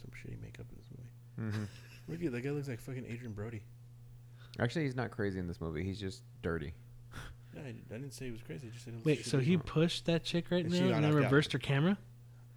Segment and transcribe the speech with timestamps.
[0.00, 1.56] some shitty makeup in this movie.
[1.56, 1.64] hmm
[2.08, 3.62] Look at that guy looks like fucking Adrien Brody.
[4.60, 5.82] Actually, he's not crazy in this movie.
[5.82, 6.72] He's just dirty.
[7.54, 8.68] Yeah, I, I didn't say he was crazy.
[8.68, 9.42] I just said he looks Wait, so shitty.
[9.42, 11.30] he pushed that chick right And now she got and then knocked out.
[11.30, 11.98] reversed her camera?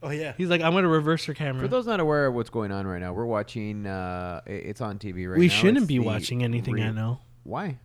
[0.04, 0.34] Oh yeah.
[0.38, 1.62] He's like, I'm going to reverse her camera.
[1.62, 3.86] For those not aware of what's going on right now, we're watching.
[3.88, 5.40] Uh, i- it's on TV right now.
[5.40, 5.54] we now.
[5.54, 7.78] shouldn't It's be the watching anything I know Why?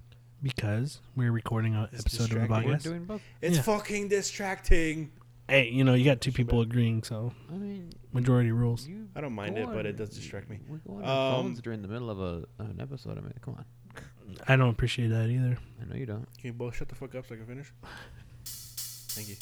[0.43, 2.68] because we're recording an episode of the distracting.
[2.71, 2.82] We're podcast.
[2.82, 3.23] doing both.
[3.41, 3.62] It's Yeah.
[3.62, 5.11] fucking distracting.
[5.48, 8.88] Hey, you know, you got two people agreeing, so I mean, majority rules.
[9.14, 10.58] I don't mind it, but it does distract me.
[10.68, 13.18] We go on Um, phones during the middle of a, an episode.
[13.18, 13.64] I mean, come on.
[14.49, 15.58] I don't appreciate that either.
[15.80, 16.26] I know you don't.
[16.38, 17.72] Can you both shut the fuck up so I can finish?
[18.44, 19.36] Thank you.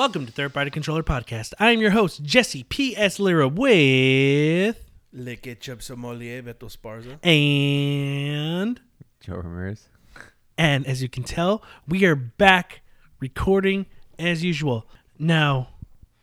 [0.00, 1.52] Welcome to Third Party Controller Podcast.
[1.60, 3.20] I am your host, Jesse P.S.
[3.20, 4.82] Lira, with.
[5.12, 7.22] Le ketchup sommelier Beto Sparza.
[7.22, 8.80] And.
[9.20, 9.90] Joe Ramirez.
[10.56, 12.80] And as you can tell, we are back
[13.20, 13.84] recording
[14.18, 14.86] as usual.
[15.18, 15.68] Now,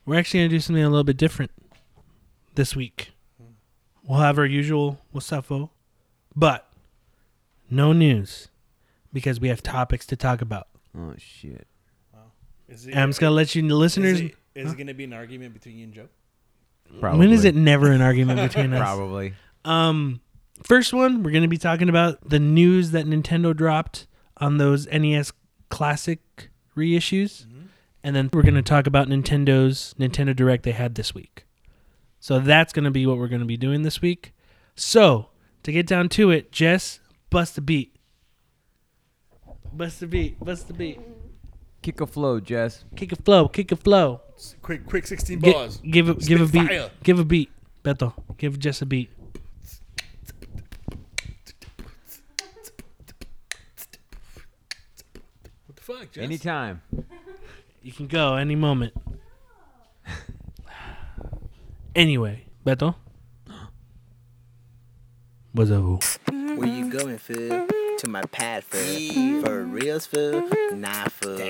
[0.08, 1.52] we're actually going to do something a little bit different
[2.56, 3.12] this week.
[4.04, 5.70] We'll have our usual Wasafo,
[6.36, 6.68] but
[7.70, 8.48] no news
[9.14, 10.68] because we have topics to talk about.
[10.98, 11.68] Oh shit.
[12.68, 14.20] Is it, I'm just going to let you, the listeners.
[14.20, 16.08] Is it, is it going to be an argument between you and Joe?
[17.00, 17.20] Probably.
[17.20, 18.80] When is it never an argument between us?
[18.80, 19.34] Probably.
[19.66, 20.22] Um,
[20.64, 24.88] first one, we're going to be talking about the news that Nintendo dropped on those
[24.88, 25.32] NES
[25.70, 27.46] Classic reissues,
[28.04, 31.46] and then we're going to talk about Nintendo's Nintendo Direct they had this week.
[32.20, 34.34] So that's going to be what we're going to be doing this week.
[34.76, 35.30] So
[35.64, 37.96] to get down to it, Jess, bust a beat.
[39.74, 40.40] Bust a beat.
[40.40, 41.00] Bust a beat.
[41.88, 42.84] Kick a flow, Jess.
[42.98, 43.48] Kick a flow.
[43.48, 44.20] Kick a flow.
[44.62, 45.78] Quick, quick, 16 Gi- bars.
[45.78, 46.68] give a give a beat.
[46.68, 46.92] fire.
[47.02, 47.50] Give a beat.
[47.82, 49.10] Beto, give Jess a beat.
[55.66, 56.24] What the fuck, Jess?
[56.24, 56.82] Anytime.
[57.82, 58.94] You can go any moment.
[61.96, 62.96] anyway, Beto.
[65.54, 66.04] What's up?
[66.34, 67.68] Where you going, fool?
[67.98, 69.42] To my pad, fool.
[69.44, 70.48] For reals, fool?
[70.74, 71.42] Nah, fool.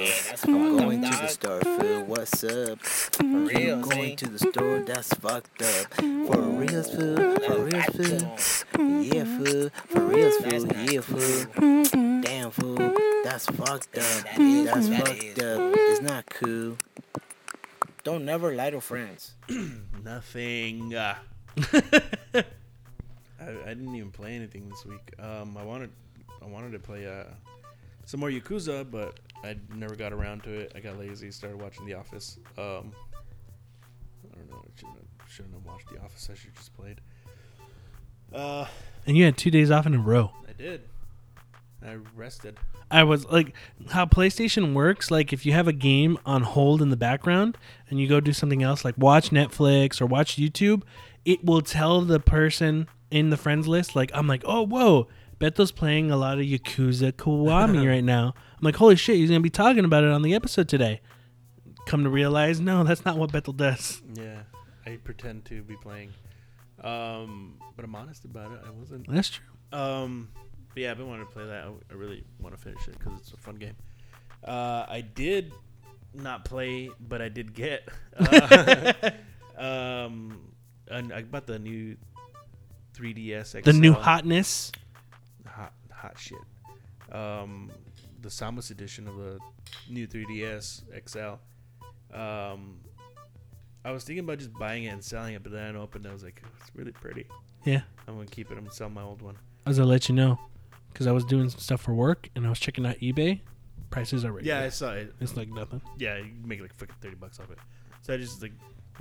[0.45, 2.03] I'm going to the store, fool.
[2.05, 2.79] What's up?
[2.79, 5.93] For reals, I'm going to the store, that's fucked up.
[5.95, 7.17] For reals, fool?
[7.39, 9.01] For reals, fool?
[9.01, 9.69] Yeah, fool.
[9.87, 10.67] For reals, fool?
[10.89, 12.21] Yeah, fool.
[12.21, 12.95] Damn, fool.
[13.25, 14.23] That's fucked up.
[14.23, 15.73] That is, That's fucked up.
[15.75, 16.77] It's not cool.
[18.05, 19.35] Don't never lie to friends.
[20.03, 20.95] Nothing.
[20.95, 21.15] Uh,
[22.33, 22.43] I,
[23.41, 25.11] I didn't even play anything this week.
[25.19, 25.91] Um, I wanted,
[26.41, 27.23] I wanted to play uh,
[28.05, 30.71] some more Yakuza, but I never got around to it.
[30.75, 31.31] I got lazy.
[31.31, 32.37] Started watching The Office.
[32.57, 32.91] Um,
[34.31, 34.63] I don't know.
[34.65, 36.29] I shouldn't have, shouldn't have watched The Office.
[36.31, 37.01] I should just played.
[38.33, 38.65] Uh,
[39.05, 40.31] And you had two days off in a row.
[40.47, 40.81] I did.
[41.85, 42.57] I rested.
[42.89, 43.53] I was like,
[43.91, 45.11] how PlayStation works.
[45.11, 47.57] Like, if you have a game on hold in the background
[47.89, 50.83] and you go do something else, like watch Netflix or watch YouTube,
[51.25, 53.95] it will tell the person in the friends list.
[53.95, 55.07] Like, I'm like, oh whoa,
[55.39, 58.33] Beto's playing a lot of Yakuza Kiwami right now.
[58.35, 61.01] I'm like, holy shit, he's gonna be talking about it on the episode today.
[61.85, 64.01] Come to realize, no, that's not what Beto does.
[64.13, 64.41] Yeah,
[64.85, 66.11] I pretend to be playing.
[66.83, 68.59] Um, but I'm honest about it.
[68.65, 69.07] I wasn't.
[69.09, 69.45] That's true.
[69.71, 70.29] Um,
[70.73, 71.65] but yeah, I've been wanting to play that.
[71.65, 73.75] I, I really want to finish it because it's a fun game.
[74.43, 75.53] Uh, I did
[76.13, 77.87] not play, but I did get.
[78.17, 78.93] Uh,
[79.57, 80.53] um,
[80.89, 81.97] and I bought the new
[82.95, 83.59] 3DS XL.
[83.61, 84.71] The new hotness.
[85.97, 86.37] Hot hot shit.
[87.11, 87.71] Um,
[88.21, 89.39] the Samus edition of the
[89.89, 92.15] new 3DS XL.
[92.17, 92.79] Um,
[93.85, 96.09] I was thinking about just buying it and selling it, but then I opened it.
[96.09, 97.25] I was like, it's really pretty.
[97.63, 97.81] Yeah.
[98.07, 98.57] I'm gonna keep it.
[98.57, 99.35] I'm gonna sell my old one.
[99.65, 100.39] I was gonna let you know
[100.91, 103.41] because I was doing some stuff for work and I was checking out eBay.
[103.89, 105.13] Prices are Yeah, I saw it.
[105.21, 105.81] it's like nothing.
[105.97, 107.57] Yeah, you can make like fucking thirty bucks off it.
[108.01, 108.51] So I just like,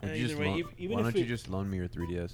[0.01, 1.29] Why uh, don't you either just way, loan- ev- even why if don't you it-
[1.29, 2.33] just loan me your 3DS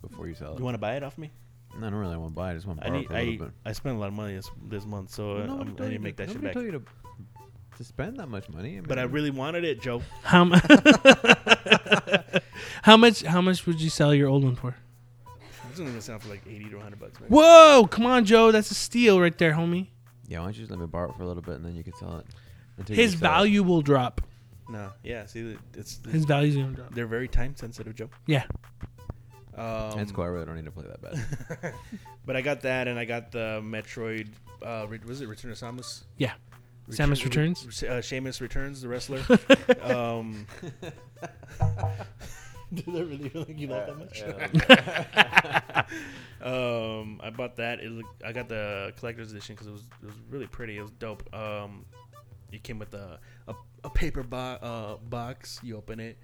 [0.00, 0.58] before you sell it?
[0.58, 1.30] you want to buy it off me?
[1.78, 2.52] No, I don't really want to buy it.
[2.52, 3.04] I just want to I borrow need.
[3.04, 3.54] it for a I little bit.
[3.64, 5.76] I spent a lot of money this this month, so uh, Well, I'm, nobody I
[5.76, 6.54] told need you to make that shit nobody back.
[6.54, 6.82] told you to,
[7.78, 8.78] to spend that much money.
[8.78, 10.02] I But I really wanted it, Joe.
[10.22, 10.56] How mu-
[12.82, 13.22] How much?
[13.22, 14.74] How much would you sell your old one for?
[15.70, 17.18] It's only gonna sell for like eighty to hundred bucks.
[17.20, 17.30] Maybe.
[17.34, 17.86] Whoa!
[17.90, 18.50] Come on, Joe.
[18.52, 19.88] That's a steal right there, homie.
[20.28, 21.74] Yeah, why don't you just let me borrow it for a little bit and then
[21.76, 22.26] you can sell it.
[22.78, 23.20] Until you His sell it.
[23.20, 24.20] value will drop.
[24.68, 25.26] No, yeah.
[25.26, 26.94] See, it's, it's His value's gonna drop.
[26.94, 28.10] they're very time sensitive, Joe.
[28.26, 28.44] Yeah.
[29.56, 30.24] Um, That's cool.
[30.24, 31.74] I really don't need to play that bad.
[32.26, 34.28] but I got that, and I got the Metroid.
[34.64, 36.04] Uh, re- was it Return of Samus?
[36.16, 36.32] Yeah.
[36.88, 37.82] Samus Returns?
[37.82, 39.20] Uh, Sheamus returns, the wrestler.
[39.82, 40.46] um,
[42.74, 44.22] did I really feel like you like that much?
[46.42, 47.80] um, I bought that.
[47.80, 50.76] It looked, I got the collector's edition because it was it was really pretty.
[50.78, 51.32] It was dope.
[51.34, 51.84] Um,
[52.50, 53.18] it came with a
[53.48, 53.54] a,
[53.84, 55.60] a paper bo- uh, box.
[55.62, 56.18] You open it,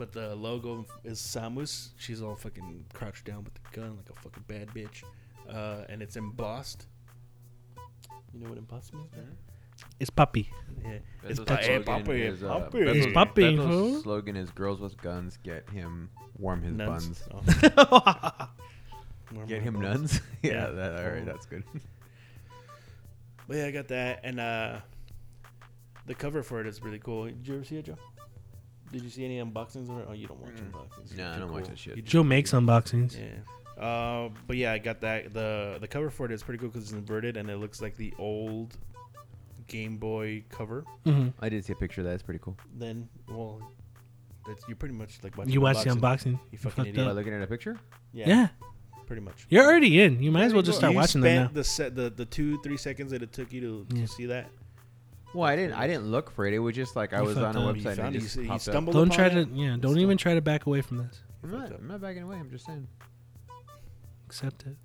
[0.00, 1.90] but the logo is Samus.
[1.98, 5.04] She's all fucking crouched down with the gun like a fucking bad bitch,
[5.48, 6.86] uh, and it's embossed.
[8.32, 9.10] You know what embossed means?
[9.14, 9.36] man?
[9.98, 10.50] It's puppy.
[10.84, 12.70] Yeah, it's Beto's pa- slogan papi, is, uh, papi.
[12.72, 14.02] Beto's- It's puppy, Beto's fool.
[14.02, 17.20] slogan is "Girls with guns get him warm his Nuns.
[17.30, 18.48] buns." Oh.
[19.32, 19.84] More Get him buns.
[20.14, 20.20] nuns.
[20.42, 20.66] yeah, Yeah.
[20.70, 21.24] that, all right, Oh.
[21.26, 21.62] that's good.
[23.48, 24.78] But yeah, I got that, and uh,
[26.06, 27.24] the cover for it is really cool.
[27.24, 27.98] Did you ever see it, Joe?
[28.92, 30.06] Did you see any unboxings of it?
[30.08, 30.70] Oh, you don't watch Mm.
[30.72, 31.16] unboxings.
[31.16, 31.70] Nah, You're I don't watch cool.
[31.70, 31.96] that shit.
[31.96, 33.16] You just- Joe makes unboxings.
[33.18, 33.82] Yeah.
[33.82, 35.32] Uh, but yeah, I got that.
[35.32, 37.96] the The cover for it is pretty cool because it's inverted and it looks like
[37.96, 38.76] the old
[39.68, 40.84] Game Boy cover.
[41.04, 42.14] hmm I did see a picture of that.
[42.14, 42.56] It's pretty cool.
[42.76, 43.62] Then, well,
[44.46, 46.34] that's you pretty much like watching You watched the unboxing.
[46.34, 46.40] unboxing.
[46.50, 47.04] You fucking fucked idiot.
[47.06, 47.16] By up.
[47.16, 47.78] looking at a picture,
[48.12, 48.48] Yeah, Yeah.
[49.06, 49.46] pretty much.
[49.48, 50.20] You're already in.
[50.22, 51.42] You might as well just start You watching them now.
[51.44, 54.02] spent The set, the the two three seconds that it took you to, Yeah.
[54.02, 54.50] to see that.
[55.34, 55.74] Well, I didn't.
[55.74, 56.54] I didn't look for it.
[56.54, 57.76] It was just like I You was on fucked a up.
[57.76, 58.22] You website and found it it.
[58.22, 58.72] just You, you popped up.
[58.72, 59.44] stumbled Don't upon try it.
[59.46, 59.50] to.
[59.54, 59.76] Yeah.
[59.78, 61.20] Don't even try to back away from this.
[61.44, 61.72] I'm not.
[61.72, 62.36] I'm not backing away.
[62.36, 62.86] I'm just saying.
[64.26, 64.76] Accept it.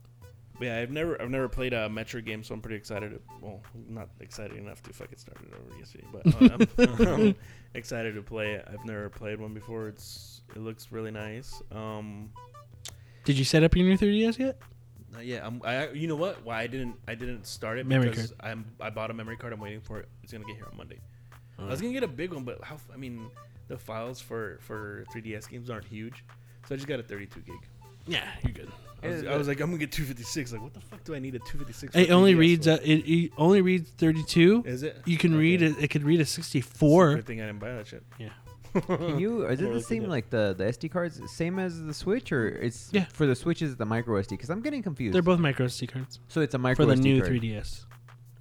[0.57, 3.11] But yeah, I've never I've never played a Metroid game, so I'm pretty excited.
[3.11, 6.57] To, well, not excited enough to fucking start it over yesterday, but uh,
[7.01, 7.35] I'm, I'm
[7.73, 8.65] excited to play it.
[8.71, 9.87] I've never played one before.
[9.89, 11.61] It's it looks really nice.
[11.71, 12.29] Um,
[13.25, 14.57] Did you set up your new 3ds yet?
[15.17, 16.43] Uh, yeah, I'm, I you know what?
[16.45, 19.53] Why I didn't I didn't start it Memory because I'm I bought a memory card.
[19.53, 20.09] I'm waiting for it.
[20.23, 20.99] It's gonna get here on Monday.
[21.57, 22.77] I was gonna get a big one, but how?
[22.93, 23.27] I mean,
[23.67, 26.23] the files for for 3ds games aren't huge,
[26.67, 27.55] so I just got a 32 gig.
[28.07, 28.71] Yeah, you're good.
[29.03, 30.51] I was, I was like, I'm gonna get 256.
[30.53, 31.95] Like, what the fuck do I need a 256?
[31.95, 32.67] It only 3DS reads.
[32.67, 34.63] Uh, it, it only reads 32.
[34.65, 35.01] Is it?
[35.05, 35.39] You can Okay.
[35.39, 35.75] read it.
[35.79, 37.15] It could read a It's a 64.
[37.15, 38.03] Good thing I didn't buy that shit.
[38.19, 38.29] Yeah.
[38.81, 39.45] Can you?
[39.47, 41.21] Is it the same like the the SD cards?
[41.31, 43.05] Same as the Switch, or it's Yeah.
[43.13, 44.29] for the Switch is the micro SD?
[44.31, 45.13] Because I'm getting confused.
[45.15, 47.31] They're both micro SD cards so it's a micro for the SD new card.
[47.33, 47.85] 3ds.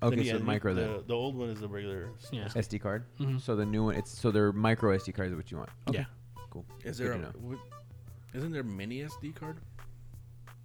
[0.03, 2.11] Okay, Then, so yeah, the micro the, then the old one is the regular.
[2.31, 2.49] Yeah.
[2.49, 3.05] SD card.
[3.19, 3.41] Mhm.
[3.41, 5.31] So the new one, it's so they're micro SD cards.
[5.33, 5.71] Is what you want?
[5.89, 6.05] Okay, Yeah.
[6.51, 6.65] cool.
[6.81, 7.13] Is That's there?
[7.13, 7.41] A, good to know.
[7.41, 7.61] w-
[8.35, 9.57] isn't there a mini SD card?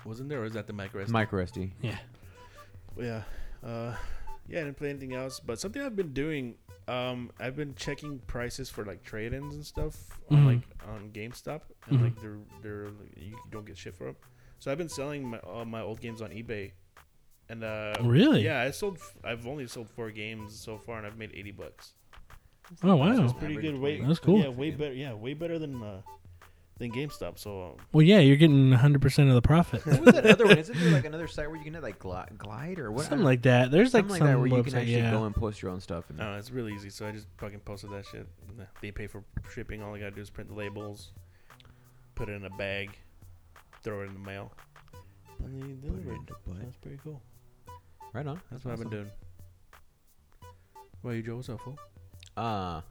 [0.06, 1.12] Wasn't there, or is that the micro SD?
[1.12, 1.71] micro SD?
[1.81, 1.98] Yeah.
[2.95, 3.24] Well, yeah.
[3.68, 3.95] Uh,
[4.48, 5.39] yeah, I didn't play anything else.
[5.39, 6.56] But something I've been doing,
[6.90, 9.96] um, I've been checking prices for like trade-ins and stuff
[10.32, 10.46] on Mhm.
[10.46, 12.04] like on GameStop, and Mhm.
[12.04, 14.16] like they're they're like, you don't get shit for them.
[14.60, 16.72] So I've been selling my all my old games on eBay,
[17.50, 18.44] and uh, Really?
[18.44, 18.96] yeah, I sold.
[18.98, 21.94] f- I've only sold four games so far, and I've made eighty bucks.
[22.84, 23.24] Oh So wow.
[23.24, 23.76] it's pretty good.
[23.80, 24.40] Way That's cool.
[24.40, 24.94] Yeah, way better.
[24.94, 26.02] Yeah, way better than uh,
[26.80, 27.38] than GameStop.
[27.38, 29.86] So um, Well, yeah, you're getting 100 percent of the profit.
[29.86, 30.58] What was that other one?
[30.58, 33.06] Isn't there like another site where you can have like glide, glide or what?
[33.06, 33.70] Something like that.
[33.70, 35.12] There's like Something some like that where you website, can actually yeah.
[35.12, 36.10] go and post your own stuff.
[36.10, 36.90] And No, it's really easy.
[36.90, 38.28] So I just fucking posted that shit.
[38.81, 39.24] They pay for
[39.54, 39.84] shipping.
[39.84, 41.12] All I gotta do is print the labels,
[42.16, 42.98] put it in a bag,
[43.84, 44.52] throw it in the mail,
[45.44, 46.20] and they deliver it.
[46.62, 47.22] That's pretty cool.
[48.14, 48.42] right on.
[48.52, 49.10] That's what I've been doing.
[51.04, 51.78] Well, you Joe, what's up, fool?
[52.36, 52.81] Uh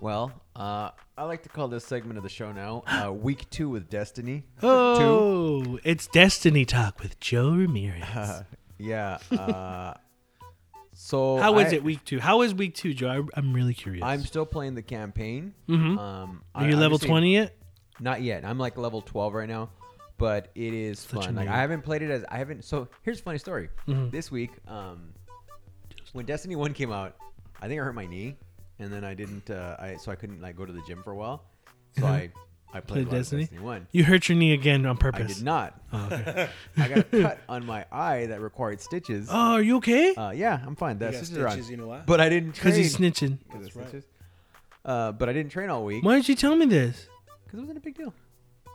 [0.00, 3.68] well, uh, I like to call this segment of the show now uh, "Week Two
[3.68, 8.02] with Destiny." Oh, it's Destiny Talk with Joe Ramirez.
[8.02, 8.44] Uh,
[8.78, 9.18] yeah.
[9.30, 9.94] Uh,
[10.94, 12.20] so How is I- it week two?
[12.20, 13.08] How is week two, Joe?
[13.08, 14.04] I, I'm really curious.
[14.04, 15.54] I'm still playing the campaign.
[15.66, 17.56] hmm Um, Are I- you level 20 yet?
[18.00, 18.44] Not yet.
[18.44, 19.70] I'm like level 12 right now,
[20.18, 21.34] but it is Such fun.
[21.36, 21.48] Like.
[21.48, 22.64] I haven't played it as I haven't.
[22.64, 23.68] So here's a funny story.
[23.88, 24.10] Mhm.
[24.10, 25.12] This week, um,
[26.12, 27.16] when Destiny One came out,
[27.60, 28.36] I think I hurt my knee,
[28.78, 29.50] and then I didn't.
[29.50, 31.44] Uh, I so I couldn't like go to the gym for a while.
[31.98, 32.30] So I
[32.74, 33.42] I played, Played a lot of Destiny?
[33.42, 33.86] Destiny One.
[33.92, 35.18] You hurt your knee again on purpose.
[35.18, 35.36] I purpose.
[35.36, 35.80] did not.
[35.92, 36.48] Oh, okay.
[36.78, 39.28] I got a cut on my eye that required stitches.
[39.30, 40.14] oh, are you okay?
[40.14, 40.96] Uh, yeah, I'm fine.
[40.96, 42.00] You That got stitches stitches, you know why?
[42.06, 42.72] But I didn't train.
[42.74, 43.38] Because he's snitching.
[43.50, 43.88] 'Cause of That's right.
[43.88, 44.08] stitches.
[44.86, 47.06] Uh, but I didn't train all week Why didn't you tell me this?
[47.44, 48.12] because it wasn't a big deal.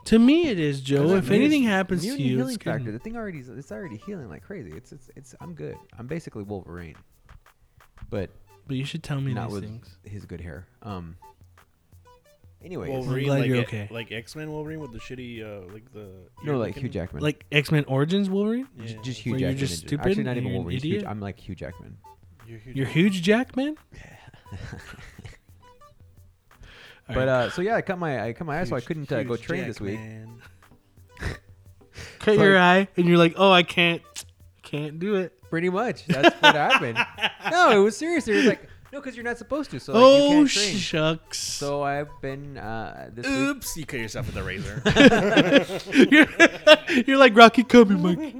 [0.06, 1.16] To me, it is, Joe.
[1.16, 2.92] If anything happens to immunity you, healing it's factor.
[2.92, 4.70] The thing already it's already healing like crazy.
[4.74, 5.76] It's it's it's I'm good.
[5.98, 6.94] I'm basically Wolverine,
[8.08, 8.30] but
[8.68, 9.98] But you should tell me not these with things.
[10.04, 10.66] his good hair.
[10.82, 11.16] Um.
[12.62, 13.88] Anyways, Wolverine, glad like, you're okay.
[13.90, 16.08] like X Men Wolverine with the shitty, uh, like the
[16.44, 17.22] no, ear like Hugh looking- Jackman.
[17.22, 18.66] Like X Men Origins Wolverine?
[18.76, 19.22] Yeah, J- just yeah.
[19.22, 19.66] Hugh Where you're Jackman.
[19.66, 20.80] just in- stupid Actually, not even you're an Wolverine.
[20.80, 21.06] Hugh- idiot?
[21.08, 21.98] I'm like Hugh Jackman.
[22.48, 23.04] You're, Hugh You're Jackman.
[23.04, 23.52] huge, Jack.
[27.08, 27.28] All but right.
[27.28, 29.22] uh, so yeah, I cut my I cut my eye, so I Huge- couldn't uh,
[29.22, 29.98] go huge train this week.
[29.98, 30.42] Jackman.
[32.18, 34.02] cut so your eye, and you're like, oh, I can't,
[34.70, 35.32] can't do it.
[35.50, 36.98] Pretty much, that's what happened.
[37.50, 38.28] No, it was serious.
[38.28, 39.80] It was like no, because you're not supposed to.
[39.80, 40.76] So like, oh you can't train.
[40.76, 41.38] shucks.
[41.38, 43.34] So I've been uh, this week.
[43.34, 43.76] Oops!
[43.76, 44.82] You cut yourself with a razor.
[46.10, 46.26] you're,
[47.06, 48.34] you're like Rocky, come here, Mike.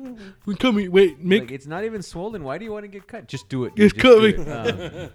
[0.47, 0.91] We come here.
[0.91, 1.41] Wait, Mick.
[1.41, 2.45] Like it's not even swollen.
[2.45, 3.29] Why do you want to get cut?
[3.29, 3.73] Just do it.
[3.77, 4.03] It's dude.
[4.03, 4.49] Just do coming.
[4.49, 5.03] it.
[5.05, 5.11] Um,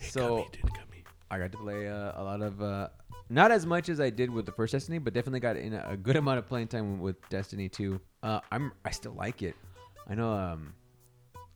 [0.00, 1.04] So Gummy, dude, gummy.
[1.30, 2.88] I got to play uh, a lot of, uh,
[3.28, 5.90] not as much as I did with the first Destiny, but definitely got in a,
[5.90, 8.00] a good amount of playing time with Destiny 2.
[8.22, 9.54] Uh, I'm I still like it.
[10.08, 10.74] I know um,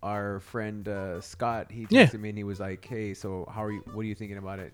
[0.03, 1.71] our friend uh, Scott.
[1.71, 2.19] He texted Yeah.
[2.19, 3.81] me and he was like, "Hey, so how are you?
[3.93, 4.73] What are you thinking about it?"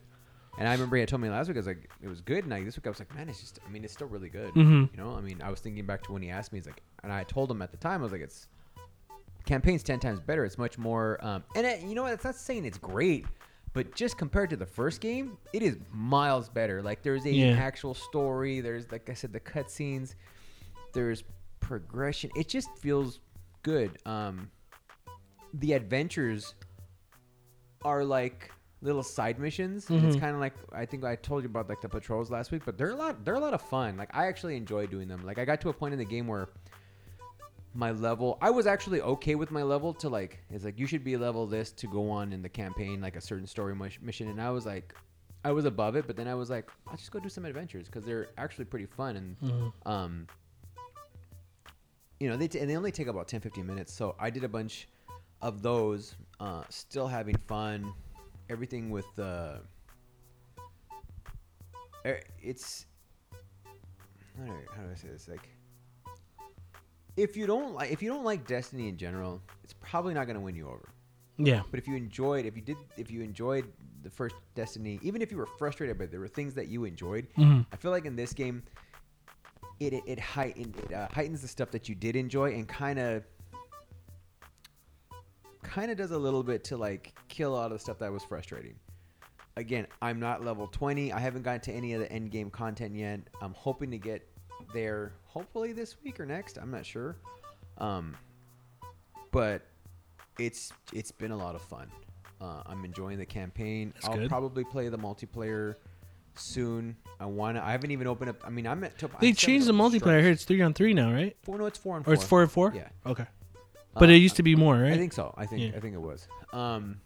[0.59, 1.57] And I remember he had told me last week.
[1.57, 3.41] I was like, "It was good." And like this week, I was like, "Man, it's
[3.41, 3.59] just.
[3.67, 4.91] I mean, it's still really good." Mhm.
[4.91, 6.59] You know, I mean, I was thinking back to when he asked me.
[6.59, 8.49] He's like, and I told him at the time, I was like, "It's
[9.45, 10.45] campaign's ten times better.
[10.45, 12.13] It's much more." Um, and it, you know what?
[12.15, 13.27] It's not saying it's great,
[13.75, 16.83] but just compared to the first game, it is miles better.
[16.83, 17.53] Like there's a Yeah.
[17.53, 18.61] actual story.
[18.61, 20.15] There's like I said, the cutscenes.
[20.95, 21.23] There's
[21.61, 22.31] progression.
[22.35, 23.21] It just feels
[23.71, 23.99] good.
[24.07, 24.51] Um,
[25.55, 26.55] the adventures
[27.85, 29.89] are like little side missions.
[29.91, 32.51] and It's kind of like I think I told you about like the patrols last
[32.53, 33.25] week, but they're a lot.
[33.25, 33.97] They're a lot of fun.
[33.97, 35.25] Like I actually enjoy doing them.
[35.25, 36.49] Like I got to a point in the game where
[37.75, 41.05] my level I was actually okay with my level to like it's like you should
[41.05, 44.41] be level this to go on in the campaign like a certain story mission and
[44.41, 44.95] I was like
[45.45, 47.87] I was above it but then I was like I'll just go do some adventures
[47.87, 49.73] because they're actually pretty fun and Mhm.
[49.87, 50.27] um
[52.21, 54.45] you know they t- and they only take about 10 15 minutes so I did
[54.45, 54.89] a bunch
[55.41, 57.93] of those uh still having fun
[58.51, 59.61] everything with the
[62.05, 62.87] uh, it's
[64.39, 65.49] how do, I, how do I say this like
[67.17, 70.37] if you don't like if you don't like Destiny in general, it's probably not going
[70.37, 70.89] to win you over.
[71.37, 71.63] Yeah.
[71.69, 73.65] But if you enjoyed, if you did, if you enjoyed
[74.05, 77.27] the first Destiny, even if you were frustrated, but there were things that you enjoyed,
[77.37, 77.67] Mhm.
[77.73, 78.63] I feel like in this game,
[79.81, 82.99] it it, it, heighten, it uh, heightens the stuff that you did enjoy and kind
[82.99, 83.25] of
[85.63, 88.13] kind of does a little bit to like kill a lot of the stuff that
[88.13, 88.75] was frustrating.
[89.57, 91.13] Again, I'm not level 20.
[91.13, 93.21] I haven't gotten to any of the end game content yet.
[93.43, 94.27] I'm hoping to get
[94.73, 96.59] there hopefully this week or next.
[96.59, 97.17] I'm not sure.
[97.79, 98.17] Um,
[99.31, 99.63] but
[100.39, 101.91] it's it's been a lot of fun.
[102.41, 103.93] Uh, I'm enjoying the campaign.
[103.95, 104.29] That's I'll good.
[104.29, 105.75] probably play the multiplayer
[106.38, 106.97] soon.
[107.21, 107.61] I wanna.
[107.64, 108.42] I haven't even opened up.
[108.47, 108.99] I mean, I'm at.
[108.99, 110.30] Top, They changed the multiplayer here.
[110.30, 111.37] It's three on three now, right?
[111.42, 112.14] Four, no, it's four on Or four.
[112.14, 112.73] it's four and four.
[112.75, 112.88] Yeah.
[113.07, 113.26] Okay.
[113.95, 114.92] But Uh, it used to be more, right?
[114.92, 115.35] I think so.
[115.37, 115.76] I think Yeah.
[115.76, 116.28] I think it was.
[116.52, 117.00] Um,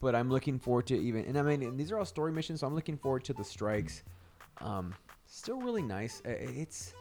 [0.00, 2.60] but I'm looking forward to even, and I mean, and these are all story missions,
[2.60, 4.02] so I'm looking forward to the strikes.
[4.62, 4.94] Um,
[5.26, 6.22] still really nice.
[6.24, 6.94] Uh, It's,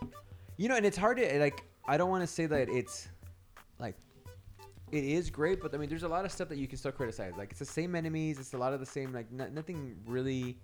[0.57, 1.63] you know, and it's hard to like.
[1.87, 3.07] I don't want to say that it's
[3.79, 3.95] like
[4.91, 6.91] it is great, but I mean, there's a lot of stuff that you can still
[6.91, 7.33] criticize.
[7.37, 8.39] Like it's the same enemies.
[8.39, 9.13] It's a lot of the same.
[9.13, 10.57] Like no, nothing really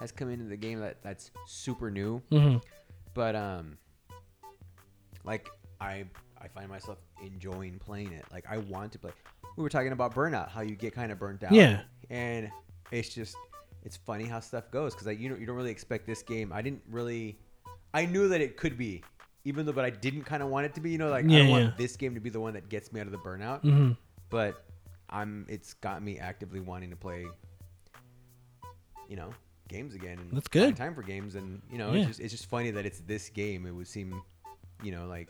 [0.00, 2.20] has come into the game that that's super new.
[2.30, 2.56] hmm
[3.14, 3.78] But um,
[5.24, 5.48] like
[5.80, 6.04] I
[6.40, 8.24] I find myself enjoying playing it.
[8.32, 9.10] Like I want to play.
[9.56, 11.52] We were talking about burnout, how you get kind of burnt out.
[11.54, 11.80] Yeah.
[12.10, 12.50] And
[12.92, 13.36] it's just
[13.82, 16.52] it's funny how stuff goes because like you don't you don't really expect this game.
[16.52, 17.38] I didn't really.
[17.94, 19.02] I knew that it could be,
[19.44, 20.90] even though, but I didn't kind of want it to be.
[20.90, 21.52] You know, like I Yeah, don't yeah.
[21.64, 23.60] want this game to be the one that gets me out of the burnout.
[23.62, 23.92] hmm
[24.28, 24.62] But
[25.08, 25.46] I'm.
[25.48, 27.26] It's got me actively wanting to play.
[29.08, 29.30] You know,
[29.68, 30.18] games again.
[30.18, 30.76] And That's good.
[30.76, 31.98] Time for games, and you know, Yeah.
[32.00, 33.66] it's just it's just funny that it's this game.
[33.66, 34.22] It would seem,
[34.82, 35.28] you know, like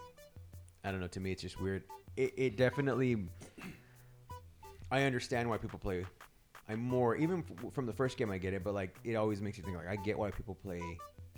[0.85, 1.09] I don't know.
[1.09, 1.83] To me, it's just weird.
[2.17, 3.17] It, it definitely.
[4.91, 6.05] I understand why people play.
[6.69, 8.31] I'm more even f- from the first game.
[8.31, 9.77] I get it, but like it always makes you think.
[9.77, 10.81] Like I get why people play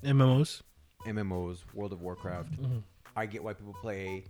[0.05, 0.63] MMOs.
[1.07, 2.61] MMOs, World of Warcraft.
[2.61, 2.83] Mhm.
[3.17, 4.25] I get why people play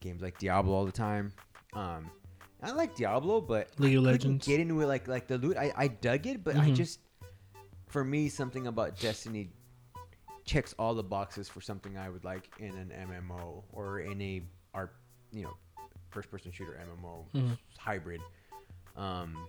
[0.00, 1.32] games like Diablo all the time.
[1.74, 2.10] Um,
[2.62, 4.46] I like Diablo, but League of I Legends.
[4.46, 5.56] Get into it like like the loot.
[5.56, 6.74] I, I dug it, but I Mhm.
[6.76, 7.00] just
[7.92, 9.50] for me something about Destiny
[10.44, 14.42] checks all the boxes for something I would like in an MMO or in a
[14.74, 14.94] art
[15.30, 15.54] you know
[16.10, 17.58] first person shooter MMO Mhm.
[17.78, 18.20] hybrid.
[18.96, 19.46] Um,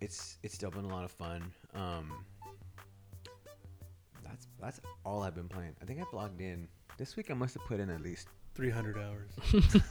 [0.00, 1.52] it's it's still been a lot of fun.
[1.74, 2.24] Um,
[4.22, 5.74] that's that's all I've been playing.
[5.80, 7.30] I think I've logged in this week.
[7.30, 8.28] I must have put in at least
[8.60, 9.30] 300 hours.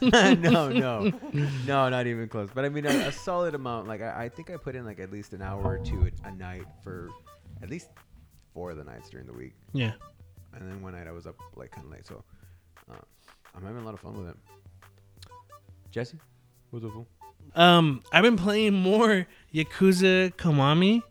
[0.40, 1.12] no, no,
[1.66, 2.48] no, not even close.
[2.54, 3.88] But I mean, a, a solid amount.
[3.88, 6.28] Like I, I think I put in like at least an hour or two a,
[6.28, 7.08] a night for
[7.62, 7.88] at least
[8.54, 9.92] four of the nights during the week, Yeah.
[10.54, 12.06] and then one night I was up like kind of late.
[12.06, 12.22] So
[12.88, 12.94] uh,
[13.56, 14.36] I'm having a lot of fun with it.
[15.90, 16.18] Jesse,
[16.70, 16.92] what's up?
[16.92, 17.08] fool?
[17.56, 21.02] Um, I've been playing more Yakuza Kiwami.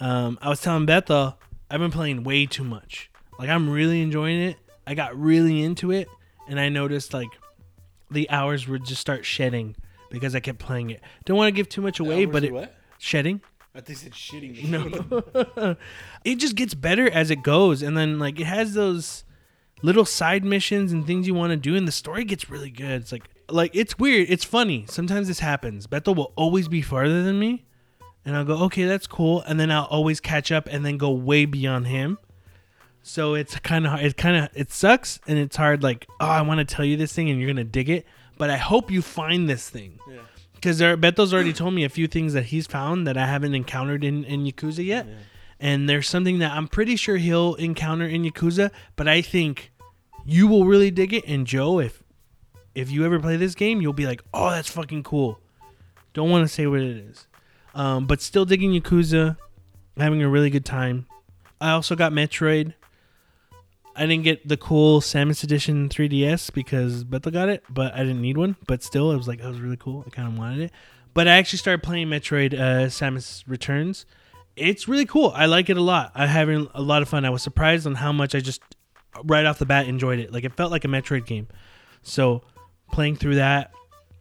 [0.00, 1.38] Um, I was telling Bethel
[1.70, 3.12] I've been playing way too much.
[3.38, 4.56] Like I'm really enjoying it.
[4.88, 6.08] I got really into it,
[6.48, 7.28] and I noticed like
[8.10, 9.76] the hours would just start shedding
[10.10, 11.00] because I kept playing it.
[11.24, 12.74] Don't want to give too much away, but it what?
[12.98, 13.40] shedding.
[13.74, 14.64] I think said shitting.
[15.66, 15.76] No,
[16.24, 19.24] it just gets better as it goes, and then like it has those
[19.82, 23.02] little side missions and things you want to do, and the story gets really good.
[23.02, 24.86] It's like like it's weird, it's funny.
[24.88, 25.86] Sometimes this happens.
[25.86, 27.66] Bethel will always be farther than me,
[28.24, 31.10] and I'll go, okay, that's cool, and then I'll always catch up and then go
[31.10, 32.18] way beyond him.
[33.08, 35.82] So it's kind of it kind of it sucks and it's hard.
[35.84, 38.04] Like oh, I want to tell you this thing and you're gonna dig it,
[38.36, 40.16] but I hope you find this thing Yeah.
[40.54, 44.02] because Beto's already told me a few things that he's found that I haven't encountered
[44.02, 45.06] in in Yakuza yet,
[45.60, 49.70] and there's something that I'm pretty sure he'll encounter in Yakuza, but I think
[50.24, 51.24] you will really dig it.
[51.28, 52.02] And Joe, if
[52.74, 55.38] if you ever play this game, you'll be like, oh, that's fucking cool.
[56.12, 57.28] Don't want to say what it is,
[57.72, 59.36] um, but still digging Yakuza,
[59.96, 61.06] having a really good time.
[61.60, 62.74] I also got Metroid.
[63.96, 68.20] I didn't get the cool Samus Edition 3DS because Bethel got it, but I didn't
[68.20, 68.56] need one.
[68.66, 70.04] But still, it was like, it was really cool.
[70.06, 70.72] I kind of wanted it.
[71.14, 74.04] But I actually started playing Metroid uh, Samus Returns.
[74.54, 75.32] It's really cool.
[75.34, 76.12] I like it a lot.
[76.14, 77.24] I'm having a lot of fun.
[77.24, 78.60] I was surprised on how much I just,
[79.24, 80.32] right off the bat, enjoyed it.
[80.32, 81.48] Like, it felt like a Metroid game.
[82.02, 82.42] So,
[82.92, 83.72] playing through that.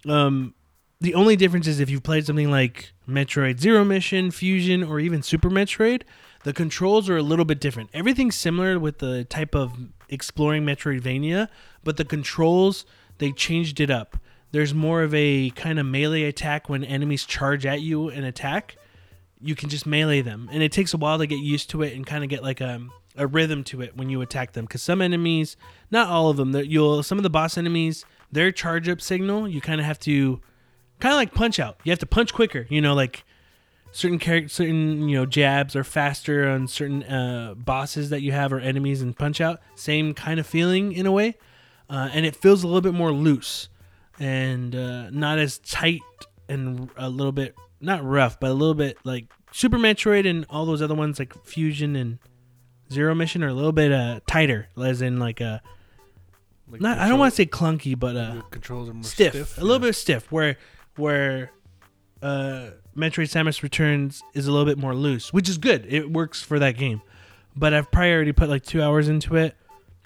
[0.08, 0.53] Um,
[1.01, 5.22] the only difference is if you've played something like Metroid Zero Mission, Fusion, or even
[5.22, 6.03] Super Metroid,
[6.46, 7.90] the controls are a little bit different.
[7.92, 9.74] Everything's similar with the type of
[10.10, 11.50] exploring Metroidvania,
[11.84, 12.86] but the controls
[13.18, 14.18] they changed it up.
[14.52, 18.75] There's more of a kind of melee attack when enemies charge at you and attack.
[19.42, 21.96] You can just melee them, and it takes a while to get used to it
[21.96, 22.80] and kind of get like a
[23.18, 24.66] a rhythm to it when you attack them.
[24.66, 25.58] Because some enemies,
[25.90, 29.62] not all of them, you'll some of the boss enemies, their charge up signal, you
[29.62, 30.42] kind of have to
[31.00, 31.80] kind of like punch out.
[31.84, 32.68] You have to punch quicker.
[32.70, 33.24] You know, like
[33.96, 38.52] certain character, certain you know jabs are faster on certain uh, bosses that you have
[38.52, 39.62] or enemies in Punch Out.
[39.75, 41.36] Same kind of feeling in a way,
[41.90, 43.70] uh, and it feels a little bit more loose
[44.20, 46.02] and uh, not as tight
[46.50, 50.66] and a little bit not rough, but a little bit like Super Metroid and all
[50.66, 52.20] those other ones like Fusion and
[52.92, 55.60] Zero Mission are a little bit uh, tighter, as in like uh,
[56.68, 59.58] Like not I don't want to say clunky, but uh, controls are more stiff, stiff.
[59.58, 60.30] a little bit stiff.
[60.32, 60.58] Where
[60.98, 61.52] where
[62.22, 65.86] uh, Metroid Samus Returns is a little bit more loose, which is good.
[65.88, 67.01] It works for that game.
[67.55, 69.55] But I've probably already put like two hours into it.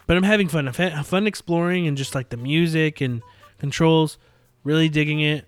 [0.06, 0.68] But I'm having fun.
[0.68, 3.22] I've had fun exploring and just like the music and
[3.60, 4.18] controls.
[4.64, 5.46] Really digging it.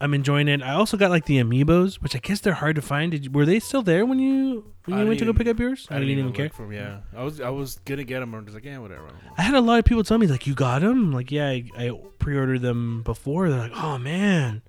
[0.00, 0.62] I'm enjoying it.
[0.62, 3.12] I also got like the amiibos, which I guess they're hard to find.
[3.12, 5.46] Did you, were they still there when you when I you went to go pick
[5.46, 5.86] up yours?
[5.90, 6.50] I I didn't even care.
[6.50, 8.34] For 'em, yeah, I was I was gonna get them.
[8.34, 9.08] I'm just like, yeah, whatever.
[9.38, 11.64] I had a lot of people tell me like, "You got them?" Like, yeah, I,
[11.78, 13.48] I pre-ordered them before.
[13.48, 14.62] They're like, "Oh man,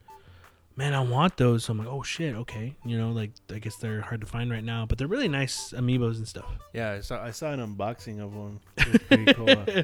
[0.76, 3.76] man, I want those." So I'm like, "Oh shit, okay." You know, like I guess
[3.78, 6.46] they're hard to find right now, but they're really nice amiibos and stuff.
[6.74, 8.60] Yeah, I saw I saw an unboxing of one.
[8.78, 9.84] It was pretty cool.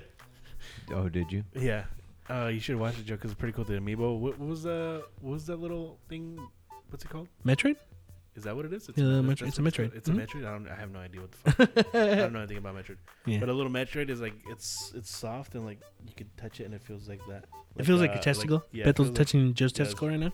[0.93, 1.43] Oh, did you?
[1.55, 1.85] yeah,
[2.29, 3.63] uh, you should watch it, Joe, because it's pretty cool.
[3.65, 4.19] The amiibo.
[4.19, 6.37] What, what was the what was that little thing?
[6.89, 7.27] What's it called?
[7.45, 7.77] Metroid?
[8.33, 8.87] Is that what it is?
[8.87, 9.93] It's Yeah, a, Metroid- it's a Metroid.
[9.93, 10.25] It's a Mhm.
[10.25, 10.45] Metroid.
[10.47, 10.67] I don't.
[10.69, 11.51] I have no idea what the
[11.83, 11.95] fuck.
[11.95, 12.95] I don't know anything about Metroid.
[13.25, 13.39] Yeah.
[13.39, 16.65] But a little Metroid is like it's it's soft and like you can touch it
[16.65, 17.45] and it feels like that.
[17.77, 18.63] it feels like uh, a testicle.
[18.71, 20.31] yeah, it Beto's feels like- touching Joe's yeah, testicle right now.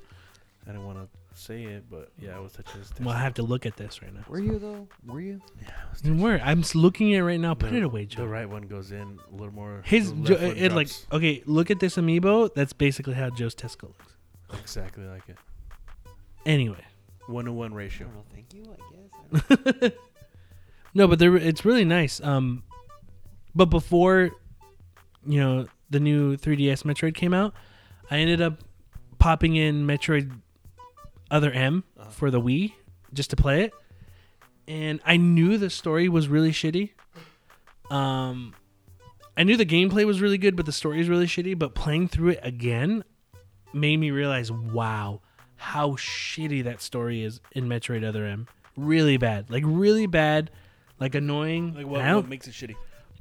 [0.67, 1.07] I didn't want to
[1.39, 2.91] say it, but yeah, I was touching his.
[2.99, 4.25] Well, I have to look at this right now.
[4.27, 4.87] Were you though?
[5.05, 5.41] Were you?
[5.61, 6.41] Yeah, I was And where?
[6.43, 7.53] I'm s- looking at it right now.
[7.53, 8.23] Put The- it away, Joe.
[8.23, 9.81] The right one goes in a little more.
[9.85, 11.43] His the Jo- left one it like drops okay.
[11.45, 12.53] Look at this amiibo.
[12.53, 14.61] That's basically how Joe's testicle looks.
[14.61, 15.37] exactly like it.
[16.45, 16.83] Anyway.
[17.27, 18.07] One to one ratio.
[18.07, 18.23] know.
[18.33, 18.63] Thank you.
[18.73, 19.91] I guess.
[20.93, 22.21] no, but they're, it's really nice.
[22.21, 22.63] Um,
[23.55, 24.31] but before,
[25.25, 27.53] you know, the new 3DS Metroid came out,
[28.09, 28.63] I ended up
[29.19, 30.31] popping in Metroid
[31.29, 32.09] Other M Uh-huh.
[32.09, 32.73] for the Wii
[33.13, 33.73] just to play it,
[34.67, 36.91] and I knew the story was really shitty.
[37.89, 38.53] Um,
[39.35, 41.57] I knew the gameplay was really good, but the story is really shitty.
[41.57, 43.03] But playing through it again
[43.73, 45.21] made me realize, wow,
[45.55, 48.47] how shitty that story is in Metroid Other M.
[48.75, 50.51] Really bad, like really bad,
[50.99, 51.73] like annoying.
[51.73, 52.75] Like what, what makes it shitty?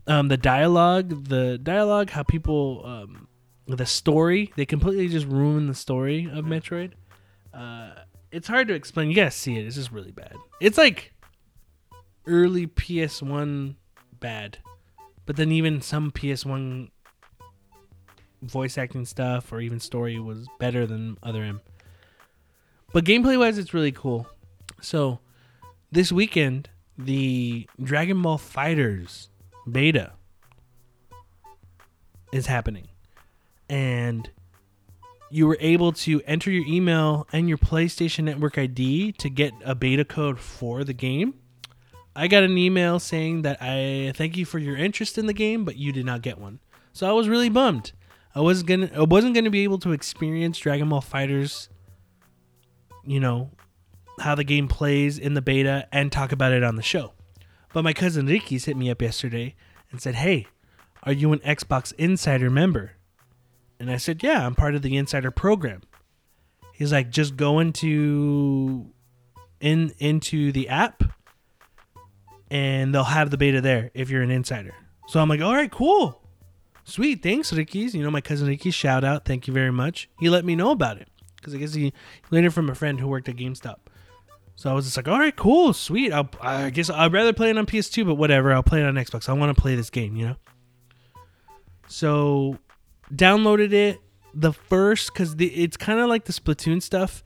[0.07, 3.29] um, the dialogue, the dialogue, how people, um,
[3.67, 6.93] the story, they completely just ruin the story of Metroid.
[7.57, 7.91] Uh,
[8.31, 9.09] it's hard to explain.
[9.09, 9.67] You gotta see it.
[9.67, 10.35] It's just really bad.
[10.61, 11.15] It's like
[12.27, 13.77] early PS1
[14.21, 14.59] bad,
[15.25, 16.91] but then even some PS1
[18.43, 21.61] voice acting stuff or even story was better than Other M.
[22.93, 24.27] But gameplay wise, it's really cool.
[24.81, 25.21] So
[25.91, 29.29] this weekend, the Dragon Ball FighterZ
[29.71, 30.13] beta
[32.33, 32.89] is happening.
[33.69, 34.31] And
[35.31, 39.75] you were able to enter your email and your PlayStation Network ID to get a
[39.75, 41.35] beta code for the game.
[42.15, 45.65] I got an email saying that I thank you for your interest in the game,
[45.65, 46.61] but you did not get one.
[46.93, 47.93] So I was really bummed.
[48.35, 51.69] I was gonna I wasn't gonna be able to experience Dragon Ball FighterZ,
[53.05, 53.51] you know,
[54.21, 57.13] how the game plays in the beta and talk about it on the show.
[57.73, 59.55] But my cousin Ricky's hit me up yesterday
[59.91, 60.47] and said, Hey,
[61.03, 62.93] are you an Xbox Insider member?
[63.79, 65.83] And I said, Yeah, I'm part of the Insider program.
[66.73, 68.91] He's like, just go into
[69.61, 71.03] in into the app
[72.51, 74.75] and they'll have the beta there if you're an insider.
[75.09, 76.21] So I'm like, all right, cool.
[76.85, 77.23] Sweet.
[77.23, 77.95] Thanks, Ricky's.
[77.95, 79.25] You know, my cousin Ricky, shout out.
[79.25, 80.09] Thank you very much.
[80.21, 81.09] He let me know about it.
[81.37, 81.93] because I guess he
[82.31, 83.77] learned it from a friend who worked at GameStop.
[84.55, 86.13] So I was just like, all right, cool, sweet.
[86.13, 88.53] I'll, I guess I'd rather play it on PS2, but whatever.
[88.53, 89.29] I'll play it on Xbox.
[89.29, 90.37] I want to play this game, you know.
[91.89, 92.59] So
[93.15, 94.01] downloaded it
[94.35, 97.23] the first because it's kind of like the Splatoon stuff.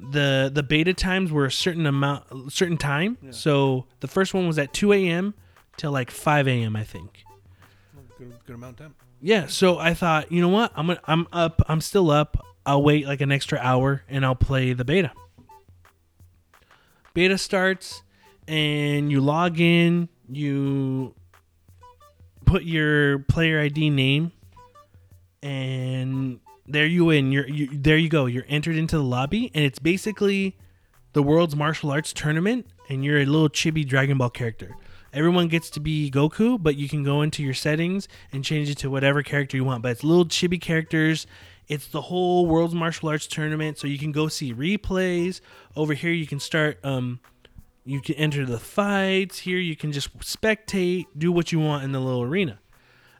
[0.00, 3.18] The the beta times were a certain amount, certain time.
[3.30, 5.34] So the first one was at 2 a.m.
[5.76, 6.76] till like 5 a.m.
[6.76, 7.24] I think.
[8.16, 8.94] Good, good amount of time.
[9.20, 10.72] Yeah, so I thought, you know what?
[10.76, 11.62] I'm gonna, I'm up.
[11.68, 12.44] I'm still up.
[12.64, 15.12] I'll wait like an extra hour and I'll play the beta.
[17.14, 18.02] Beta starts
[18.46, 21.14] and you log in, you
[22.44, 24.32] put your player ID name
[25.42, 27.32] and there you in.
[27.32, 28.26] You're you, there you go.
[28.26, 30.56] You're entered into the lobby and it's basically
[31.12, 34.76] the world's martial arts tournament and you're a little chibi Dragon Ball character.
[35.12, 38.76] Everyone gets to be Goku, but you can go into your settings and change it
[38.78, 39.82] to whatever character you want.
[39.82, 41.26] But it's little chibi characters.
[41.66, 45.40] It's the whole World's Martial Arts Tournament, so you can go see replays.
[45.76, 46.78] Over here, you can start.
[46.84, 47.20] Um,
[47.84, 49.38] you can enter the fights.
[49.38, 52.58] Here, you can just spectate, do what you want in the little arena.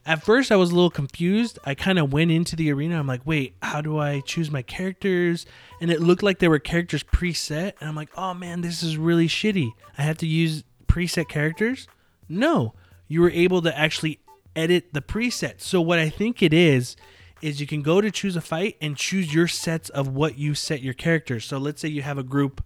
[0.09, 1.59] At first, I was a little confused.
[1.65, 2.97] I kind of went into the arena.
[2.97, 5.45] I'm like, wait, how do I choose my characters?
[5.79, 7.73] And it looked like there were characters preset.
[7.79, 9.69] And I'm like, oh man, this is really shitty.
[9.99, 11.87] I have to use preset characters?
[12.27, 12.73] No,
[13.07, 14.19] you were able to actually
[14.55, 15.61] edit the preset.
[15.61, 16.95] So what I think it is
[17.43, 20.55] is you can go to choose a fight and choose your sets of what you
[20.55, 21.45] set your characters.
[21.45, 22.63] So let's say you have a group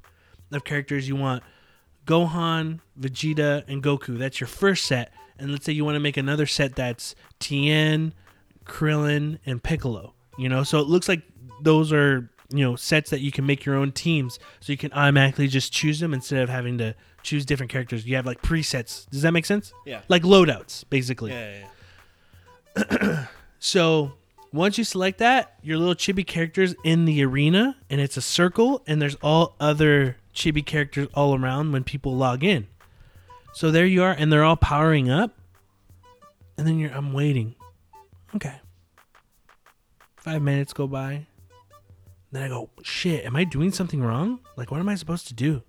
[0.49, 1.43] of characters you want
[2.08, 4.17] Gohan, Vegeta, and Goku.
[4.17, 5.12] That's your first set.
[5.38, 8.13] And let's say you want to make another set that's Tien,
[8.65, 10.13] Krillin, and Piccolo.
[10.38, 11.22] You know, so it looks like
[11.62, 14.91] those are you know sets that you can make your own teams, so you can
[14.93, 18.06] automatically just choose them instead of having to choose different characters.
[18.06, 19.10] You have like presets.
[19.10, 19.74] Does that make sense?
[19.86, 20.02] Yeah.
[20.08, 21.32] Like loadouts, basically.
[21.32, 21.65] Yeah,
[22.78, 23.26] yeah, yeah.
[23.65, 24.12] So
[24.52, 28.84] once you select that, your little chibi characters in the arena, and it's a circle,
[28.86, 32.67] and there's all other chibi characters all around when people log in.
[33.54, 35.32] So there you are, and they're all powering up,
[36.58, 37.56] and then you're I'm waiting.
[38.36, 38.56] Okay.
[40.18, 41.28] Five minutes go by.
[42.32, 44.39] Then I go, shit, am I doing something wrong?
[44.56, 45.62] Like, what am I supposed to do?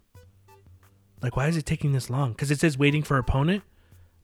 [1.20, 2.32] Like, why is it taking this long?
[2.32, 3.62] Because it says waiting for opponent.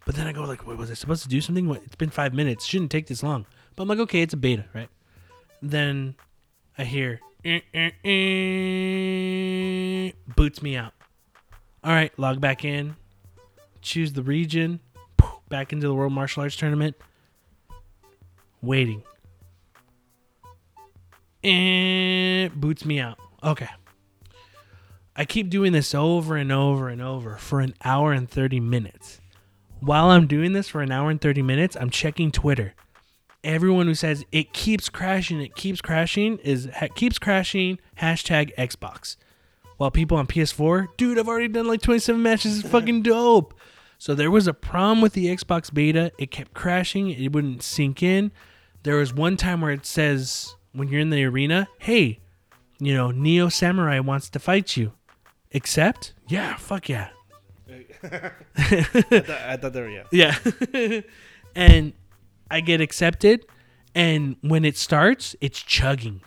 [0.07, 1.69] But then I go, like, wait, was I supposed to do something?
[1.69, 2.65] What, it's been five minutes.
[2.65, 3.45] Shouldn't take this long.
[3.77, 4.89] But I'm like, okay, it's a beta, right?
[5.61, 6.15] Then
[6.79, 8.11] I hear, "Eh, eh, eh,"
[10.35, 10.95] boots me out.
[11.85, 12.97] All right, log back in,
[13.83, 14.81] choose the region,
[15.49, 16.97] back into the World Martial Arts Tournament,
[18.63, 19.03] waiting.
[21.43, 23.19] And boots me out.
[23.43, 23.69] Okay.
[25.17, 29.21] I keep doing this over and over and over for an hour and 30 minutes.
[29.81, 32.75] While I'm doing this for an hour and 30 minutes, I'm checking Twitter.
[33.43, 39.17] Everyone who says it keeps crashing, it keeps crashing is ha- keeps crashing hashtag Xbox.
[39.79, 42.61] While people on PS4, dude, I've already done like 27 matches.
[42.61, 43.55] It's fucking dope.
[44.01, 46.11] So there was a problem with the Xbox beta.
[46.17, 47.11] It kept crashing.
[47.11, 48.33] It wouldn't sink in.
[48.83, 52.21] There was one time where it says when you're in the arena, hey,
[52.79, 54.95] you know, Neo Samurai wants to fight you.
[55.53, 56.15] Accept?
[56.29, 57.11] Yeah, fuck yeah.
[58.03, 58.33] I,
[58.83, 60.35] thought, I thought they were yeah.
[60.73, 61.01] Yeah.
[61.55, 61.93] and
[62.51, 63.45] I get accepted.
[63.95, 66.23] And when it starts, it's chugging.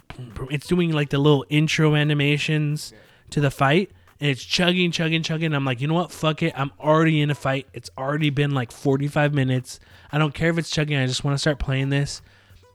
[0.51, 2.93] It's doing like the little intro animations
[3.31, 3.89] to the fight.
[4.23, 5.53] And it's chugging, chugging, chugging.
[5.53, 6.09] I'm like, you know what?
[6.09, 6.53] Fuck it.
[6.57, 7.67] I'm already in a fight.
[7.73, 9.81] It's already been like 45 minutes.
[10.13, 10.95] I don't care if it's chugging.
[10.95, 12.21] I just want to start playing this.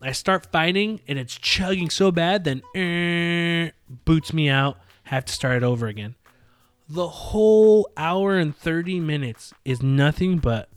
[0.03, 3.71] I start fighting and it's chugging so bad, then eh,
[4.05, 4.77] boots me out.
[5.05, 6.17] Have to start it over again.
[6.87, 10.69] The whole hour and 30 minutes is nothing but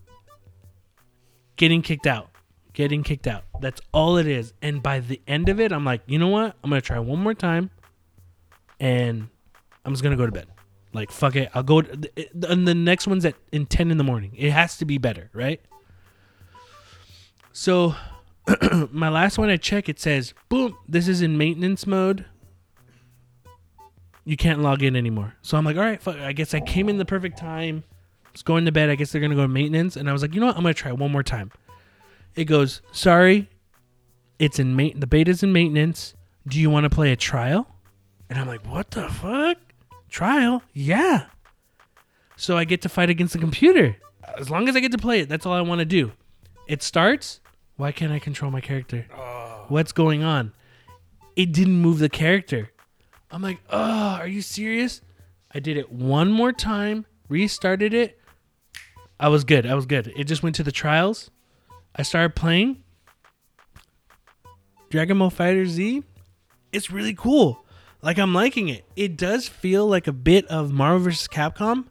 [1.57, 2.29] getting kicked out.
[2.71, 3.43] Getting kicked out.
[3.59, 4.53] That's all it is.
[4.61, 6.55] And by the end of it, I'm like, you know what?
[6.63, 7.71] I'm going to try one more time
[8.79, 9.27] and
[9.83, 10.47] I'm just going to go to bed.
[10.93, 11.49] Like, fuck it.
[11.53, 11.79] I'll go.
[11.79, 14.33] And the next one's at in 10 in the morning.
[14.37, 15.61] It has to be better, right?
[17.53, 17.95] So,
[18.91, 22.25] my last one I check, it says, boom, this is in maintenance mode.
[24.25, 25.35] You can't log in anymore.
[25.41, 27.83] So I'm like, all right, fuck, I guess I came in the perfect time.
[28.33, 28.89] It's going to bed.
[28.89, 29.95] I guess they're to go to maintenance.
[29.95, 30.57] And I was like, you know what?
[30.57, 31.51] I'm to try one more time.
[32.35, 33.49] It goes, sorry,
[34.39, 36.13] it's in ma- the beta's in maintenance.
[36.47, 37.67] Do you want to play a trial?
[38.29, 39.57] And I'm like, what the fuck?
[40.11, 40.61] Trial?
[40.73, 41.25] Yeah.
[42.35, 43.95] So I get to fight against the computer.
[44.37, 46.11] As long as I get to play it, that's all I want to do.
[46.67, 47.39] It starts.
[47.77, 49.07] Why can't I control my character?
[49.15, 49.65] Oh.
[49.69, 50.53] What's going on?
[51.35, 52.69] It didn't move the character.
[53.31, 55.01] I'm like, oh, are you serious?
[55.53, 58.19] I did it one more time, restarted it.
[59.19, 59.65] I was good.
[59.65, 60.11] I was good.
[60.15, 61.31] It just went to the trials.
[61.95, 62.83] I started playing
[64.89, 66.03] Dragon Ball Fighter Z.
[66.73, 67.60] It's really cool.
[68.01, 68.85] Like I'm liking it.
[68.95, 71.27] It does feel like a bit of Marvel vs.
[71.27, 71.85] Capcom,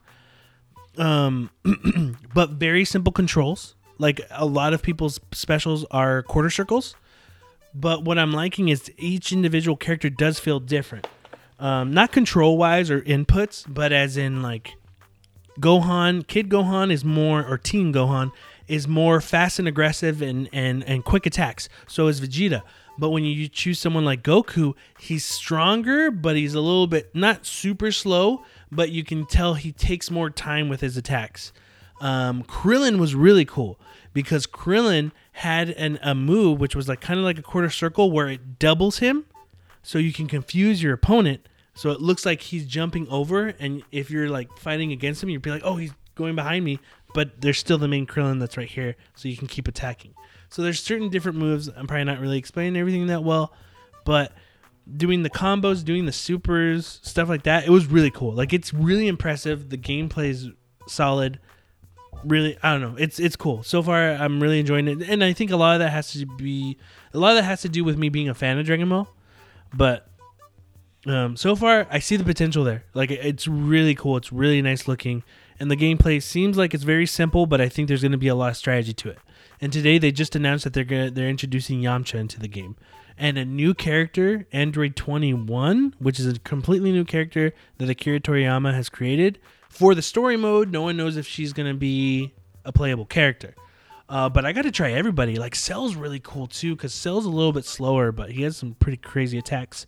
[0.99, 1.51] um,
[2.35, 3.75] but very simple controls.
[3.99, 6.97] Like a lot of people's specials are quarter circles,
[7.75, 11.07] but what I'm liking is each individual character does feel different.
[11.59, 14.75] Um, not control wise or inputs, but as in like
[15.61, 18.33] Gohan, Kid Gohan is more, or Teen Gohan
[18.67, 21.69] is more fast and aggressive and and and quick attacks.
[21.87, 22.63] So is Vegeta.
[23.01, 27.47] But when you choose someone like Goku, he's stronger, but he's a little bit not
[27.47, 31.51] super slow, but you can tell he takes more time with his attacks.
[32.03, 33.81] Um, Krillin was really cool
[34.13, 38.11] because Krillin had an, a move which was like kind of like a quarter circle
[38.11, 39.25] where it doubles him,
[39.83, 41.49] so you can confuse your opponent.
[41.73, 45.41] So it looks like he's jumping over, and if you're like fighting against him, you'd
[45.41, 46.81] be like, "Oh, he's going behind me,"
[47.15, 50.13] but there's still the main Krillin that's right here, so you can keep attacking.
[50.51, 51.69] So there's certain different moves.
[51.69, 53.53] I'm probably not really explaining everything that well,
[54.05, 54.33] but
[54.97, 58.33] doing the combos, doing the supers, stuff like that, it was really cool.
[58.33, 59.71] Like it's really impressive.
[59.71, 60.49] The gameplay is
[60.89, 61.39] solid.
[62.25, 62.97] Really, I don't know.
[62.99, 63.63] It's it's cool.
[63.63, 66.27] So far, I'm really enjoying it, and I think a lot of that has to
[66.27, 66.77] be
[67.15, 69.09] a lot of that has to do with me being a fan of Dragon Ball.
[69.73, 70.09] But
[71.07, 72.85] um, so far, I see the potential there.
[72.93, 74.17] Like it's really cool.
[74.17, 75.23] It's really nice looking,
[75.59, 77.47] and the gameplay seems like it's very simple.
[77.47, 79.19] But I think there's going to be a lot of strategy to it.
[79.61, 82.77] And today they just announced that they're gonna they're introducing Yamcha into the game,
[83.19, 88.73] and a new character, Android 21, which is a completely new character that Akira Toriyama
[88.75, 90.71] has created for the story mode.
[90.71, 92.33] No one knows if she's gonna be
[92.65, 93.55] a playable character.
[94.09, 95.37] Uh, but I got to try everybody.
[95.37, 98.75] Like Cell's really cool too, because Cell's a little bit slower, but he has some
[98.75, 99.87] pretty crazy attacks.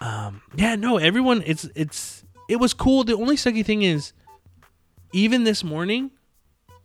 [0.00, 1.42] Um, yeah, no, everyone.
[1.44, 3.02] It's it's it was cool.
[3.02, 4.12] The only sucky thing is,
[5.12, 6.12] even this morning,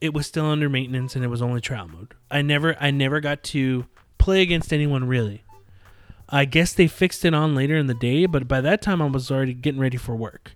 [0.06, 2.14] it was still under maintenance and it was only trial mode.
[2.32, 3.86] I never I never got to
[4.18, 5.44] play against anyone really.
[6.30, 9.06] I guess they fixed it on later in the day, but by that time I
[9.06, 10.56] was already getting ready for work.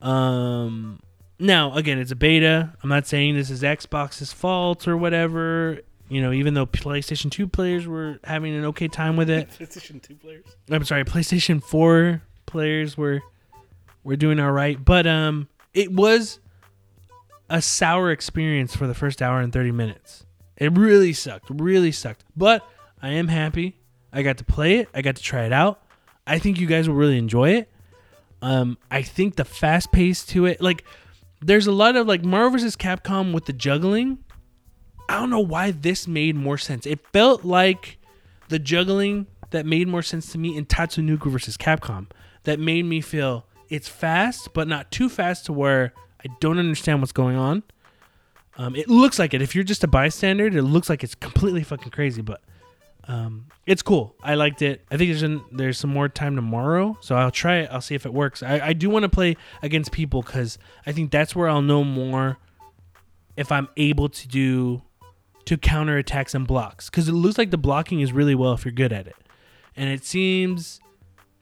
[0.00, 1.00] Um
[1.38, 2.74] now again, it's a beta.
[2.82, 5.80] I'm not saying this is Xbox's fault or whatever.
[6.08, 9.50] You know, even though PlayStation 2 players were having an okay time with it.
[9.60, 10.46] PlayStation Two players.
[10.70, 13.20] I'm sorry, PlayStation 4 players were
[14.04, 16.40] were doing all right, but um it was
[17.48, 20.26] a sour experience for the first hour and 30 minutes.
[20.56, 22.24] It really sucked, really sucked.
[22.36, 22.68] But
[23.00, 23.76] I am happy.
[24.12, 24.88] I got to play it.
[24.94, 25.82] I got to try it out.
[26.26, 27.68] I think you guys will really enjoy it.
[28.40, 30.84] Um I think the fast pace to it like
[31.40, 32.76] there's a lot of like Marvel vs.
[32.76, 34.18] Capcom with the juggling.
[35.08, 36.86] I don't know why this made more sense.
[36.86, 37.98] It felt like
[38.48, 42.08] the juggling that made more sense to me in Tatsunoko versus Capcom.
[42.44, 45.92] That made me feel it's fast, but not too fast to where
[46.24, 47.62] I don't understand what's going on.
[48.56, 49.42] Um, it looks like it.
[49.42, 52.40] If you're just a bystander, it looks like it's completely fucking crazy, but
[53.06, 54.16] um, it's cool.
[54.22, 54.84] I liked it.
[54.90, 57.70] I think there's an, there's some more time tomorrow, so I'll try it.
[57.72, 58.42] I'll see if it works.
[58.42, 61.84] I, I do want to play against people because I think that's where I'll know
[61.84, 62.38] more
[63.36, 64.82] if I'm able to do
[65.44, 68.66] to counter attacks and blocks because it looks like the blocking is really well if
[68.66, 69.16] you're good at it,
[69.76, 70.80] and it seems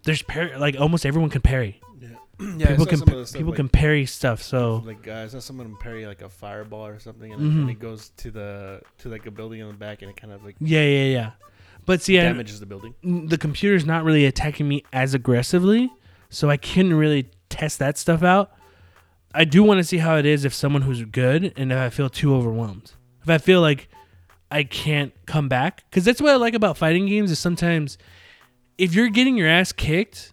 [0.05, 1.81] there's parry like almost everyone can parry.
[2.59, 4.43] Yeah, people can some of stuff, people like, can parry stuff.
[4.43, 7.57] So like uh, I saw someone parry like a fireball or something, and, Mhm.
[7.61, 10.33] then it goes to the to like a building in the back, and it kind
[10.33, 11.31] of like yeah, yeah, yeah.
[11.87, 12.95] But see, I, damages the building.
[13.03, 15.91] the computer's not really attacking me as aggressively,
[16.29, 18.53] so I couldn't really test that stuff out.
[19.33, 21.91] I do want to see how it is if someone who's good and if I
[21.91, 22.93] feel too overwhelmed.
[23.23, 23.89] If I feel like
[24.51, 27.99] I can't come back, because that's what I like about fighting games is sometimes
[28.79, 30.33] if you're getting your ass kicked,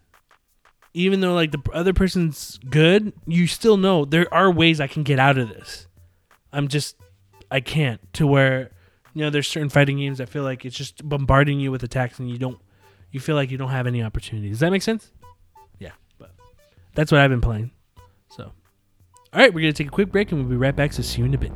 [0.94, 5.04] even though like the other person's good, you still know there are ways I can
[5.04, 5.88] get out of this.
[6.52, 6.96] I'm just
[7.50, 8.72] I can't to where
[9.14, 12.20] you know there's certain fighting games that feel like it's just bombarding you with attacks
[12.20, 12.60] and you don't
[13.12, 14.50] you feel like you don't have any opportunity.
[14.50, 15.12] Does that make sense?
[15.80, 16.32] Yeah, but
[16.94, 17.72] that's what I've been playing.
[18.30, 20.94] So, all right, we're gonna take a quick break and we'll be right back.
[20.94, 21.52] So see you in a bit.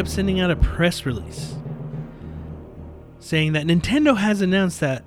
[0.00, 1.54] Up sending out a press release
[3.18, 5.04] saying that Nintendo has announced that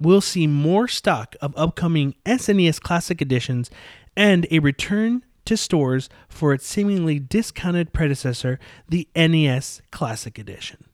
[0.00, 3.70] we'll see more stock of upcoming SNES Classic editions
[4.16, 10.84] and a return to stores for its seemingly discounted predecessor, the NES Classic Edition.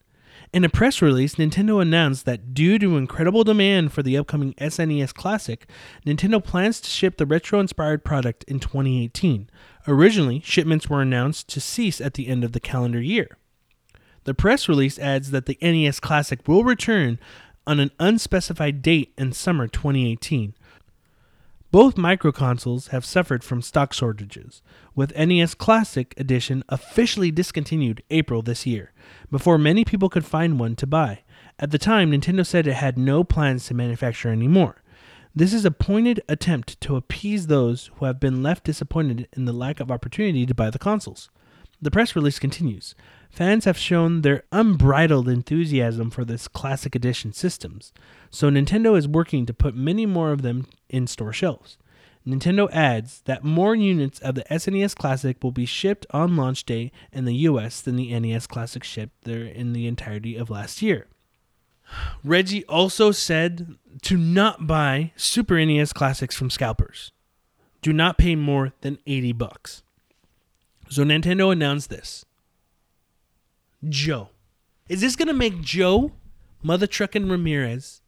[0.53, 5.13] In a press release, Nintendo announced that due to incredible demand for the upcoming SNES
[5.13, 5.67] Classic,
[6.05, 9.49] Nintendo plans to ship the retro inspired product in 2018.
[9.87, 13.37] Originally, shipments were announced to cease at the end of the calendar year.
[14.23, 17.19] The press release adds that the NES Classic will return
[17.67, 20.55] on an unspecified date in summer 2018.
[21.71, 24.61] Both microconsoles have suffered from stock shortages,
[24.95, 28.93] with NES Classic Edition officially discontinued April this year,
[29.29, 31.23] before many people could find one to buy.
[31.59, 34.81] At the time, Nintendo said it had no plans to manufacture anymore.
[35.37, 39.51] This is a pointed attempt to appease those who have been left disappointed in the
[39.51, 41.29] lack of opportunity to buy the consoles.
[41.81, 42.95] The press release continues.
[43.29, 47.91] Fans have shown their unbridled enthusiasm for this classic edition systems,
[48.31, 51.77] so Nintendo is working to put many more of them in store shelves.
[52.25, 56.93] Nintendo adds that more units of the SNES Classic will be shipped on launch day
[57.11, 61.07] in the US than the NES Classic shipped there in the entirety of last year.
[62.23, 67.11] Reggie also said to not buy Super NES Classics from scalpers.
[67.81, 69.83] Do not pay more than 80 bucks.
[70.89, 72.25] So Nintendo announced this.
[73.87, 74.29] Joe.
[74.89, 76.11] Is this going to make Joe,
[76.61, 78.01] Mother Truckin' Ramirez,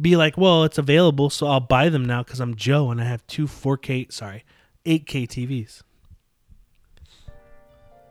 [0.00, 3.04] be like, well, it's available, so I'll buy them now because I'm Joe and I
[3.04, 4.44] have two 4K, sorry,
[4.84, 5.82] 8K TVs?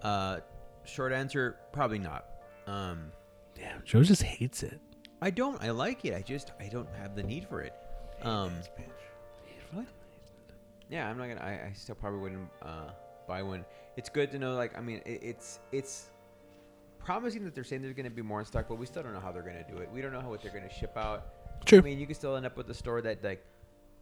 [0.01, 0.39] Uh,
[0.83, 2.25] short answer, probably not.
[2.67, 3.11] Um,
[3.55, 4.79] Damn, Joe just hates it.
[5.21, 5.61] I don't.
[5.63, 6.13] I like it.
[6.13, 7.73] I just I don't have the need for it.
[8.21, 8.53] Um,
[9.71, 9.85] what?
[10.89, 11.41] Yeah, I'm not gonna.
[11.41, 12.89] I, I still probably wouldn't uh,
[13.27, 13.65] buy one.
[13.97, 14.55] It's good to know.
[14.55, 16.09] Like, I mean, it, it's it's
[16.99, 19.19] promising that they're saying there's gonna be more in stock, but we still don't know
[19.19, 19.89] how they're gonna do it.
[19.93, 21.25] We don't know how what they're gonna ship out.
[21.65, 21.79] True.
[21.79, 23.43] I mean, you can still end up with a store that like,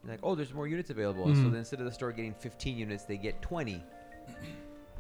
[0.06, 1.26] like, oh, there's more units available.
[1.26, 1.52] So Mhm.
[1.52, 3.72] then instead of the store getting 15 units, they get 20.
[3.72, 3.80] You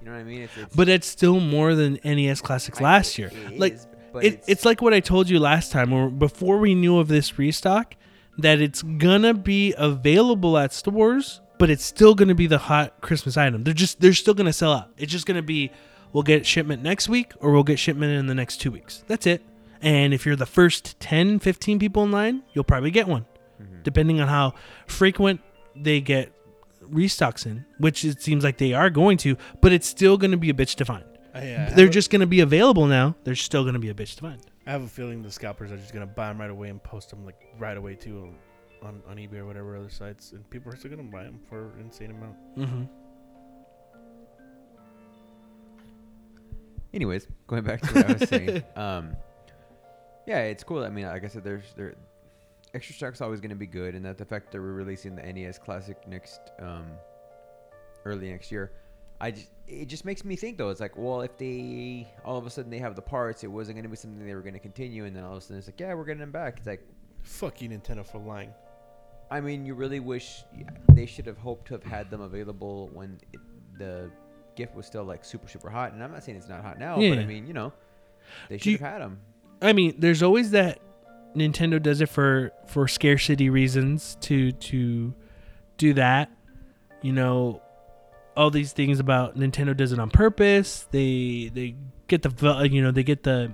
[0.05, 0.41] know what I mean?
[0.41, 3.31] It's, it's But it's still more than NES Classics I- last year.
[3.55, 6.75] like is, but it, it's, like what I told you last time, or before we
[6.75, 7.95] knew of this restock,
[8.37, 13.37] that it's gonna be available at stores, but it's still gonna be the hot Christmas
[13.37, 13.63] item.
[13.63, 14.91] They're just they're still gonna sell out.
[14.97, 15.71] It's just gonna be
[16.13, 19.03] we'll get shipment next week or we'll get shipment in the next two weeks.
[19.07, 19.41] That's it.
[19.81, 23.25] And if you're the first 10, 15 people in line, you'll probably get one,
[23.61, 23.81] mm-hmm.
[23.83, 24.53] depending on how
[24.87, 25.41] frequent
[25.75, 26.31] they get
[26.89, 30.37] restocks in, which it seems like they are going to, but it's still going to
[30.37, 31.03] be a bitch to find.
[31.33, 33.15] I, uh, have They're just going to be available now.
[33.23, 34.41] They're still going to be a bitch to find.
[34.65, 37.09] I have a feeling the scalpers are just gonna buy them right away and post
[37.09, 38.33] them like right away too
[38.81, 41.71] on on eBay or whatever other sites, and people are still gonna buy them for
[41.73, 42.35] an insane amount.
[42.57, 42.83] Mm-hmm.
[46.93, 49.15] Anyways, going back to what I was saying, um,
[50.27, 50.83] yeah, it's cool.
[50.83, 51.95] I mean, like I said, there's there
[52.73, 55.21] extra stock's always going to be good, and that the fact that we're releasing the
[55.23, 56.85] NES Classic next um,
[58.05, 58.71] early next year,
[59.23, 60.69] I just it just makes me think though.
[60.69, 63.77] It's like, well, if they all of a sudden they have the parts, it wasn't
[63.77, 65.57] going to be something they were going to continue, and then all of a sudden
[65.57, 66.57] it's like, yeah, we're getting them back.
[66.57, 66.85] It's like,
[67.21, 68.49] Fuck you, Nintendo, for lying.
[69.31, 70.43] I mean, you really wish
[70.89, 73.39] they should have hoped to have had them available when it,
[73.79, 74.11] the
[74.55, 75.93] gift was still like super super hot.
[75.93, 77.71] And I'm not saying it's not hot now, but I mean, you know,
[78.49, 79.19] they should you- have had them.
[79.61, 80.79] I mean, there's always that
[81.33, 85.15] Nintendo does it for for scarcity reasons to to
[85.77, 86.29] do that.
[87.01, 87.61] You know,
[88.35, 90.87] all these things about Nintendo does it on purpose.
[90.91, 91.75] They they
[92.07, 93.51] get the you know they get the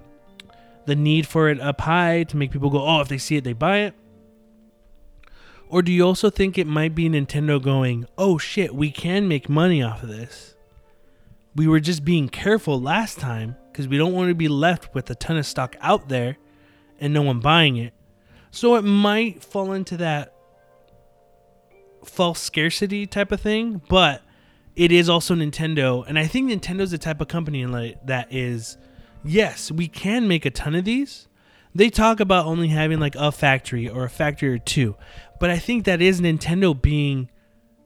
[0.86, 3.44] the need for it up high to make people go, oh, if they see it,
[3.44, 3.94] they buy it.
[5.68, 9.48] Or do you also think it might be Nintendo going, oh shit, we can make
[9.48, 10.56] money off of this?
[11.56, 15.10] We were just being careful last time because we don't want to be left with
[15.12, 16.38] a ton of stock out there
[17.00, 17.94] and no one buying it.
[18.50, 20.34] So it might fall into that
[22.04, 24.24] false scarcity type of thing, but
[24.80, 27.65] it is also Nintendo, and I think Nintendo's the type of company
[28.06, 28.78] that is
[29.26, 31.28] yes, we can make a ton of these.
[31.76, 34.96] They talk about only having like a factory or a factory or two,
[35.38, 37.30] but I think that is Nintendo being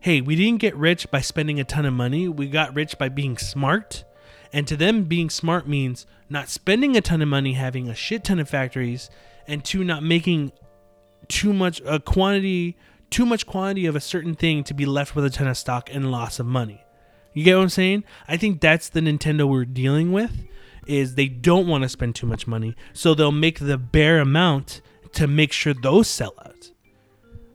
[0.02, 2.28] hey, we didn't get rich by spending a ton of money.
[2.28, 4.04] We got rich by being smart.
[4.52, 8.26] And to them, being smart means not spending a ton of money, having a shit
[8.26, 9.10] ton of factories,
[9.48, 10.52] and two, not making
[11.30, 12.76] too much a quantity,
[13.10, 15.90] too much quantity of a certain thing to be left with a ton of stock
[15.90, 16.83] and loss of money.
[17.34, 18.04] You get what I'm saying?
[18.28, 20.46] I think that's the Nintendo we're dealing with.
[20.86, 24.82] Is they don't want to spend too much money, so they'll make the bare amount
[25.14, 26.72] to make sure those sell out.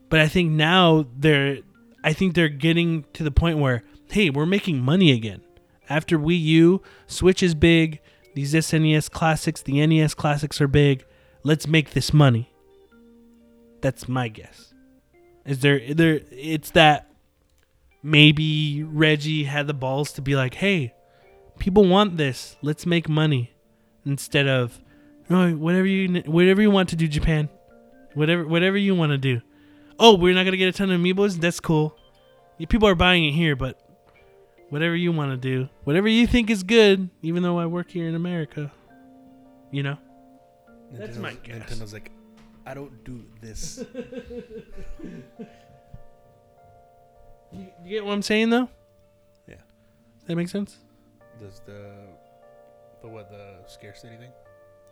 [0.09, 1.59] But I think now they're
[2.03, 5.41] I think they're getting to the point where, hey, we're making money again.
[5.89, 7.99] After Wii U, Switch is big,
[8.35, 11.05] these SNES classics, the NES classics are big.
[11.43, 12.51] Let's make this money.
[13.81, 14.73] That's my guess.
[15.45, 17.08] Is there there it's that
[18.03, 20.93] maybe Reggie had the balls to be like, "Hey,
[21.59, 22.55] people want this.
[22.61, 23.51] Let's make money."
[24.05, 24.79] Instead of,
[25.29, 27.49] "No, whatever you whatever you want to do, Japan.
[28.13, 29.41] Whatever whatever you want to do."
[29.99, 31.41] Oh, we're not going to get a ton of amiibos?
[31.41, 31.93] That's cool.
[32.69, 33.77] People are buying it here, but
[34.69, 38.07] whatever you want to do, whatever you think is good, even though I work here
[38.07, 38.71] in America,
[39.71, 39.97] you know?
[40.93, 41.73] That's my Nintendo's- guess.
[41.73, 42.11] Nintendo's like,
[42.65, 43.83] I don't do this.
[47.51, 48.69] You, you get what I'm saying, though?
[49.47, 49.55] Yeah.
[50.19, 50.77] Does that makes sense?
[51.39, 51.91] Does the
[53.01, 54.31] the what the scarcity thing?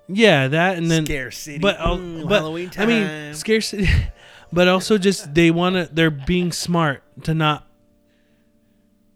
[0.10, 1.60] Yeah, that and then scarcity.
[1.60, 3.89] but I'll- Mm, but, Halloween I mean scarcity,
[4.53, 5.89] but also just they want to.
[5.93, 7.68] They're being smart to not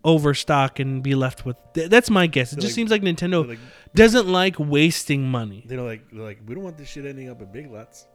[0.04, 1.56] overstock and be left with.
[1.74, 2.52] That's my guess.
[2.52, 3.60] It They're just like- seems like Nintendo like,
[3.96, 5.64] doesn't like wasting money.
[5.66, 6.02] they don't like.
[6.12, 8.08] They're like, we don't want this shit ending up at Big Lots.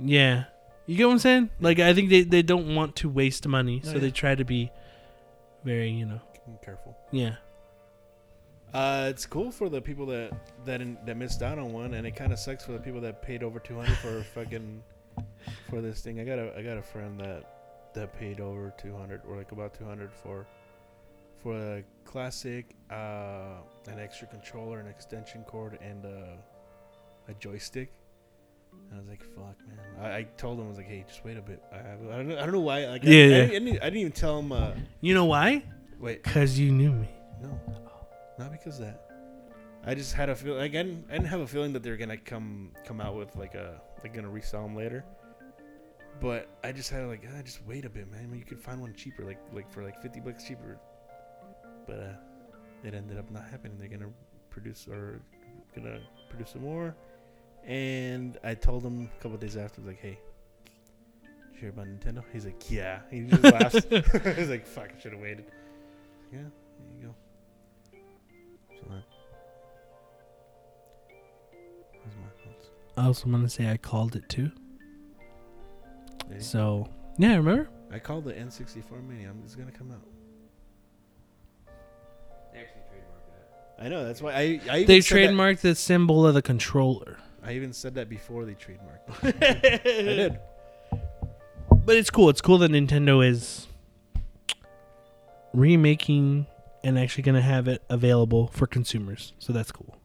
[0.00, 0.44] Yeah,
[0.88, 1.50] you get what I'm saying?
[1.60, 3.98] Like I think they they don't want to waste money, so yeah.
[3.98, 4.72] they try to be
[5.62, 6.20] very you know
[6.62, 6.96] Careful.
[7.12, 7.36] yeah.
[8.72, 10.32] Uh, it's cool for the people that
[10.64, 13.02] that in, that missed out on one, and it kind of sucks for the people
[13.02, 14.82] that paid over two hundred for fucking
[15.68, 16.20] for this thing.
[16.20, 19.52] I got a I got a friend that that paid over two hundred or like
[19.52, 20.46] about two hundred for
[21.42, 27.92] for a classic, uh, an extra controller, an extension cord, and uh, a joystick.
[28.94, 31.36] I was like, "Fuck, man!" I, I told him I was like, "Hey, just wait
[31.36, 31.62] a bit.
[31.72, 31.82] I I
[32.16, 32.86] don't know, I don't know why.
[32.86, 33.46] Like, I, Yeah, I, yeah.
[33.46, 34.52] didn't, I, didn't, I didn't even tell him.
[34.52, 35.62] Uh, You know why?
[36.00, 37.08] wait, Cause you knew me.
[37.42, 37.58] no,
[38.38, 39.04] not because of that.
[39.84, 41.96] I just had a feel like I didn't, I didn't have a feeling that they're
[41.96, 45.04] gonna come come out with like a like gonna resell them later.
[46.20, 48.32] But I just had like ah, just wait a bit, man.
[48.36, 50.78] You could find one cheaper, like like for like fifty bucks cheaper.
[51.86, 52.12] But uh,
[52.86, 53.78] it ended up not happening.
[53.78, 54.10] They're gonna
[54.50, 55.20] produce or
[55.74, 56.94] gonna produce some more.
[57.68, 60.18] And I told him a couple days after, I was like, hey.
[61.22, 62.24] Did you hear about Nintendo?
[62.32, 63.00] He's like, yeah.
[63.10, 63.74] He just laughs.
[64.36, 65.44] He's like, fuck, I should have waited.
[66.32, 67.14] Yeah, there you go.
[68.80, 69.02] So that.
[72.04, 72.70] That's my thoughts.
[72.96, 74.50] I also want to say I called it too.
[76.28, 76.42] Did he?
[76.42, 76.88] So
[77.18, 77.68] yeah, remember?
[77.92, 79.24] I called the N64 Mini.
[79.24, 80.06] I'm, it's gonna come out.
[82.52, 83.84] They actually trademarked that.
[83.84, 84.04] I know.
[84.04, 84.60] That's why I.
[84.70, 87.18] I They said that- trademarked the symbol of the controller.
[87.48, 89.08] I even said that before they trademarked.
[89.24, 90.38] I did.
[91.86, 92.28] But it's cool.
[92.28, 93.66] It's cool that Nintendo is
[95.54, 96.46] remaking
[96.84, 99.32] and actually going to have it available for consumers.
[99.38, 99.96] So that's cool.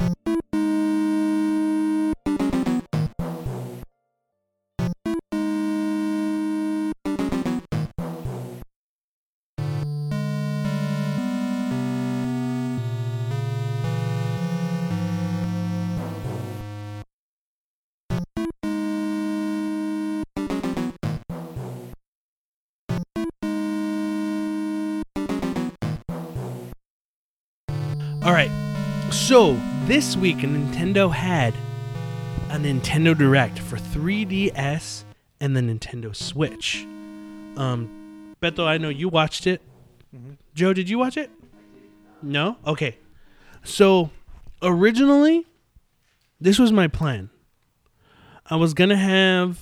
[29.93, 31.53] This week, Nintendo had
[32.49, 35.03] a Nintendo Direct for 3DS
[35.39, 36.83] and the Nintendo Switch.
[37.57, 39.61] Um, Beto, I know you watched it.
[40.11, 40.37] Mhm.
[40.55, 41.29] Joe, did you watch it?
[42.23, 42.57] No?
[42.65, 42.97] Okay.
[43.63, 44.09] So
[44.63, 45.45] originally,
[46.41, 47.29] this was my plan.
[48.49, 49.59] I was going to have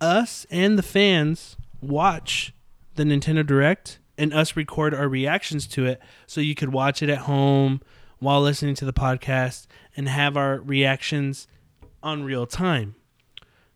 [0.00, 2.54] us and the fans watch
[2.94, 7.10] the Nintendo Direct and us record our reactions to it so you could watch it
[7.10, 7.80] at home
[8.20, 9.66] while listening to the podcast
[9.96, 11.48] and have our reactions
[12.02, 12.94] on real time.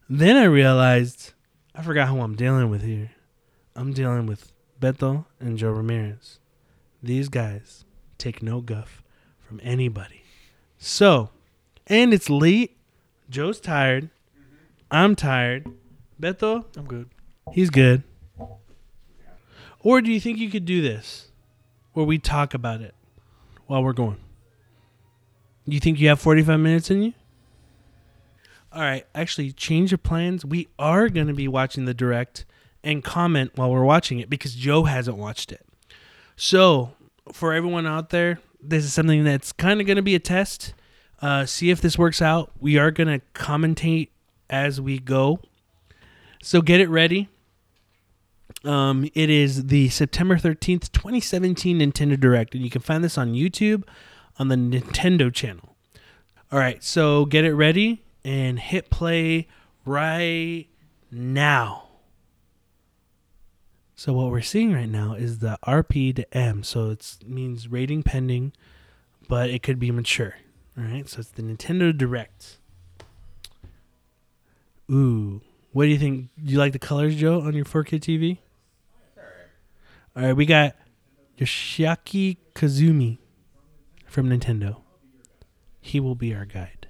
[0.08, 1.32] Then I realized
[1.74, 3.10] I forgot who I'm dealing with here.
[3.74, 6.38] I'm dealing with Beto and Joe Ramirez.
[7.02, 7.84] These guys
[8.18, 9.02] take no guff
[9.40, 10.22] from anybody.
[10.78, 11.30] So,
[11.86, 12.76] and it's late.
[13.28, 14.04] Joe's tired.
[14.04, 14.54] Mm-hmm.
[14.90, 15.66] I'm tired.
[16.20, 17.08] Beto, I'm good.
[17.52, 18.04] He's good.
[19.80, 21.30] Or do you think you could do this
[21.92, 22.94] where we talk about it
[23.66, 24.18] while we're going?
[25.66, 27.12] You think you have 45 minutes in you?
[28.72, 30.44] All right, actually, change of plans.
[30.44, 32.44] We are going to be watching the direct
[32.82, 35.64] and comment while we're watching it because Joe hasn't watched it.
[36.36, 36.92] So,
[37.32, 40.74] for everyone out there, this is something that's kind of going to be a test.
[41.22, 42.50] Uh, see if this works out.
[42.58, 44.08] We are going to commentate
[44.50, 45.40] as we go.
[46.42, 47.28] So get it ready.
[48.64, 53.34] Um, it is the September 13th, 2017 Nintendo Direct, and you can find this on
[53.34, 53.84] YouTube
[54.38, 55.76] on the Nintendo channel.
[56.50, 59.48] All right, so get it ready and hit play
[59.84, 60.66] right
[61.10, 61.82] now.
[63.96, 68.02] So what we're seeing right now is the RP to M, so it means rating
[68.02, 68.52] pending,
[69.28, 70.34] but it could be mature.
[70.76, 72.58] All right, so it's the Nintendo Direct.
[74.90, 75.40] Ooh,
[75.72, 76.28] What do you think?
[76.44, 78.38] Do you like the colors, Joe, on your 4K TV?
[80.16, 80.76] All right, we got
[81.38, 83.18] Yoshiaki Koizumi
[84.14, 84.76] from Nintendo.
[85.80, 86.86] He will be our guide.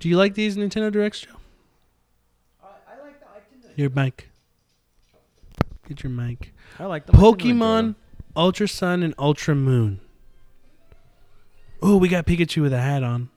[0.00, 1.30] Do you like these Nintendo Directs, Joe?
[2.60, 4.28] I like the Your mic.
[5.88, 6.52] Get your mic.
[6.80, 7.94] I like the Pokemon
[8.34, 10.00] Ultra Sun and Ultra Moon.
[11.80, 13.30] Oh, we got Pikachu with a hat on.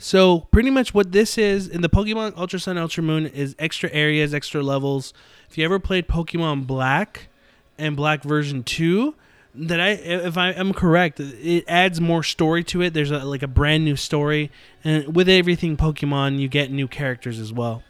[0.00, 3.90] So pretty much what this is in the Pokemon Ultra Sun Ultra Moon is extra
[3.92, 5.12] areas, extra levels.
[5.50, 7.28] If you ever played Pokemon Black
[7.76, 9.16] and Black version two,
[9.54, 12.94] that I if I am correct, it adds more story to it.
[12.94, 14.52] There's a, like a brand new story,
[14.84, 17.82] and with everything Pokemon, you get new characters as well.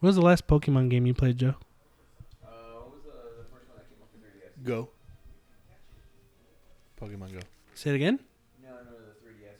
[0.00, 1.56] What was the last Pokemon game you played, Joe?
[4.62, 4.88] Go.
[7.00, 7.40] Pokemon Go.
[7.74, 8.20] Say it again.
[8.62, 9.58] No, no, the 3DS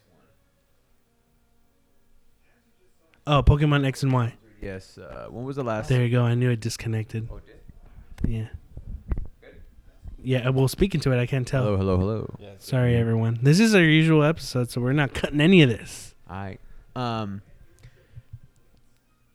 [3.27, 3.39] one.
[3.39, 4.35] Oh, Pokemon X and Y.
[4.61, 4.97] Yes.
[4.99, 5.89] Uh, when was the last?
[5.89, 6.23] There you go.
[6.23, 7.29] I knew it disconnected.
[7.31, 8.49] Oh, did- Yeah.
[10.23, 10.49] Yeah.
[10.51, 11.65] Well, speaking to it, I can't tell.
[11.65, 12.35] Hello, hello, hello.
[12.39, 12.51] Yeah.
[12.59, 13.41] Sorry, everyone.
[13.43, 16.15] This is our usual episode, so we're not cutting any of this.
[16.29, 16.59] I
[16.95, 17.43] um.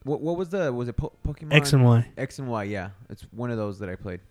[0.03, 2.07] What what was the was it po- Pokemon X and Y.
[2.17, 2.63] X and Y?
[2.63, 4.21] Yeah, it's one of those that I played.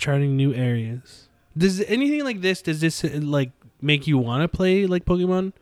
[0.00, 1.28] Charting new areas.
[1.56, 2.62] Does anything like this?
[2.62, 3.50] Does this uh, like
[3.82, 5.52] make you want to play like Pokemon?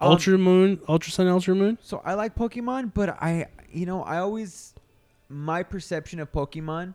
[0.00, 1.76] Um, Ultra Moon, Ultra Sun, Ultra Moon.
[1.82, 4.74] So I like Pokemon, but I, you know, I always,
[5.28, 6.94] my perception of Pokemon,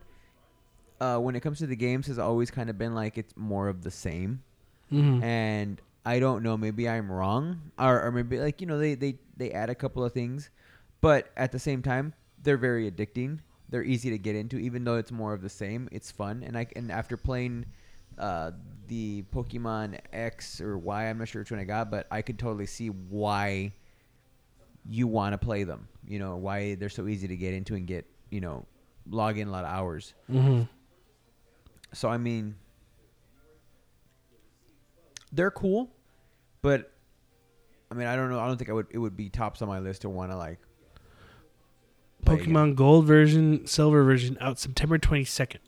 [1.02, 3.68] uh, when it comes to the games, has always kind of been like it's more
[3.68, 4.41] of the same.
[4.91, 5.22] Mm-hmm.
[5.22, 9.18] And I don't know, maybe I'm wrong, or, or maybe like you know they they
[9.36, 10.50] they add a couple of things,
[11.02, 13.39] but at the same time they're very addicting.
[13.70, 15.89] They're easy to get into, even though it's more of the same.
[15.91, 17.66] It's fun, and I and after playing.
[18.18, 18.51] Uh,
[18.88, 22.39] the Pokemon X or Y, I'm not sure which one I got, but I could
[22.39, 23.74] totally see why
[24.88, 25.88] you want to play them.
[26.07, 28.66] You know why they're so easy to get into and get you know
[29.09, 30.13] log in a lot of hours.
[30.32, 30.63] Mm-hmm.
[31.93, 32.55] So I mean,
[35.32, 35.89] they're cool,
[36.61, 36.91] but
[37.91, 38.39] I mean I don't know.
[38.39, 38.88] I don't think I would.
[38.91, 40.59] It would be tops on my list to want to like.
[42.26, 42.53] Play again.
[42.53, 45.59] Pokemon Gold version, Silver version out September 22nd.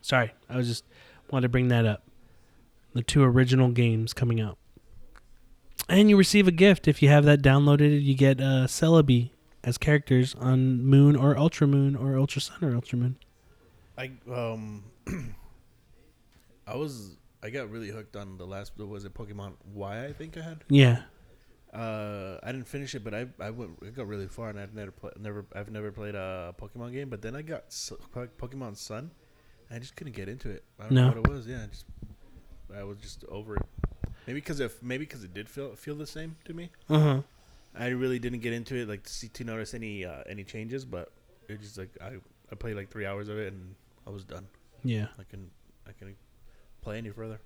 [0.00, 0.84] Sorry, I was just
[1.30, 2.02] wanted to bring that up.
[2.94, 4.58] The two original games coming out.
[5.88, 8.02] And you receive a gift if you have that downloaded.
[8.02, 9.30] You get uh, Celebi
[9.62, 13.16] as characters on Moon or Ultra Moon or Ultra Sun or Ultra Moon.
[13.98, 14.84] I um.
[16.66, 20.36] I was I got really hooked on the last was it Pokemon Y I think
[20.36, 20.64] I had.
[20.68, 21.02] Yeah.
[21.72, 24.72] Uh, I didn't finish it, but I I went I got really far and I've
[24.74, 27.10] never play, never I've never played a Pokemon game.
[27.10, 29.10] But then I got S- Po- Pokemon Sun,
[29.68, 30.64] and I just couldn't get into it.
[30.78, 31.02] I don't No.
[31.10, 31.46] know what it was.
[31.46, 31.84] Yeah, I just
[32.74, 33.62] I was just over it.
[34.26, 36.70] Maybe because if maybe because it did feel feel the same to me.
[36.88, 37.22] Uh huh.
[37.74, 40.84] I really didn't get into it like to see to notice any uh, any changes,
[40.86, 41.12] but
[41.48, 42.12] it just like I
[42.50, 43.74] I played like three hours of it and
[44.06, 44.46] I was done.
[44.82, 45.08] Yeah.
[45.18, 45.50] I can
[45.86, 46.14] I can
[46.80, 47.40] play any further.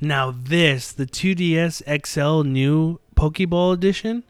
[0.00, 4.24] Now this, the 2DS XL new Pokeball edition,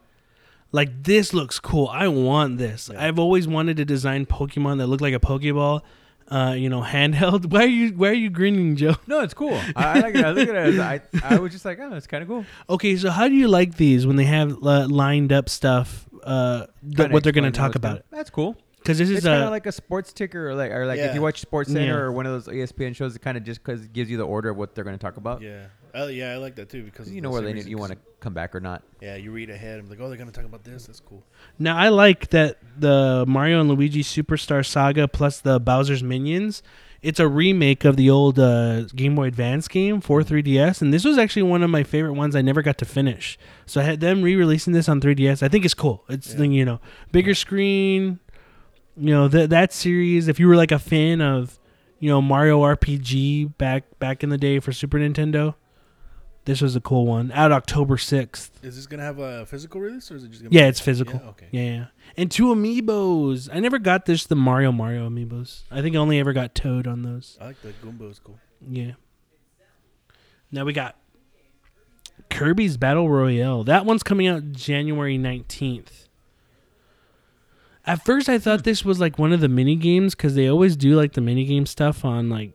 [0.72, 1.88] like this looks cool.
[1.88, 2.90] I want this.
[2.92, 3.04] Yeah.
[3.04, 5.82] I've always wanted to design Pokemon that look like a Pokeball,
[6.28, 7.46] uh, you know, handheld.
[7.52, 8.94] Why are you Why are you grinning, Joe?
[9.06, 9.54] No, it's cool.
[9.76, 10.24] I, I like it.
[10.24, 10.80] I look at it.
[10.80, 12.44] I I was just like, oh, it's kind of cool.
[12.68, 16.06] Okay, so how do you like these when they have uh, lined up stuff?
[16.22, 16.66] Uh,
[16.96, 18.56] th- what they're going to talk about gonna- it That's cool.
[18.84, 21.22] Because this is kind of like a sports ticker, or like, or like if you
[21.22, 22.00] watch Sports Center Yeah.
[22.00, 24.24] or one of those ESPN shows, it kind of just because it gives you the
[24.26, 25.40] order of what they're going to talk about.
[25.40, 25.66] Yeah,
[25.98, 27.98] uh, yeah, I like that too because you know the where they you want to
[28.20, 28.82] come back or not.
[29.00, 29.80] Yeah, you read ahead.
[29.80, 30.86] I'm like, oh, they're gonna talk about this.
[30.86, 31.22] That's cool.
[31.58, 36.62] Now I like that the Mario and Luigi Superstar Saga plus the Bowser's Minions.
[37.02, 41.04] It's a remake of the old uh, Game Boy Advance game for 3DS, and this
[41.04, 42.34] was actually one of my favorite ones.
[42.34, 45.42] I never got to finish, so I had them re-releasing this on 3DS.
[45.42, 46.02] I think it's cool.
[46.08, 46.44] It's Yeah.
[46.44, 46.80] you know
[47.12, 48.20] bigger screen.
[48.96, 50.28] You know that that series.
[50.28, 51.58] If you were like a fan of,
[51.98, 55.54] you know Mario RPG back back in the day for Super Nintendo,
[56.44, 57.32] this was a cool one.
[57.32, 58.50] Out October 6th.
[58.62, 60.54] Is this gonna have a physical release or is it just gonna?
[60.54, 61.20] Yeah, be- it's physical.
[61.22, 61.46] Yeah, okay.
[61.50, 61.86] Yeah, yeah.
[62.16, 63.48] And two amiibos.
[63.52, 65.62] I never got this the Mario Mario amiibos.
[65.70, 67.36] I think I only ever got Toad on those.
[67.40, 68.10] I like the Goomba.
[68.10, 68.38] It's cool.
[68.68, 68.92] Yeah.
[70.52, 70.96] Now we got
[72.30, 73.64] Kirby's Battle Royale.
[73.64, 76.08] That one's coming out January 19th.
[77.86, 80.76] At first I thought this was like one of the mini games cuz they always
[80.76, 82.52] do like the mini game stuff on like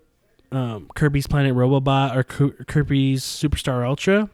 [0.51, 4.30] um, Kirby's Planet Robobot or Kir- Kirby's Superstar Ultra.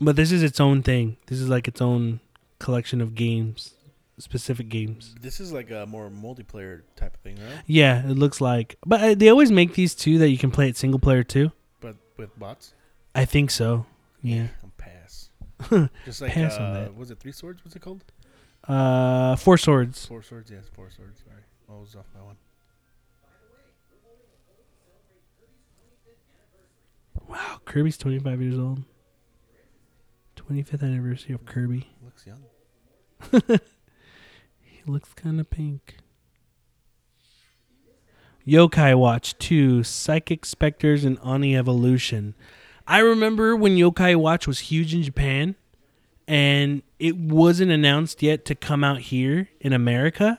[0.00, 1.18] But this is its own thing.
[1.26, 2.20] This is like its own
[2.58, 3.74] collection of games,
[4.18, 5.14] specific games.
[5.20, 7.62] This is like a more multiplayer type of thing, right?
[7.66, 8.76] Yeah, it looks like.
[8.86, 11.52] But uh, they always make these too that you can play it single player too.
[11.80, 12.72] But with bots.
[13.14, 13.84] I think so.
[14.22, 14.46] Yeah.
[14.62, 15.28] I'm pass.
[16.06, 16.96] Just like Pass uh, on that.
[16.96, 17.62] was it three swords?
[17.62, 18.02] What's it called?
[18.68, 20.06] Uh, Four Swords.
[20.06, 20.50] Four swords.
[20.50, 21.22] Yes, four swords.
[21.24, 22.36] Sorry, I was off that one.
[27.28, 28.82] Wow, Kirby's 25 years old.
[30.36, 31.88] 25th anniversary of Kirby.
[32.02, 33.58] Looks young.
[34.84, 35.98] He looks kind of pink.
[38.44, 42.34] Yokai Watch 2 Psychic Specters and Oni Evolution.
[42.84, 45.54] I remember when Yokai Watch was huge in Japan
[46.26, 50.38] and it wasn't announced yet to come out here in America.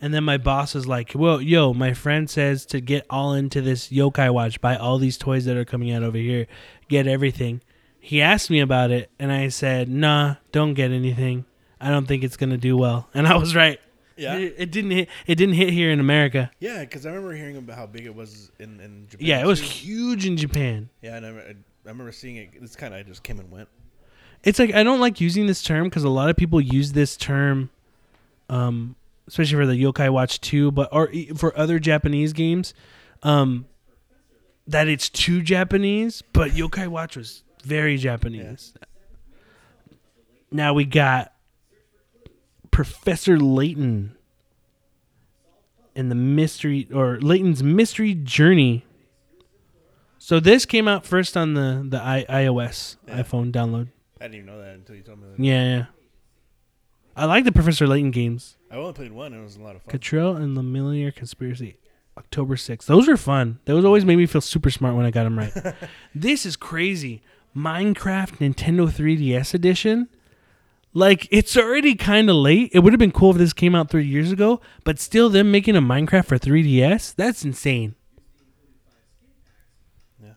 [0.00, 3.60] And then my boss was like, Well, yo, my friend says to get all into
[3.60, 6.48] this Yokai Watch, buy all these toys that are coming out over here,
[6.88, 7.60] get everything.
[8.00, 11.44] He asked me about it, and I said, Nah, don't get anything.
[11.80, 13.08] I don't think it's gonna do well.
[13.14, 13.78] And I was right.
[14.16, 14.34] Yeah.
[14.34, 15.08] It, it didn't hit.
[15.28, 16.50] It didn't hit here in America.
[16.58, 19.26] Yeah, because I remember hearing about how big it was in, in Japan.
[19.28, 20.90] Yeah, it was huge in Japan.
[21.02, 21.54] Yeah, and I, I,
[21.86, 22.50] I remember seeing it.
[22.54, 23.68] It's kind of just came and went.
[24.42, 27.16] It's like I don't like using this term because a lot of people use this
[27.16, 27.70] term,
[28.48, 28.96] um,
[29.28, 32.72] especially for the Yokai Watch Two, but or for other Japanese games,
[33.22, 33.66] um,
[34.66, 36.22] that it's too Japanese.
[36.32, 38.72] But Yokai Watch was very Japanese.
[40.50, 41.32] Now we got
[42.70, 44.16] Professor Layton
[45.94, 48.84] and the mystery or Layton's mystery journey.
[50.18, 53.22] So this came out first on the the I, iOS Yeah.
[53.22, 53.88] iPhone download.
[54.20, 55.28] I didn't even know that until you told me.
[55.36, 55.42] That.
[55.42, 55.84] Yeah, yeah.
[57.16, 58.56] I like the Professor Layton games.
[58.70, 59.32] I only played one.
[59.34, 59.92] It was a lot of fun.
[59.98, 61.76] Katrielle and the Millionaire Conspiracy,
[62.16, 62.86] October 6th.
[62.86, 63.58] Those were fun.
[63.64, 65.52] Those always made me feel super smart when I got them right.
[66.14, 67.22] this is crazy.
[67.56, 70.08] Minecraft Nintendo 3DS edition.
[70.92, 72.70] Like, it's already kind of late.
[72.74, 75.50] It would have been cool if this came out three years ago, but still, them
[75.50, 77.14] making a Minecraft for 3DS?
[77.16, 77.94] That's insane.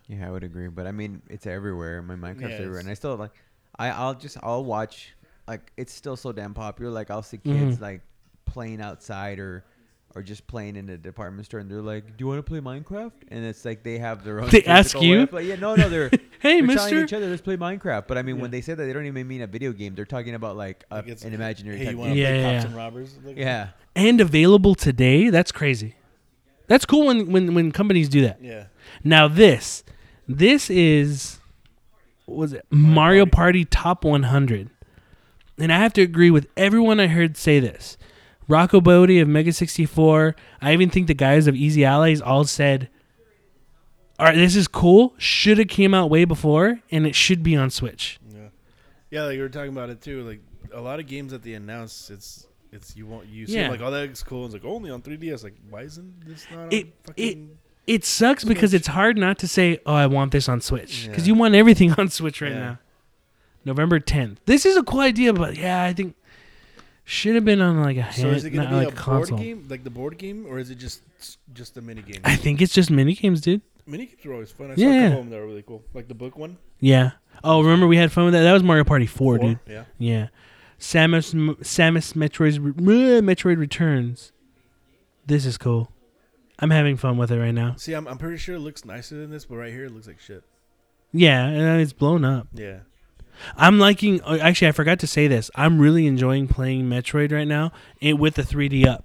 [0.06, 0.68] Yeah, I would agree.
[0.68, 2.02] But I mean, it's everywhere.
[2.02, 3.30] My Minecraft's Yeah, everywhere, it's- and I still like.
[3.78, 5.14] I I'll just I'll watch.
[5.46, 6.90] Like it's still so damn popular.
[6.90, 7.80] Like I'll see kids Mhm.
[7.80, 8.00] like
[8.46, 9.64] playing outside or.
[10.16, 12.60] Or just playing in a department store, and they're like, "Do you want to play
[12.60, 14.48] Minecraft?" And it's like they have their own.
[14.48, 15.16] They ask you?
[15.16, 16.08] way of play- yeah, no, no, they're
[16.38, 17.04] Hey, they're telling mister.
[17.04, 19.26] each other, "Let's play Minecraft." But I mean, when they say that, they don't even
[19.26, 19.96] mean a video game.
[19.96, 22.62] They're talking about like, a, an imaginary Hey, you want to Yeah, play yeah, cops
[22.62, 22.66] yeah.
[22.68, 23.18] and robbers?
[23.24, 25.30] Like, Yeah, And available today?
[25.30, 25.96] That's crazy.
[26.68, 28.38] That's cool when, when, when companies do that.
[28.40, 28.66] Yeah.
[29.02, 29.82] Now this,
[30.28, 31.43] this is, what
[32.26, 34.70] was it Mario Party Top 100,
[35.58, 37.96] and I have to agree with everyone I heard say this.
[38.48, 40.36] Rocco Botte of Mega 64.
[40.60, 42.88] I even think the guys of Easy Allies all said,
[44.18, 45.14] "All right, this is cool.
[45.18, 48.48] Should have came out way before, and it should be on Switch." Yeah.
[49.10, 50.22] Yeah, like you were talking about it too.
[50.24, 50.40] Like
[50.72, 53.70] a lot of games that they announce, it's it's you won't you see Yeah.
[53.70, 54.44] like oh that looks cool.
[54.44, 55.42] It's like only on 3DS.
[55.44, 57.58] Like why isn't this not It- on fucking?
[57.86, 61.26] It sucks because it's hard not to say, "Oh, I want this on Switch," because
[61.28, 61.34] Yeah.
[61.34, 62.58] you want everything on Switch right Yeah.
[62.58, 62.78] now.
[63.66, 64.38] November 10th.
[64.46, 66.14] This is a cool idea, but yeah, I think
[67.04, 68.96] should have been on like a so is it gonna not be like a board
[69.28, 69.38] console.
[69.38, 71.02] game, like the board game, or is it just
[71.52, 72.20] just a mini game?
[72.24, 73.60] I think it's just mini games, dude.
[73.86, 74.70] mini games are always fun.
[74.70, 76.56] I Yeah, saw a couple of them that were really cool, like the book one.
[76.80, 77.12] Yeah.
[77.42, 78.42] Oh, remember we had fun with that?
[78.42, 79.58] That was Mario Party 4, dude.
[79.68, 79.84] Yeah.
[79.98, 80.28] Yeah.
[80.78, 84.32] Samus Samus Metroid's Metroid Returns.
[85.26, 85.90] This is cool.
[86.58, 87.74] I'm having fun with it right now.
[87.76, 90.06] See, I'm I'm pretty sure it looks nicer than this, but right here it looks
[90.06, 90.44] like shit.
[91.12, 92.48] Yeah, and it's blown up.
[92.52, 92.80] Yeah.
[93.56, 94.20] I'm liking.
[94.24, 95.50] oh, Actually, I forgot to say this.
[95.56, 99.04] I'm really enjoying playing Metroid right now it, with the 3D up.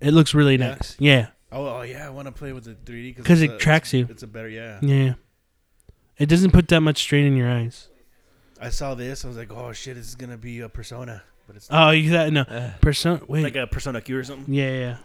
[0.00, 0.68] It looks really Yeah?
[0.70, 0.96] nice.
[0.98, 3.92] Yeah, Oh, oh yeah, I want to play with the 3D because it a- tracks
[3.94, 4.12] it's- you.
[4.12, 4.78] It's a better yeah.
[4.82, 5.14] yeah.
[6.18, 7.88] It doesn't put that much strain in your eyes.
[8.60, 11.56] I saw this, I was like, oh shit, this is gonna be a Persona, but
[11.56, 11.88] it's Not.
[11.88, 13.20] Oh, you that no Uh, Persona.
[13.28, 14.52] Wait, like a Persona Q or something.
[14.52, 14.96] Yeah, yeah.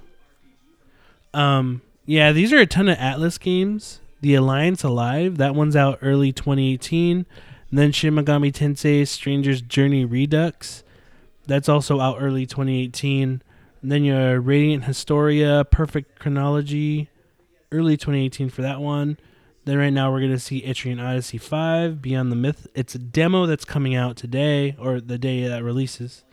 [1.34, 4.00] Um, yeah, these are a ton of Atlus games.
[4.22, 7.26] The Alliance Alive, that one's out early 2018.
[7.70, 10.84] And then Shin Megami Tensei Stranger's Journey Redux,
[11.48, 13.42] that's also out early 2018.
[13.82, 17.10] And then your Radiant Historia Perfect Chronology,
[17.72, 19.18] early 2018 for that one.
[19.66, 22.68] Then right now we're gonna see Etrian Odyssey 5, Beyond the Myth.
[22.76, 26.24] It's a demo that's coming out today or the day that releases.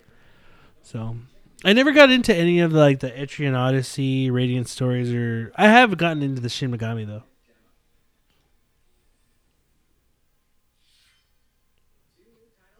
[0.82, 1.16] So
[1.64, 5.66] I never got into any of the, like the Etrian Odyssey, Radiant Stories, or I
[5.68, 7.24] have gotten into the Shin Megami though.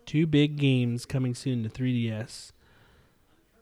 [0.07, 2.53] Two big games coming soon to 3DS.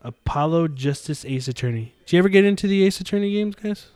[0.03, 1.93] Apollo Justice Ace Attorney.
[2.05, 3.89] Did you ever get into the Ace Attorney games, guys?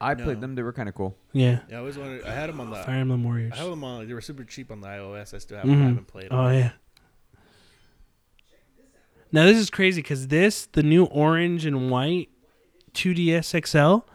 [0.00, 0.24] I No.
[0.24, 0.54] played them.
[0.54, 1.16] They were kind of cool.
[1.32, 1.60] Yeah.
[1.68, 2.24] Yeah, I always wanted.
[2.24, 2.76] I had them on the.
[2.76, 3.52] Fire Emblem Warriors.
[3.54, 4.06] I have them on.
[4.06, 5.34] They were super cheap on the iOS.
[5.34, 5.74] I still have them.
[5.74, 5.88] I Mhm.
[5.88, 6.32] haven't played.
[6.32, 6.38] 'em.
[6.38, 6.72] Oh yeah.
[9.36, 12.30] Now this is crazy because this, the new orange and white
[12.94, 14.08] 2DS XL,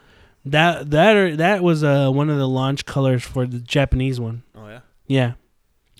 [0.46, 4.42] that that are, that was uh one of the launch colors for the Japanese one.
[4.56, 4.80] Oh yeah.
[5.06, 5.34] Yeah,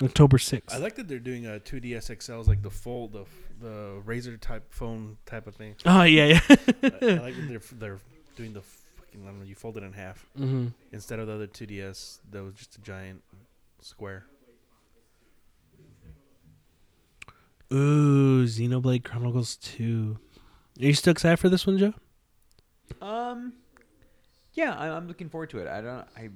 [0.02, 0.76] October sixth.
[0.76, 3.26] I like that they're doing a 2DS XLs like the fold, the
[3.60, 5.76] the razor type phone type of thing.
[5.86, 6.40] oh yeah, yeah.
[6.50, 8.00] I, I like that they're they're
[8.36, 9.22] doing the fucking.
[9.22, 9.46] I don't know.
[9.46, 12.82] You fold it in half hmm instead of the other 2DS that was just a
[12.82, 13.22] giant
[13.82, 14.26] square.
[17.74, 20.18] Ooh, Xenoblade Chronicles two.
[20.80, 21.94] Are you still excited for this one, Joe?
[23.02, 23.54] Um,
[24.54, 25.68] yeah, I, I'm looking forward to it.
[25.68, 26.30] I don't, I,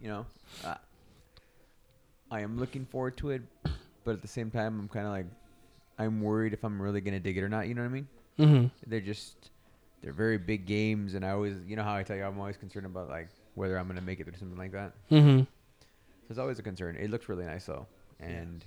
[0.00, 0.26] you know,
[0.64, 0.74] uh,
[2.30, 3.42] I am looking forward to it,
[4.04, 5.26] but at the same time, I'm kind of like,
[5.98, 7.68] I'm worried if I'm really gonna dig it or not.
[7.68, 8.08] You know what I mean?
[8.38, 8.90] Mm-hmm.
[8.90, 9.50] They're just,
[10.02, 12.56] they're very big games, and I always, you know how I tell you, I'm always
[12.56, 14.94] concerned about like whether I'm gonna make it or something like that.
[15.10, 15.40] Mm-hmm.
[15.40, 15.46] So
[16.30, 16.96] it's always a concern.
[16.96, 17.86] It looks really nice though,
[18.18, 18.64] and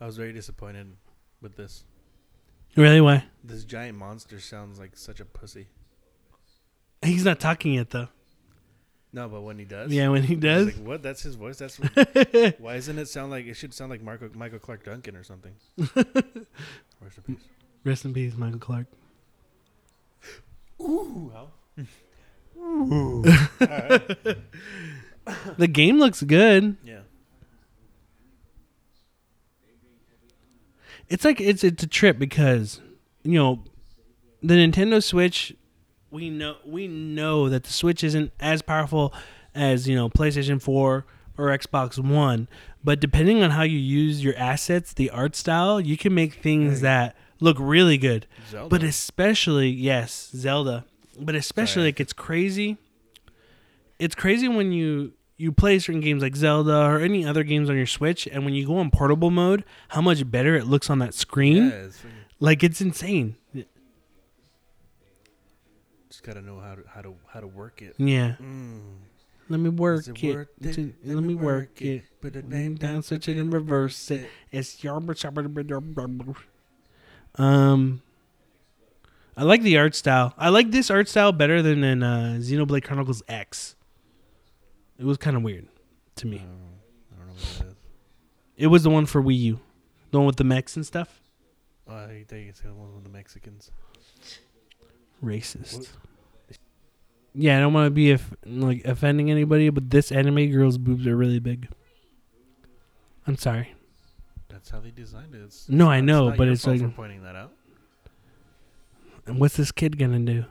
[0.00, 0.92] I was very disappointed
[1.40, 1.84] with this.
[2.76, 3.00] Really?
[3.00, 3.24] Why?
[3.42, 5.68] This giant monster sounds like such a pussy.
[7.02, 8.08] He's not talking yet though.
[9.12, 10.66] No, but when he does, Yeah, when he it's does.
[10.66, 11.02] like what?
[11.02, 11.58] That's his voice.
[11.58, 11.76] That's
[12.58, 15.52] why doesn't it sound like it should sound like Marco, Michael Clarke Duncan or something?
[15.78, 15.98] Rest
[17.18, 17.44] in peace.
[17.84, 18.86] Rest in peace, Michael Clarke.
[20.80, 21.48] Ooh, how?
[25.56, 26.76] The game looks good.
[26.84, 27.00] Yeah.
[31.08, 32.80] It's like it's it's a trip because
[33.22, 33.64] you know
[34.42, 35.54] the Nintendo Switch.
[36.10, 39.12] We know we know that the Switch isn't as powerful
[39.54, 42.48] as you know PlayStation Four or Xbox One,
[42.82, 46.80] but depending on how you use your assets, the art style, you can make things
[46.82, 48.26] that look really good.
[48.50, 48.68] Zelda.
[48.68, 50.84] But especially yes, Zelda.
[51.18, 51.86] But especially Sorry.
[51.88, 52.76] like it's crazy.
[53.98, 57.76] It's crazy when you you play certain games like Zelda or any other games on
[57.76, 60.98] your Switch, and when you go on portable mode, how much better it looks on
[61.00, 61.68] that screen.
[61.68, 62.02] yeah, it's
[62.40, 63.36] Like it's insane.
[66.08, 67.94] just gotta know how to how to how to work it.
[67.98, 68.36] Yeah.
[68.40, 68.80] Mm.
[69.48, 70.48] Let me work it.
[70.60, 70.72] it?
[70.74, 72.04] To- Let me work it.
[72.20, 74.28] Put the Name down, down, switch it, and reverse it.
[74.50, 74.96] It's your
[77.36, 78.00] um.
[79.36, 80.32] I like the art style.
[80.38, 83.74] I like this art style better than in uh, Xenoblade Chronicles X.
[84.98, 85.66] It was kind of weird
[86.16, 86.38] to I me.
[86.38, 86.46] don't.
[87.12, 87.74] I don't know what that is.
[88.56, 89.60] It was the one for Wii U,
[90.10, 91.20] the one with the mechs and stuff.
[91.88, 93.70] Oh, I think it's the one with the Mexicans.
[95.22, 95.76] Racist.
[95.78, 95.88] What?
[97.34, 101.06] Yeah, I don't want to be if, like offending anybody, but this anime girl's boobs
[101.06, 101.68] are really big.
[103.26, 103.74] I'm sorry.
[104.48, 105.42] That's how they designed it.
[105.42, 107.52] It's, No, I know, but it's like- pointing that out.
[109.26, 110.44] And what's this kid gonna do?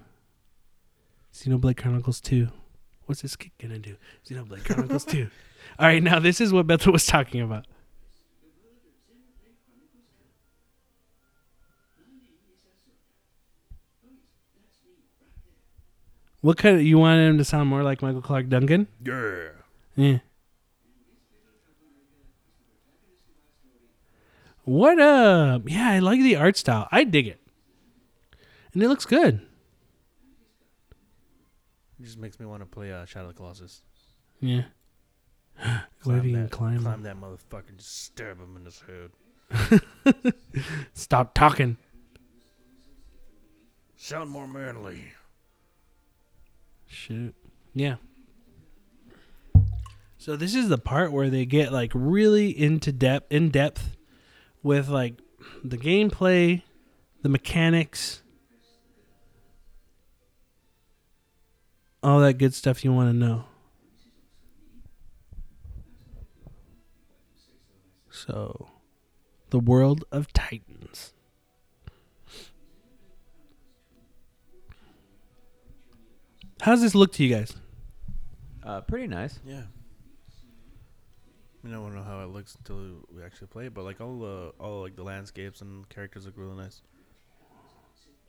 [1.34, 2.50] Xenoblade Chronicles 2.
[3.06, 3.96] What's this kid gonna do?
[4.28, 5.28] Xenoblade Chronicles 2.
[5.80, 7.66] All right, now this is what Bethel was talking about.
[16.42, 18.88] What kind of you wanted him to sound more like Michael Clarke Duncan?
[19.02, 19.50] Yeah.
[19.96, 20.18] Yeah.
[24.66, 25.64] What up?
[25.70, 26.88] Yeah, I like the art style.
[26.92, 27.40] I dig it.
[28.74, 29.42] And it looks good.
[32.04, 33.82] It just makes me want to play uh, Shadow of the Colossus.
[34.42, 34.64] Yeah.
[36.04, 36.82] What if that, climb?
[36.82, 40.34] climb that motherfucker and just stab him in his head.
[40.94, 41.78] Stop talking.
[43.96, 45.14] Sound more manly.
[46.88, 47.34] Shoot.
[47.74, 47.96] Yeah.
[50.18, 53.96] So this is the part where they get like really into depth in depth
[54.62, 55.22] with like
[55.64, 56.64] the gameplay,
[57.22, 58.23] the mechanics,
[62.04, 63.46] all that good stuff you want to know.
[68.10, 68.68] So,
[69.50, 71.14] the world of Titans.
[76.62, 77.56] How's this look to you guys?
[78.64, 79.40] uh, pretty nice.
[79.46, 79.64] Yeah.
[81.64, 84.00] I mean, I don't know how it looks until we actually play it, but like
[84.02, 86.82] all the all like the landscapes and characters look really nice.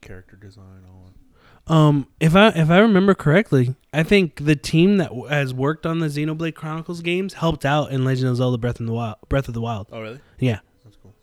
[0.01, 1.11] Character design, all.
[1.11, 1.34] that.
[1.67, 5.87] Um, if I if I remember correctly, I think the team that w- has worked
[5.87, 9.17] on the Xenoblade Chronicles games helped out in Legend of Zelda: Breath of the Wild.
[9.31, 9.89] Breath of the Wild.
[9.91, 10.21] Oh, really?
[10.39, 11.15] Yeah, That's cool.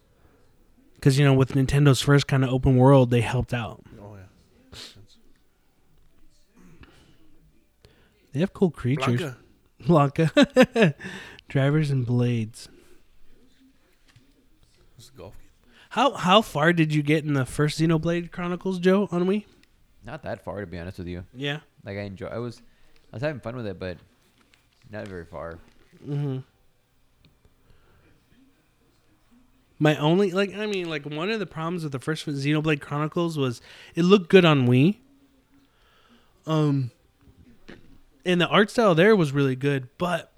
[0.95, 3.83] because you know with Nintendo's first kind of open world, they helped out.
[4.01, 4.79] Oh yeah.
[8.33, 9.21] They have cool creatures.
[9.85, 10.31] Blanca.
[10.31, 10.95] Blanca,
[11.49, 12.69] drivers and blades.
[14.97, 15.49] It's a golf game.
[15.89, 19.07] How how far did you get in the first Xenoblade Chronicles, Joe?
[19.11, 19.45] On Wii?
[20.03, 21.23] Not that far, to be honest with you.
[21.33, 21.59] Yeah.
[21.85, 22.27] Like I enjoy.
[22.27, 22.61] I was,
[23.11, 23.97] I was having fun with it, but
[24.89, 25.59] not very far.
[26.05, 26.39] Mm-hmm.
[29.79, 33.35] My only like I mean like one of the problems with the first Xenoblade Chronicles
[33.35, 33.61] was
[33.95, 34.97] it looked good on Wii.
[36.45, 36.91] Um
[38.23, 40.31] and the art style there was really good, but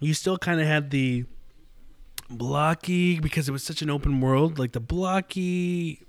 [0.00, 1.26] you still kind of had the
[2.30, 6.06] blocky because it was such an open world, like the blocky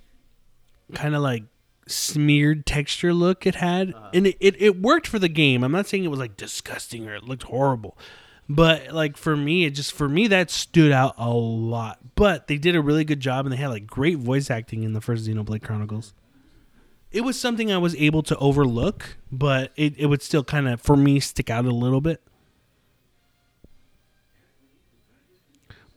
[0.94, 1.44] kind of like
[1.88, 3.94] smeared texture look it had.
[3.94, 4.10] Uh-huh.
[4.14, 5.64] And it, it, it worked for the game.
[5.64, 7.98] I'm not saying it was like disgusting or it looked horrible.
[8.50, 12.00] But like for me, it just for me that stood out a lot.
[12.16, 14.94] But they did a really good job and they had like great voice acting in
[14.94, 16.14] the first Xenoblade Chronicles.
[17.12, 20.82] It was something I was able to overlook, but it, it would still kind of
[20.82, 22.22] for me stick out a little bit.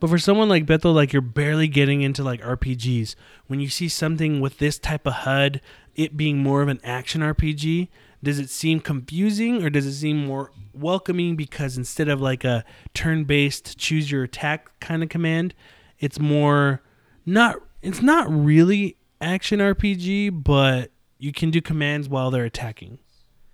[0.00, 3.14] But for someone like Bethel, like you're barely getting into like RPGs.
[3.48, 5.60] When you see something with this type of HUD,
[5.94, 7.88] it being more of an action RPG,
[8.22, 12.64] does it seem confusing or does it seem more welcoming because instead of like a
[12.94, 15.54] turn-based choose your attack kind of command,
[15.98, 16.82] it's more
[17.24, 22.98] not it's not really action RPG, but you can do commands while they're attacking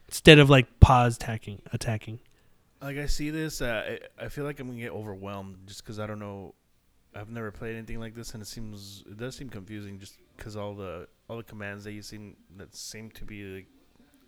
[0.09, 2.21] instead of like pause attacking attacking.
[2.81, 5.99] Like I see this, uh, I, I feel like I'm gonna get overwhelmed just because
[5.99, 6.55] I don't know.
[7.15, 10.57] I've never played anything like this, and it seems it does seem confusing just because
[10.57, 13.67] all the all the commands that you seem that seem to be like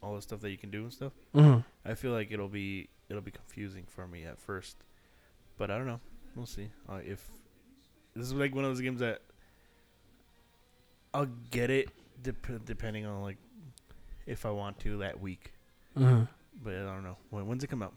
[0.02, 1.12] all the stuff that you can do and stuff.
[1.34, 1.60] Uh-huh.
[1.84, 4.76] I feel like it'll be it'll be confusing for me at first,
[5.56, 6.00] but I don't know.
[6.36, 6.68] We'll see.
[6.88, 7.26] Uh, if
[8.14, 9.22] this is like one of those games that
[11.14, 11.88] I'll get it
[12.22, 13.38] dep- depending on like
[14.26, 15.52] if I want to that week,
[15.96, 16.26] Uh-huh.
[16.62, 17.16] but I don't know.
[17.30, 17.94] When, when's it come out?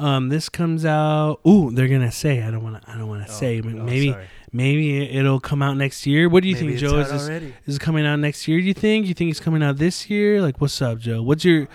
[0.00, 1.40] Um, this comes out.
[1.46, 2.42] Ooh, they're gonna say.
[2.42, 2.90] I don't want to.
[2.90, 3.60] I don't want to Oh, say.
[3.60, 4.26] but oh, maybe, sorry.
[4.50, 6.28] maybe it'll come out next year.
[6.28, 6.98] What do you Maybe think, it's Joe?
[6.98, 7.54] out Is this, already.
[7.66, 8.58] is it coming out next year?
[8.60, 9.06] Do you think?
[9.06, 10.40] You think it's coming out this year?
[10.40, 11.22] Like, what's up, Joe?
[11.22, 11.68] What's your?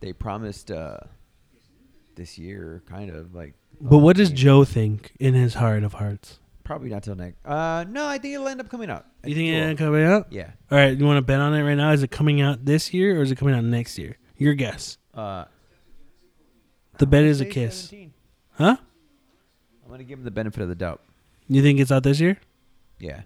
[0.00, 0.98] They promised uh,
[2.14, 3.54] this year, kind of like.
[3.80, 4.30] But what does.
[4.30, 6.38] Joe think in his heart of hearts?
[6.64, 7.44] Probably not till next.
[7.44, 9.06] Uh, no, I think it'll end up coming out.
[9.24, 9.70] I You think it will.
[9.70, 10.26] it's coming out?
[10.32, 10.50] Yeah.
[10.70, 10.96] All right.
[10.96, 11.92] You want to bet on it right now?
[11.92, 14.16] Is it coming out this year or is it coming out next year?
[14.36, 14.98] Your guess.
[15.14, 15.44] Uh,
[16.98, 17.88] The bet is a kiss.
[17.88, 18.12] 17.
[18.54, 18.76] Huh?
[19.84, 21.02] I'm gonna give him the benefit of the doubt.
[21.48, 22.38] You think it's out this year?
[22.98, 23.22] Yeah.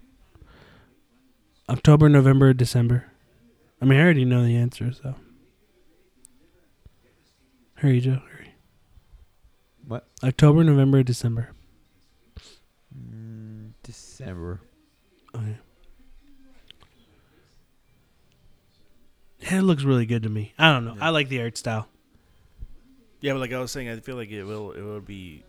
[1.69, 3.05] October, November, December.
[3.81, 5.15] I mean, I already know the answer, so.
[7.75, 8.21] Hurry, Joe.
[8.29, 8.53] Hurry.
[9.87, 10.07] What?
[10.23, 11.49] October, November, December.
[12.95, 14.61] Mm, December.
[15.33, 15.57] Okay.
[19.39, 20.53] Yeah, it looks really good to me.
[20.59, 20.97] I don't know.
[21.01, 21.87] I like the art style.
[23.21, 25.43] Yeah, but like I was saying, I feel like it will it will be.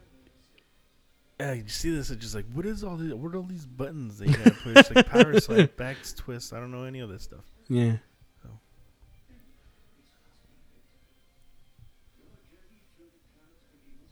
[1.41, 2.11] Yeah, you see this?
[2.11, 3.13] It's just like, what is all these?
[3.15, 4.95] What are all these buttons that you gotta push?
[4.95, 6.53] like power slide, backs, twist.
[6.53, 7.45] I don't know any of this stuff.
[7.69, 7.97] Yeah.
[8.43, 8.49] So.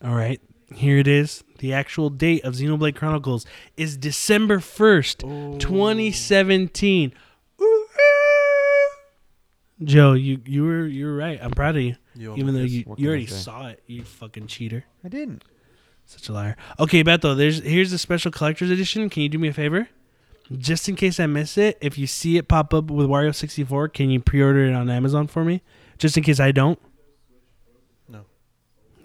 [0.03, 0.41] All right.
[0.75, 1.45] Here it is.
[1.59, 3.45] The actual date of Xenoblade Chronicles
[3.77, 7.09] is December 1st, 2017.
[7.09, 7.30] Ooh, ah.
[9.83, 11.39] Joe, you you were you were right.
[11.43, 11.97] I'm proud of you.
[12.15, 14.85] You Even though you, you already saw it, you fucking cheater.
[15.05, 15.43] I didn't.
[16.05, 16.57] Such a liar.
[16.79, 19.09] Okay, Beto, there's here's the special collector's edition.
[19.09, 19.89] Can you do me a favor?
[20.59, 23.89] Just in case I miss it, if you see it pop up with Wario 64,
[23.91, 25.63] can you pre-order it on Amazon for me?
[25.97, 26.79] Just in case I don't.
[28.09, 28.25] No.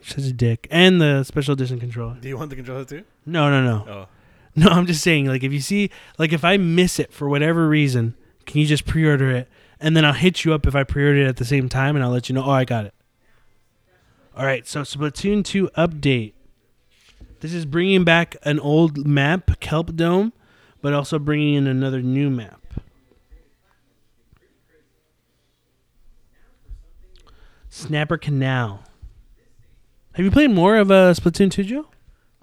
[0.01, 0.67] Such a dick.
[0.71, 2.17] And the special edition controller.
[2.19, 3.03] Do you want the controller too?
[3.27, 3.85] No, no, no.
[3.87, 4.07] Oh,
[4.55, 7.69] No, I'm just saying, like, if you see, like, if I miss it for whatever
[7.69, 8.15] reason,
[8.47, 9.47] can you just pre order it?
[9.85, 11.95] And then I'll hit you up if I pre order it at the same time
[11.95, 12.95] and I'll let you know, oh, I got it.
[14.35, 16.33] All right, so Splatoon 2 update.
[17.41, 20.33] This is bringing back an old map, Kelp Dome,
[20.81, 22.61] but also bringing in another new map.
[27.69, 28.83] Snapper Canal.
[30.13, 31.85] Have you played more of uh, Splatoon 2, Joe?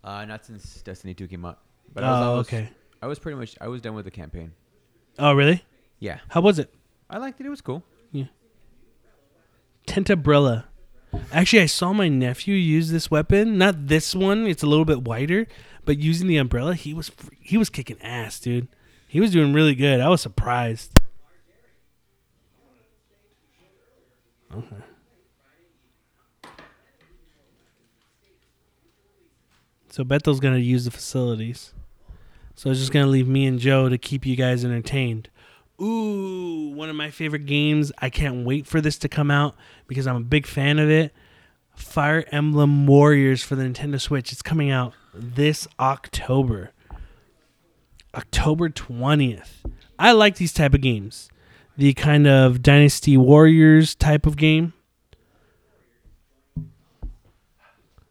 [0.05, 1.59] Uh, not since Destiny 2 came out.
[1.93, 2.69] But I was, I Oh, was, okay.
[3.03, 4.53] I was pretty much I was done with the campaign.
[5.19, 5.65] Oh, really?
[5.99, 6.21] Yeah.
[6.29, 6.73] How was it?
[7.13, 7.47] I liked it.
[7.47, 7.85] It was cool.
[9.87, 10.65] Tentabrella.
[11.31, 13.59] Actually, I saw my nephew use this weapon.
[13.59, 15.47] Not this one; it's a little bit wider.
[15.85, 17.11] But using the umbrella, he was
[17.41, 18.69] he was kicking ass, dude.
[19.07, 20.01] He was doing really good.
[20.01, 20.99] I was surprised.
[24.55, 24.77] Okay.
[29.91, 31.75] So Bethel's gonna use the facilities.
[32.55, 35.29] So it's just gonna leave me and Joe to keep you guys entertained.
[35.83, 37.91] Ooh, one of my favorite games.
[37.99, 39.57] I can't wait for this to come out
[39.89, 41.13] because I'm a big fan of it.
[41.75, 44.31] Fire Emblem Warriors for the Nintendo Switch.
[44.31, 46.71] It's coming out this October.
[48.15, 49.65] October 20th.
[49.99, 51.31] I like these type of games.
[51.77, 54.73] the kind of Dynasty Warriors type of game.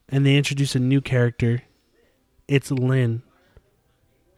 [0.09, 1.63] And they introduce a new character.
[2.47, 3.21] It's Lyn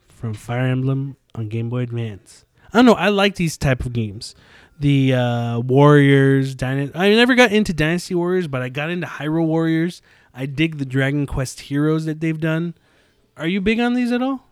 [0.08, 2.43] from Fire Emblem on Game Boy Advance.
[2.74, 2.94] I don't know.
[2.94, 4.34] I like these type of games.
[4.80, 6.98] The uh, Warriors, Dynasty.
[6.98, 10.02] I never got into Dynasty Warriors, but I got into Hyrule Warriors.
[10.34, 12.74] I dig the Dragon Quest heroes that they've done.
[13.36, 14.48] Are you big on these at all?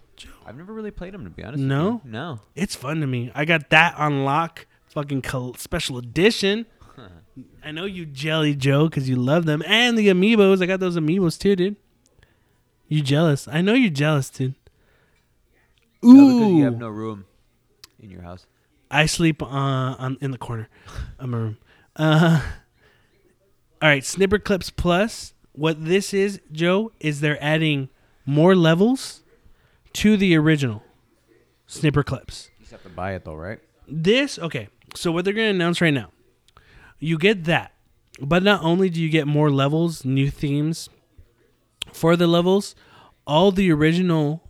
[0.46, 1.58] I've never really played them to be honest.
[1.60, 2.00] with No?
[2.04, 2.10] you.
[2.10, 2.40] no.
[2.54, 3.30] It's fun to me.
[3.34, 6.66] I got that on lock, fucking col- special edition.
[7.64, 10.62] I know you jelly Joe because you love them, and the amiibos.
[10.62, 11.76] I got those amiibos too, dude.
[12.88, 13.48] You jealous?
[13.48, 14.54] I know you're jealous, dude.
[16.02, 17.24] No, because you have no room
[18.02, 18.46] in your house.
[18.90, 20.68] I sleep uh, on in the corner
[21.18, 21.58] of my room.
[21.96, 22.42] Uh,
[23.80, 25.34] all right, Snipper Clips Plus.
[25.52, 27.88] What this is, Joe, is they're adding
[28.24, 29.22] more levels
[29.94, 30.82] to the original
[31.66, 32.50] Snipper Clips.
[32.58, 33.60] You just have to buy it though, right?
[33.86, 34.68] This okay.
[34.94, 36.10] So what they're gonna announce right now,
[36.98, 37.72] you get that,
[38.20, 40.88] but not only do you get more levels, new themes
[41.92, 42.74] for the levels,
[43.26, 44.42] all the original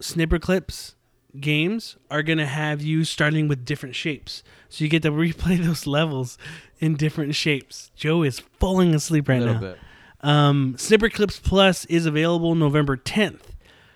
[0.00, 0.94] snipper clips
[1.40, 5.86] games are gonna have you starting with different shapes, so you get to replay those
[5.86, 6.38] levels
[6.78, 7.90] in different shapes.
[7.94, 9.58] Joe is falling asleep right now.
[9.58, 9.78] bit.
[10.20, 13.40] Um, Snipper Clips Plus is available November 10th.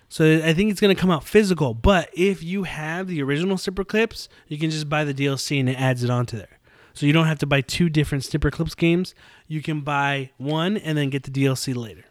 [0.07, 1.73] So I think it's going to come out physical.
[1.73, 5.69] But if you have the original Snipper Clips, you can just buy the DLC and
[5.69, 6.59] it adds it onto there.
[6.93, 9.15] So you don't have to buy two different Snipper Clips games.
[9.47, 12.03] You can buy one and then get the DLC later.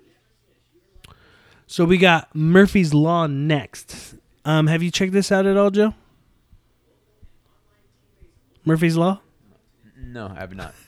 [1.66, 4.16] So we got Murphy's Law next.
[4.44, 5.94] Um, have you checked this out at all, Joe?
[8.64, 9.20] Murphy's Law?
[9.96, 10.74] No, I have not.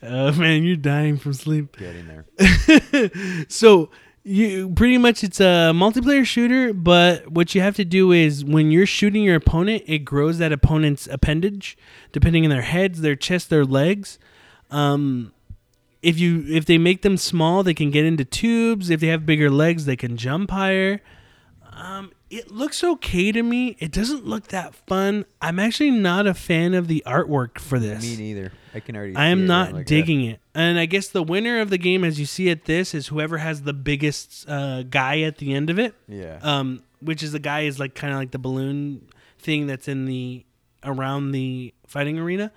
[0.00, 1.76] Oh man, you're dying from sleep.
[1.76, 3.10] Get in there.
[3.48, 3.90] so
[4.22, 8.70] you pretty much it's a multiplayer shooter, but what you have to do is when
[8.70, 11.76] you're shooting your opponent, it grows that opponent's appendage,
[12.12, 14.20] depending on their heads, their chest, their legs.
[14.70, 15.32] Um,
[16.02, 18.90] if you if they make them small, they can get into tubes.
[18.90, 21.00] If they have bigger legs, they can jump higher.
[21.78, 23.76] Um, it looks okay to me.
[23.78, 25.24] It doesn't look that fun.
[25.40, 28.02] I'm actually not a fan of the artwork for this.
[28.02, 28.52] Me neither.
[28.74, 29.16] I can already.
[29.16, 30.40] I am not like, digging it.
[30.54, 33.38] And I guess the winner of the game, as you see at this, is whoever
[33.38, 35.94] has the biggest uh, guy at the end of it.
[36.08, 36.38] Yeah.
[36.42, 39.08] Um, which is the guy is like kind of like the balloon
[39.38, 40.44] thing that's in the
[40.84, 42.52] around the fighting arena.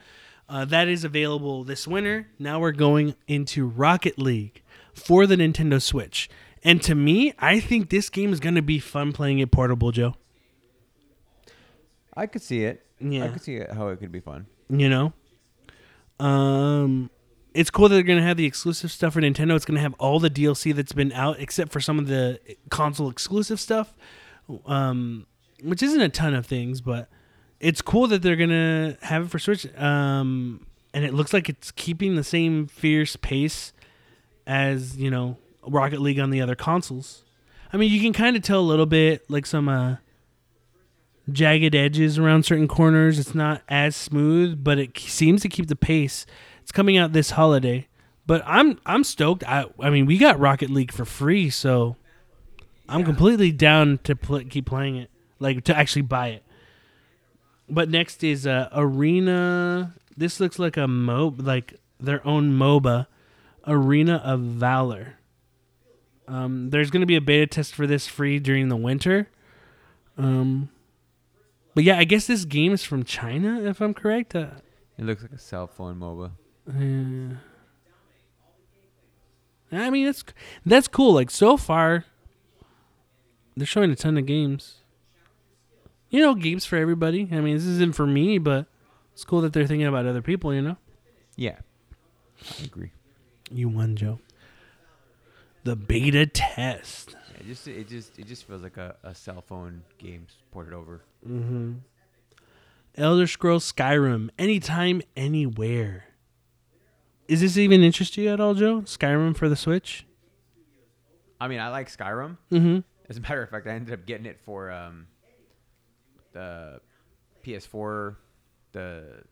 [0.50, 2.28] Uh, that is available this winter.
[2.38, 4.64] Now we're going into Rocket League
[4.94, 6.30] for the Nintendo Switch.
[6.64, 9.92] And to me, I think this game is going to be fun playing it portable,
[9.92, 10.16] Joe.
[12.16, 12.86] I could see it.
[13.00, 13.26] Yeah.
[13.26, 14.46] I could see it, how it could be fun.
[14.70, 15.12] you know
[16.20, 17.10] um
[17.54, 20.20] it's cool that they're gonna have the exclusive stuff for nintendo it's gonna have all
[20.20, 22.40] the dlc that's been out except for some of the
[22.70, 23.96] console exclusive stuff
[24.68, 25.26] um
[25.64, 27.10] which isn't a ton of things but
[27.60, 31.72] it's cool that they're gonna have it for switch um and it looks like it's
[31.72, 33.74] keeping the same fierce pace
[34.46, 35.38] as you know
[35.68, 37.24] rocket league on the other consoles
[37.72, 39.96] i mean you can kind of tell a little bit like some uh
[41.32, 43.20] jagged edges around certain corners.
[43.20, 46.26] It's not as smooth, but it seems to keep the pace.
[46.62, 47.88] It's coming out this holiday,
[48.26, 49.44] but I'm I'm stoked.
[49.48, 51.96] I I mean, we got Rocket League for free, so
[52.88, 55.10] I'm completely down to pl- keep playing it,
[55.40, 56.44] like to actually buy it.
[57.70, 59.94] But next is uh, Arena.
[60.18, 63.08] This looks like a mo like their own MOBA,
[63.66, 65.16] Arena of Valor.
[66.32, 69.28] Um, there's going to be a beta test for this free during the winter.
[70.18, 70.70] Um,
[71.76, 74.34] but yeah, I guess this game is from China, if I'm correct.
[74.36, 74.48] Uh,
[74.98, 76.32] It looks like a cell phone MOBA.
[76.70, 77.36] uh,
[79.76, 80.24] I mean, that's
[80.66, 81.14] that's cool.
[81.14, 82.06] Like so far,
[83.56, 84.76] they're showing a ton of games.
[86.10, 87.28] You know, games for everybody.
[87.32, 88.68] I mean, this isn't for me, but
[89.14, 90.54] it's cool that they're thinking about other people.
[90.54, 90.78] You know,
[91.36, 91.60] Yeah.
[92.60, 92.92] I agree.
[93.52, 94.20] you won, Joe.
[95.64, 97.16] The beta test.
[97.16, 100.74] Yeah, it just it just it just feels like a, a cell phone game ported
[100.74, 101.02] over.
[101.28, 101.74] Mm-hmm.
[102.96, 106.06] Elder Scrolls Skyrim, anytime, anywhere.
[107.28, 108.82] Is this even interest you at all, Joe?
[108.82, 110.06] Skyrim for the Switch?
[111.40, 112.38] I mean, I like Skyrim.
[112.52, 112.80] Mm-hmm.
[113.10, 115.08] As a matter of fact, I ended up getting it for um,
[116.34, 116.82] the
[117.46, 118.16] PS4,
[118.74, 119.24] the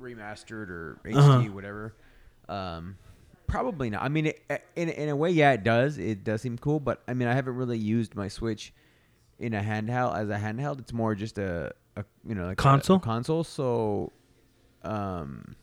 [0.00, 1.40] remastered or HD, Uh-huh.
[1.52, 1.94] whatever.
[2.48, 2.96] Um,
[3.48, 4.02] probably not.
[4.02, 5.98] I mean, it, in in a way, yeah, it does.
[5.98, 8.72] It does seem cool, but I mean, I haven't really used my Switch
[9.40, 10.78] in a handheld as a handheld.
[10.78, 12.98] It's more just a, a you know, like Console?
[12.98, 13.44] a console.
[13.44, 14.12] So,
[14.84, 15.56] um,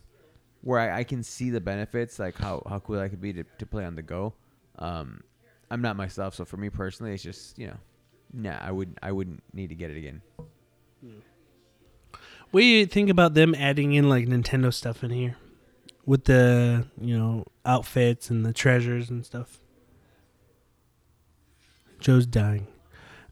[0.62, 3.44] where I, I can see the benefits, like how how cool that could be to,
[3.44, 4.34] to play on the go.
[4.80, 5.24] Um,
[5.72, 7.78] I'm not myself, so for me personally, it's just you know,
[8.34, 10.22] nah, I wouldn't I wouldn't need to get it again.
[12.52, 15.36] What do you think about them adding in like Nintendo stuff in here,
[16.06, 19.60] with the you know outfits and the treasures and stuff?
[22.00, 22.68] Joe's dying.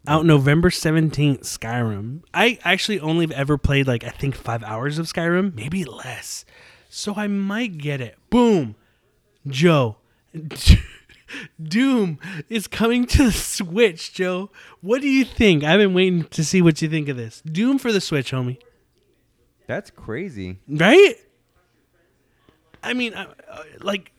[0.07, 2.23] Out November seventeenth, Skyrim.
[2.33, 6.45] I actually only have ever played like I think five hours of Skyrim, maybe less.
[6.89, 8.17] So I might get it.
[8.29, 8.75] Boom,
[9.47, 9.97] Joe.
[11.61, 12.19] Doom
[12.49, 14.51] is coming to the Switch, Joe.
[14.81, 15.63] What do you think?
[15.63, 17.41] I've been waiting to see what you think of this.
[17.41, 18.57] Doom for the Switch, homie.
[19.67, 20.59] That's crazy.
[20.67, 21.15] Right?
[22.83, 24.11] I mean, uh, uh, like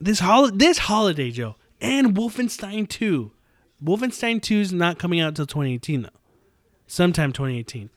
[0.00, 3.30] this hol- this holiday, Joe, and Wolfenstein 2.
[3.84, 6.08] Wolfenstein 2 is not coming out until 2018 though.
[6.86, 7.90] Sometime 2018.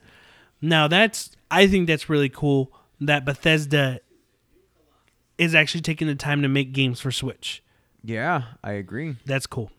[0.60, 4.00] Now that's I think that's really cool that Bethesda
[5.38, 7.62] is actually taking the time to make games for Switch.
[8.02, 9.16] Yeah, I agree.
[9.26, 9.70] That's cool.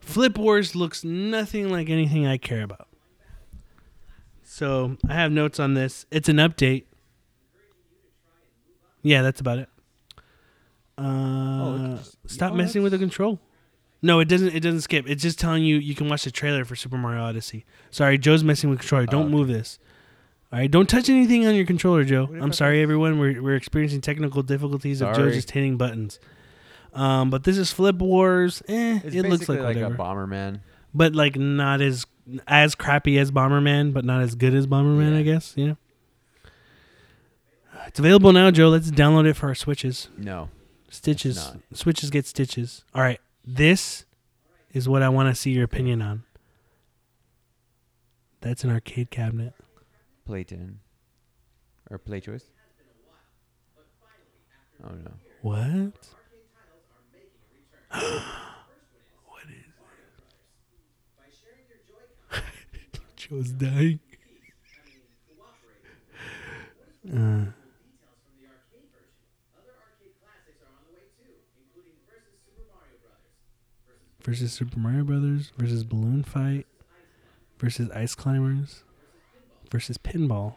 [0.00, 2.88] Flip Wars looks nothing like anything I care about.
[4.42, 6.06] So I have notes on this.
[6.10, 6.84] It's an update.
[9.02, 9.68] Yeah, that's about it.
[10.98, 13.40] Uh, just- stop oh, messing with the control.
[14.02, 14.54] No, it doesn't.
[14.54, 15.08] It doesn't skip.
[15.08, 17.66] It's just telling you you can watch the trailer for Super Mario Odyssey.
[17.90, 19.06] Sorry, Joe's messing with the controller.
[19.06, 19.32] Don't okay.
[19.32, 19.78] move this.
[20.52, 22.28] All right, don't touch anything on your controller, Joe.
[22.40, 23.18] I'm sorry, everyone.
[23.18, 26.18] We're we're experiencing technical difficulties of Joe just hitting buttons.
[26.94, 28.62] Um, but this is Flip Wars.
[28.68, 30.60] Eh, It's it looks like, like, whatever, a Bomberman.
[30.92, 32.04] but like not as
[32.48, 35.12] as crappy as Bomberman, but not as good as Bomberman.
[35.14, 35.22] I Yeah.
[35.22, 35.52] guess.
[35.56, 35.74] Yeah.
[37.86, 38.68] It's available now, Joe.
[38.68, 40.08] Let's download it for our switches.
[40.16, 40.48] No.
[40.90, 41.52] Stitches.
[41.72, 42.84] Switches get stitches.
[42.94, 43.20] All right.
[43.44, 44.04] This
[44.72, 46.24] is what I want to see your opinion on.
[48.40, 49.54] That's an arcade cabinet.
[50.24, 50.80] Play 10.
[51.90, 52.44] Or play choice.
[54.82, 55.10] Oh no.
[55.42, 55.92] What?
[57.90, 59.64] what is
[62.32, 63.00] it?
[63.16, 64.00] Joe's dying.
[67.10, 67.46] Uh,
[74.22, 76.66] versus Super Mario Brothers versus Balloon Fight
[77.58, 78.84] versus Ice Climbers
[79.70, 80.54] versus Pinball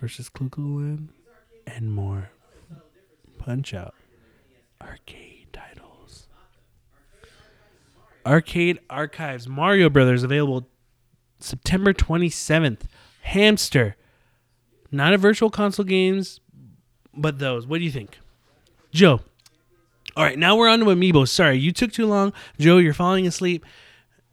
[0.00, 1.08] versus Clu Clu Land
[1.66, 2.30] and more.
[3.38, 3.94] Punch Out.
[4.80, 6.28] Arcade titles.
[8.24, 9.48] Arcade Archives.
[9.48, 10.68] Mario Brothers available
[11.38, 12.82] September 27th.
[13.22, 13.96] Hamster.
[14.90, 16.40] Not a virtual console games,
[17.14, 17.66] but those.
[17.66, 18.18] What do you think?
[18.92, 19.20] Joe.
[20.16, 21.28] All right, now we're on to Amiibo.
[21.28, 22.32] Sorry, you took too long.
[22.58, 23.64] Joe, you're falling asleep.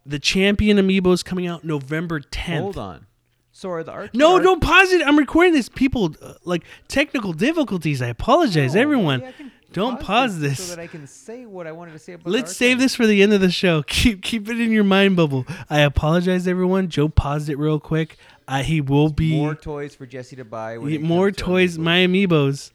[0.06, 2.58] The Champion Amiibo is coming out November 10th.
[2.60, 3.06] Hold on.
[3.52, 5.06] So are the arcade No, don't pause it.
[5.06, 5.68] I'm recording this.
[5.68, 8.02] People, uh, like technical difficulties.
[8.02, 9.20] I apologize, No, everyone.
[9.20, 10.58] maybe I can Don't pause this.
[10.70, 12.94] so that I can say what I wanted to say about the Let's save this
[12.94, 13.82] for the end of the show.
[13.86, 15.46] Keep keep it in your mind bubble.
[15.70, 16.88] I apologize, everyone.
[16.88, 18.16] Joe paused it real quick.
[18.48, 20.78] Uh, he will be more toys for Jesse to buy.
[20.78, 21.78] When more comes to toys.
[21.78, 21.82] Amiibo.
[21.82, 22.72] My amiibos.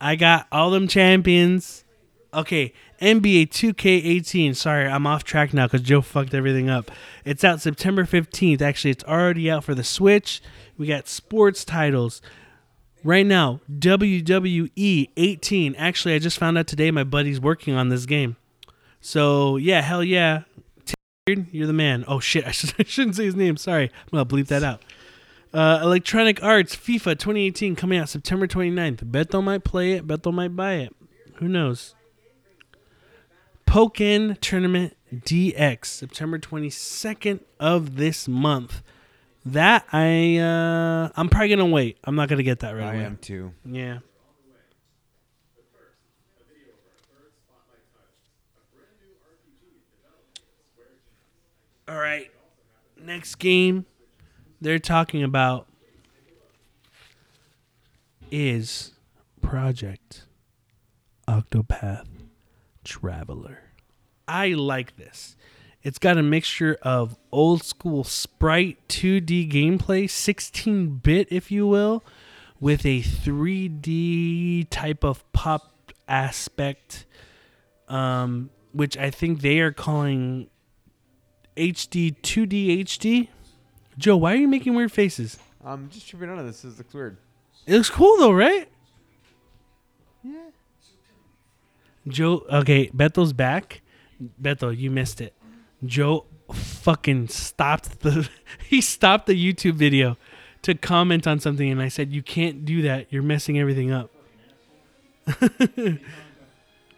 [0.00, 1.84] I got all them champions.
[2.32, 4.54] Okay, NBA 2K18.
[4.54, 6.90] Sorry, I'm off track now because Joe fucked everything up.
[7.24, 8.62] It's out September 15th.
[8.62, 10.40] Actually, it's already out for the Switch.
[10.78, 12.22] We got sports titles.
[13.02, 15.74] Right now, WWE 18.
[15.74, 18.36] Actually, I just found out today my buddy's working on this game.
[19.00, 20.42] So, yeah, hell yeah.
[21.26, 22.04] You're the man.
[22.06, 22.46] Oh, shit.
[22.46, 23.56] I shouldn't say his name.
[23.56, 23.84] Sorry.
[23.84, 24.82] I'm going to bleep that out.
[25.52, 29.04] Uh, Electronic Arts FIFA 2018 coming out September 29th.
[29.04, 30.06] Beto might play it.
[30.06, 30.94] Beto might buy it.
[31.36, 31.94] Who knows?
[33.70, 38.82] Pokken Tournament DX September 22nd of this month.
[39.46, 41.96] That I uh I'm probably gonna wait.
[42.02, 42.88] I'm not gonna get that right away.
[42.88, 43.04] I away.
[43.04, 43.52] am too.
[43.64, 43.98] Yeah.
[51.86, 52.28] All right.
[53.00, 53.86] Next game
[54.60, 55.68] they're talking about
[58.32, 58.94] is
[59.40, 60.24] Project
[61.28, 62.09] Octopath
[62.90, 63.60] Traveler.
[64.26, 65.36] I like this.
[65.84, 72.02] It's got a mixture of old school sprite 2D gameplay, 16 bit, if you will,
[72.58, 77.06] with a 3D type of pop aspect,
[77.86, 80.50] um, which I think they are calling
[81.56, 83.28] HD 2D HD.
[83.96, 85.38] Joe, why are you making weird faces?
[85.64, 86.62] I'm just tripping out of this.
[86.62, 87.18] This looks weird.
[87.66, 88.68] It looks cool though, right?
[90.24, 90.50] Yeah.
[92.08, 93.82] Joe, okay, Beto's back.
[94.40, 95.34] Beto, you missed it.
[95.84, 98.28] Joe fucking stopped the
[98.68, 100.16] he stopped the YouTube video
[100.62, 103.06] to comment on something and I said you can't do that.
[103.10, 104.10] You're messing everything up.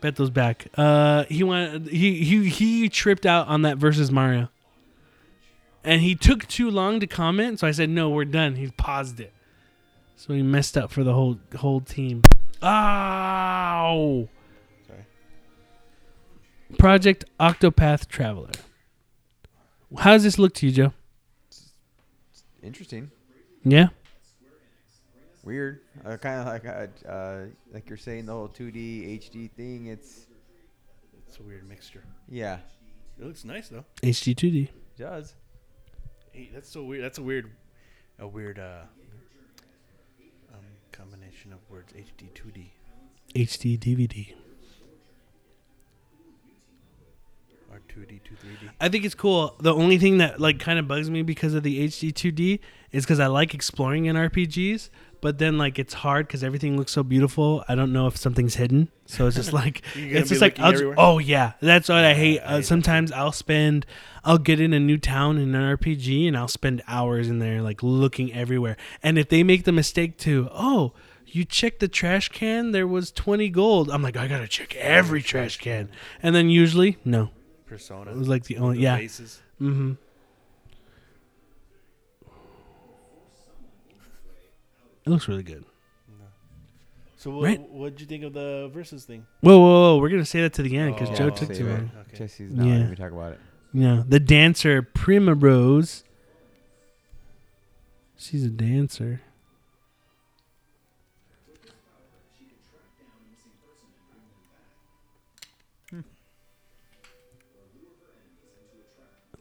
[0.00, 0.66] Beto's back.
[0.76, 1.88] Uh he went.
[1.88, 4.48] he he he tripped out on that versus Mario.
[5.84, 7.60] and he took too long to comment.
[7.60, 9.32] So I said, "No, we're done." He paused it,
[10.16, 12.22] so he messed up for the whole whole team.
[12.62, 14.28] Ow!
[16.72, 16.78] Sorry.
[16.78, 18.50] Project Octopath Traveler.
[19.98, 20.92] How does this look to you, Joe?
[22.62, 23.10] Interesting.
[23.64, 23.88] Yeah.
[25.44, 25.80] Weird.
[26.04, 29.86] Uh, kind of like uh, uh, like you're saying the whole 2D HD thing.
[29.86, 30.26] It's
[31.28, 32.04] It's a weird mixture.
[32.28, 32.58] yeah,
[33.20, 33.84] It looks nice though.
[34.02, 34.64] HD2D.
[34.68, 35.34] it does.
[36.30, 37.02] Hey, that's so weird.
[37.04, 37.50] That's a weird,
[38.20, 38.82] a weird uh,
[40.54, 40.60] um,
[40.92, 41.92] combination of words.
[41.92, 42.66] HD, 2D.
[43.34, 44.34] HD DVD.
[47.72, 48.70] Or 2D, 2 3D.
[48.82, 49.56] I think it's cool.
[49.60, 53.04] The only thing that like kind of bugs me because of the HD 2D is
[53.04, 54.90] because I like exploring in RPGs,
[55.22, 57.64] but then like it's hard because everything looks so beautiful.
[57.68, 61.18] I don't know if something's hidden, so it's just like it's just like just, oh
[61.18, 62.40] yeah, that's what I hate.
[62.40, 63.86] Uh, sometimes I'll spend,
[64.22, 67.62] I'll get in a new town in an RPG and I'll spend hours in there
[67.62, 68.76] like looking everywhere.
[69.02, 70.92] And if they make the mistake to oh.
[71.34, 72.72] You check the trash can.
[72.72, 73.88] There was twenty gold.
[73.90, 75.88] I'm like, I gotta check every trash can,
[76.22, 77.30] and then usually, no.
[77.72, 78.10] Persona.
[78.10, 78.96] It was like the only the yeah.
[78.98, 79.40] Faces.
[79.60, 79.92] Mm-hmm.
[85.04, 85.64] It looks really good.
[87.16, 87.60] So what, Right.
[87.70, 89.24] what'd you think of the versus thing?
[89.42, 89.98] Whoa, whoa, whoa!
[89.98, 91.70] We're gonna say that to the end because Oh, Joe I'll took save too it.
[91.70, 91.90] long.
[92.08, 92.16] Okay.
[92.18, 92.72] Jesse's not Yeah.
[92.72, 93.40] letting me talk about it.
[93.72, 96.02] Yeah, the dancer Primrose.
[98.16, 99.20] She's a dancer.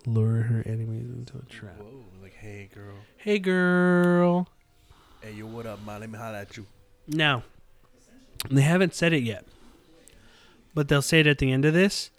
[0.08, 1.78] Lure her enemies into a trap.
[1.78, 2.96] Whoa, like, hey, girl.
[3.18, 4.48] Hey, girl.
[5.22, 6.00] Hey, yo, what up, man?
[6.00, 6.66] Let me holler at you.
[7.08, 7.44] Now,
[8.50, 9.46] they haven't said it yet,
[10.74, 12.10] but they'll say it at the end of this.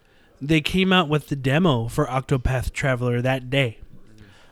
[0.41, 3.79] They came out with the demo for Octopath Traveler that day.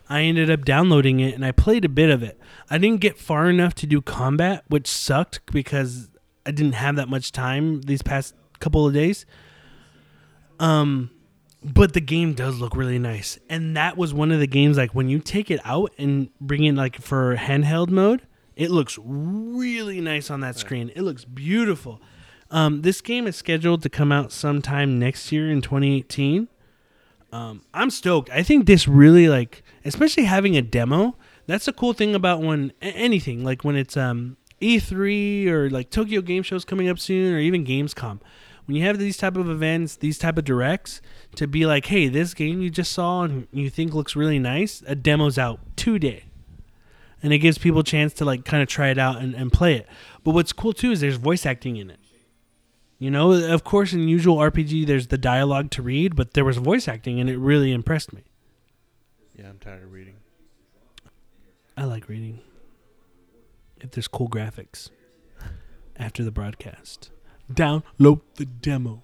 [0.09, 2.37] I ended up downloading it and I played a bit of it.
[2.69, 6.09] I didn't get far enough to do combat, which sucked because
[6.45, 9.25] I didn't have that much time these past couple of days.
[10.59, 11.11] Um,
[11.63, 14.95] but the game does look really nice, and that was one of the games like
[14.95, 18.23] when you take it out and bring it like for handheld mode,
[18.55, 20.91] it looks really nice on that screen.
[20.95, 22.01] It looks beautiful.
[22.49, 26.47] Um, this game is scheduled to come out sometime next year in 2018.
[27.31, 28.29] Um, I'm stoked.
[28.29, 31.15] I think this really like, especially having a demo.
[31.47, 36.21] That's a cool thing about when anything like when it's um E3 or like Tokyo
[36.21, 38.19] Game Show's coming up soon or even Gamescom.
[38.65, 41.01] When you have these type of events, these type of directs,
[41.35, 44.83] to be like, hey, this game you just saw and you think looks really nice,
[44.87, 46.25] a demo's out today.
[47.23, 49.51] And it gives people a chance to like kind of try it out and, and
[49.51, 49.87] play it.
[50.23, 51.99] But what's cool too is there's voice acting in it.
[53.01, 56.57] You know, of course, in usual RPG, there's the dialogue to read, but there was
[56.57, 58.21] voice acting, and it really impressed me.
[59.35, 60.17] Yeah, I'm tired of reading.
[61.75, 62.41] I like reading.
[63.79, 64.91] If there's cool graphics
[65.95, 67.09] after the broadcast,
[67.55, 69.03] download the demo.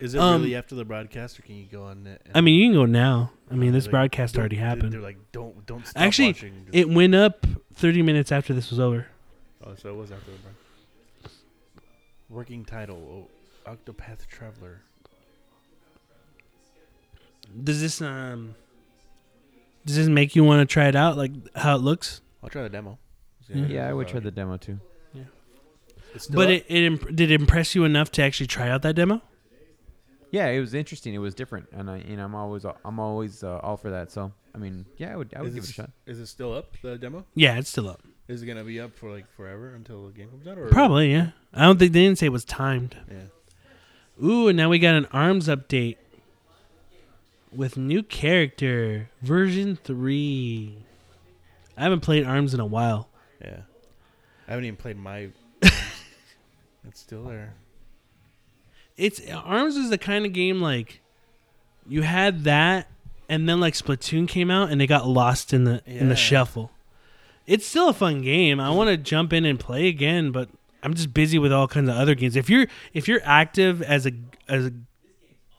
[0.00, 2.22] Is it Um, really after the broadcast, or can you go on it?
[2.24, 3.32] and- I mean, you can go now.
[3.50, 4.92] I mean, this Like, broadcast don't- already they're- happened.
[4.92, 6.52] They're like, don't, don't stop Actually, watching.
[6.66, 9.06] Just- It went up 30 minutes after this was over.
[9.64, 11.42] oh, so it was after the broadcast.
[12.28, 13.28] Working title:
[13.66, 14.82] oh, Octopath Traveler.
[17.64, 18.54] Does this um?
[19.86, 21.16] Does this make you want to try it out?
[21.16, 22.20] Like how it looks?
[22.42, 22.98] I'll try the demo.
[23.46, 23.62] See Yeah.
[23.64, 24.78] how Yeah, I would try the demo too.
[26.14, 28.82] It's still But it, it imp- did it impress you enough to actually try out
[28.82, 29.22] that demo?
[30.30, 31.14] Yeah, it was interesting.
[31.14, 34.12] It was different, and I, you know, I'm always, I'm always uh, all for that.
[34.12, 35.90] So, I mean, yeah, I would, I would Is give it a shot.
[36.06, 36.76] Is it still up?
[36.82, 38.02] The demo Yeah, it's still up.
[38.28, 40.58] is it gonna be up for like forever until the game comes out?
[40.58, 41.30] Or Probably, yeah.
[41.54, 42.94] I don't think they didn't say it was timed.
[43.10, 44.24] Yeah.
[44.26, 45.96] Ooh, and now we got an arms update
[47.50, 50.84] with new character version three.
[51.76, 53.08] I haven't played arms in a while.
[53.40, 53.60] Yeah.
[54.46, 55.28] I haven't even played my.
[56.88, 57.54] It's still there.
[58.96, 61.00] It's arms is the kind of game like
[61.88, 62.88] you had that,
[63.28, 66.08] and then like Splatoon came out, and they got lost in the in Yeah.
[66.08, 66.70] the shuffle.
[67.46, 68.60] It's still a fun game.
[68.60, 70.48] I want to jump in and play again, but
[70.82, 72.36] I'm just busy with all kinds of other games.
[72.36, 74.12] If you're if you're active as a
[74.48, 74.72] as a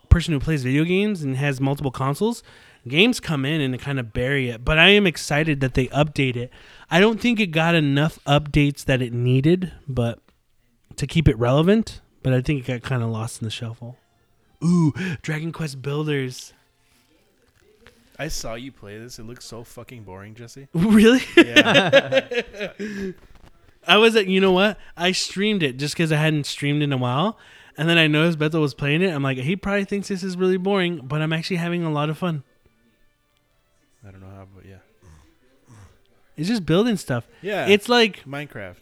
[0.09, 2.43] person who plays video games and has multiple consoles,
[2.87, 4.65] games come in and kind of bury it.
[4.65, 6.51] But I am excited that they update it.
[6.91, 10.19] I don't think it got enough updates that it needed, but
[10.99, 12.01] to keep it relevant.
[12.21, 13.97] But I think it got kind of lost in the shuffle.
[14.63, 16.53] Ooh, Dragon Quest Builders.
[18.17, 19.17] I saw you play this.
[19.17, 20.67] It looks so fucking boring, Jesse.
[20.73, 21.21] really?
[21.37, 22.27] Yeah.
[23.87, 24.77] I was at, you know what?
[24.97, 27.37] I streamed it just because I hadn't streamed in a while.
[27.77, 29.13] And then I noticed Beto was playing it.
[29.13, 32.09] I'm like, he probably thinks this is really boring, but I'm actually having a lot
[32.09, 32.43] of fun.
[34.05, 34.79] I don't know how, but yeah.
[36.35, 37.25] It's just building stuff.
[37.41, 37.67] Yeah.
[37.67, 38.75] It's like, Minecraft.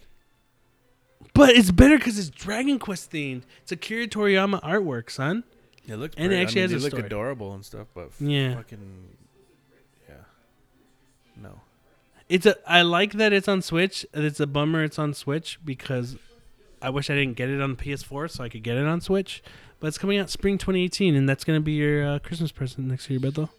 [1.37, 3.43] But it's better because it's Dragon Quest themed.
[3.61, 5.43] It's Akira Toriyama artwork, son.
[5.87, 7.05] It looks And it actually I mean, has they a look story.
[7.05, 8.55] adorable and stuff, but Yeah.
[8.55, 9.07] fucking
[10.09, 10.15] yeah.
[11.41, 11.61] No.
[12.27, 12.55] It's a.
[12.69, 14.05] I like that it's on Switch.
[14.13, 16.17] It's a bummer it's on Switch because
[16.81, 19.41] I wish I didn't get it on PS4 so I could get it on Switch.
[19.79, 23.09] But it's coming out spring 2018, and that's gonna be your uh, Christmas present next
[23.09, 23.49] year, Beto.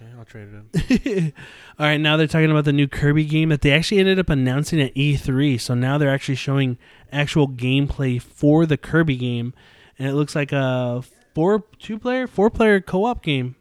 [0.00, 1.32] Well, f- okay, I'll trade it in.
[1.78, 4.30] All right, now they're talking about the new Kirby game that they actually ended up
[4.30, 5.60] announcing at E3.
[5.60, 6.78] So now they're actually showing
[7.12, 9.54] actual gameplay for the Kirby game,
[9.98, 11.02] and it looks like a
[11.34, 13.56] four two player, four player co op game.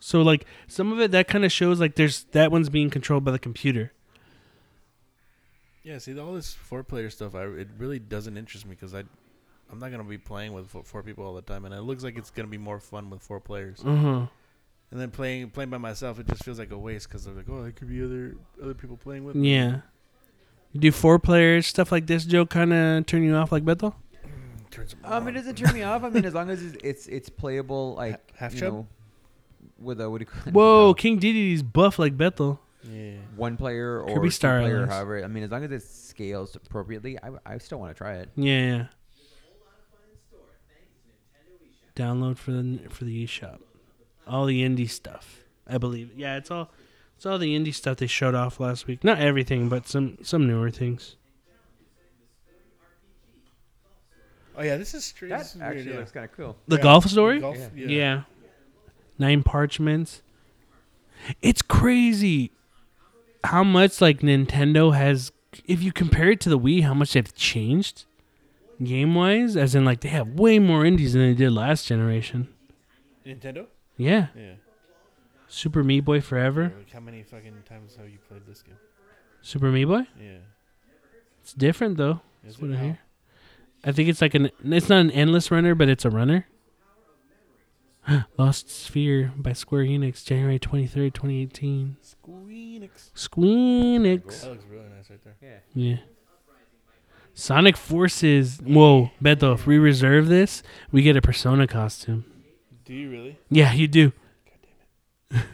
[0.00, 3.24] So like some of it that kind of shows like there's that one's being controlled
[3.24, 3.92] by the computer.
[5.82, 7.34] Yeah, see all this four player stuff.
[7.34, 9.04] I it really doesn't interest me because I,
[9.70, 12.02] I'm not gonna be playing with four, four people all the time, and it looks
[12.02, 13.80] like it's gonna be more fun with four players.
[13.82, 14.26] Huh.
[14.90, 17.48] And then playing playing by myself, it just feels like a waste because they're like,
[17.48, 19.36] oh, there could be other other people playing with.
[19.36, 19.54] me.
[19.56, 19.80] Yeah.
[20.72, 22.46] You do four players stuff like this, Joe?
[22.46, 23.94] Kind of turn you off like Beto?
[24.70, 26.04] Turn Um, it doesn't turn me off.
[26.04, 28.72] I mean, as long as it's it's, it's playable, like half you chub?
[28.72, 28.86] know,
[29.78, 30.54] with a what do you call it?
[30.54, 30.94] Whoa, No.
[30.94, 32.58] King Didi's buff like Beto.
[32.82, 33.12] Yeah.
[33.36, 34.90] one player or Kirby two Star player, Allies.
[34.90, 35.24] however.
[35.24, 38.30] I mean, as long as it scales appropriately, I, I still want to try it.
[38.36, 38.86] Yeah, yeah.
[41.96, 43.58] Download for the for the eShop.
[44.26, 46.12] All the indie stuff, I believe.
[46.16, 46.70] Yeah, it's all
[47.16, 49.04] it's all the indie stuff they showed off last week.
[49.04, 51.16] Not everything, but some some newer things.
[54.56, 55.30] Oh yeah, this is strange.
[55.30, 55.98] That this is actually weird, yeah.
[56.00, 56.56] looks kind of cool.
[56.68, 57.40] The Yeah, golf story.
[57.40, 57.88] Golf, Yeah.
[57.88, 58.22] Yeah.
[59.18, 60.22] Nine parchments.
[61.42, 62.52] It's crazy
[63.44, 65.32] how much like Nintendo has
[65.64, 68.04] if you compare it to the Wii, how much they've changed
[68.82, 72.48] game wise, as in like they have way more indies than they did last generation.
[73.26, 73.66] Nintendo.
[74.00, 74.28] Yeah.
[74.36, 74.54] Yeah.
[75.48, 76.72] Super Meat Boy Forever.
[76.76, 78.76] Like, how many fucking times have you played this game?
[79.42, 80.06] Super Meat Boy?
[80.18, 80.38] Yeah.
[81.42, 82.20] It's different though.
[82.46, 82.72] Is That's what?
[82.72, 82.98] I hear.
[83.82, 86.46] I think it's like an it's not an endless runner, but it's a runner.
[88.38, 91.96] Lost Sphere by Square Enix, January twenty third, twenty eighteen.
[92.02, 93.10] Squeenix.
[93.14, 94.42] Squeenix.
[94.42, 95.36] That looks really nice right there.
[95.42, 95.58] Yeah.
[95.74, 95.96] Yeah.
[97.34, 98.60] Sonic Forces.
[98.62, 100.62] Whoa, Beto, if we reserve this,
[100.92, 102.29] we get a Persona costume.
[102.90, 103.38] Do you really?
[103.50, 104.10] Yeah, you do.
[104.10, 104.16] God
[105.30, 105.46] damn it.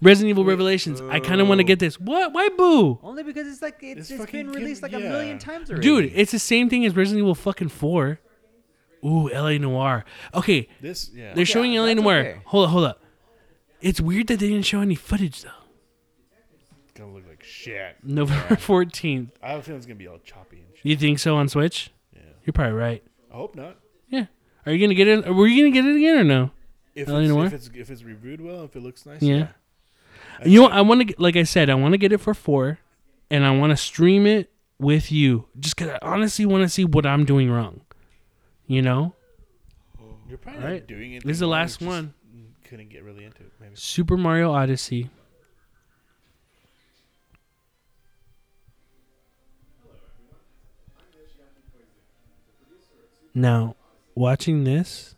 [0.00, 1.00] Resident Evil Wait, Revelations.
[1.00, 1.98] I kind of want to get this.
[1.98, 2.32] What?
[2.32, 3.00] Why boo?
[3.02, 5.08] Only because it's like it's, It's it's fucking been kid- released like a yeah.
[5.08, 5.82] million times already.
[5.82, 8.20] Dude, it's the same thing as Resident Evil fucking 4.
[9.04, 10.04] Ooh, LA Noire.
[10.34, 11.34] Okay, This, yeah.
[11.34, 12.18] they're showing LA that's Noire.
[12.20, 12.40] okay.
[12.44, 13.02] Hold up, hold up.
[13.80, 15.50] It's weird that they didn't show any footage though.
[16.84, 17.96] It's gonna look like shit.
[18.04, 19.30] November 14th.
[19.42, 20.86] I have a feeling it's gonna be all choppy and shit.
[20.86, 21.90] You think so on Switch?
[22.14, 22.20] Yeah.
[22.46, 23.02] You're probably right.
[23.32, 23.78] I hope not.
[24.66, 25.34] Are you going to get it?
[25.34, 26.50] Were you going to get it again or no?
[26.94, 29.34] If it's, if it's if it's reviewed well, if it looks nice, Yeah.
[29.34, 29.48] yeah.
[30.44, 32.18] You know, think- I want to get, like I said, I want to get it
[32.18, 32.78] for four,
[33.30, 35.46] and I want to stream it with you.
[35.58, 37.80] Just cause I honestly want to see what I'm doing wrong.
[38.66, 39.14] You know,
[40.28, 40.80] You're probably Alright.
[40.82, 41.24] not doing it.
[41.24, 42.14] This is the last one.
[42.64, 43.52] Couldn't get really into it.
[43.60, 43.72] Maybe.
[43.74, 45.10] Super Mario Odyssey.
[53.34, 53.76] Now,
[54.14, 55.14] watching this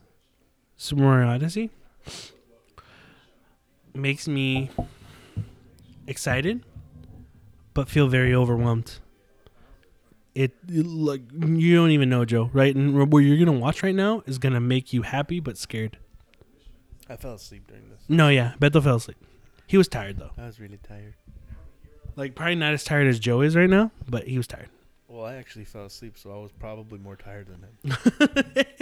[0.94, 1.70] Mario Odyssey
[3.94, 4.70] makes me
[6.06, 6.64] excited,
[7.72, 8.98] but feel very overwhelmed.
[10.34, 12.50] It, it like you don't even know, Joe.
[12.52, 15.98] Right, and what you're gonna watch right now is gonna make you happy but scared.
[17.08, 18.00] I fell asleep during this.
[18.08, 19.18] No, yeah, Beto fell asleep.
[19.66, 20.30] He was tired though.
[20.36, 21.14] I was really tired.
[22.16, 24.68] Like probably not as tired as Joe is right now, but he was tired.
[25.14, 28.64] Well, I actually fell asleep, so I was probably more tired than him.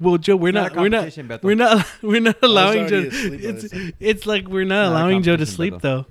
[0.00, 1.42] Well, Joe, we're not, not we're not competition, Beto.
[1.42, 2.96] we're not we're not allowing Joe.
[3.00, 3.92] already asleep by It's this time.
[4.00, 5.80] it's like we're not Not allowing Joe to sleep Beto.
[5.80, 6.06] though.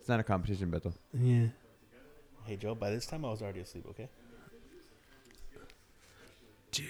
[0.00, 0.92] It's not a competition, Beto.
[1.14, 1.46] Yeah.
[2.46, 2.74] Hey, Joe.
[2.74, 3.84] By this time, I was already asleep.
[3.90, 4.08] Okay.
[6.72, 6.86] Dude.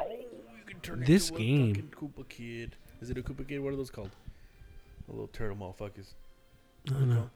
[0.00, 1.74] Oh, you can turn This into game.
[1.74, 2.76] fucking Koopa Kid.
[3.00, 3.60] Is it a Koopa Kid?
[3.60, 4.10] What are those called?
[5.06, 6.14] The little turtle motherfuckers.
[6.88, 7.30] I don't know.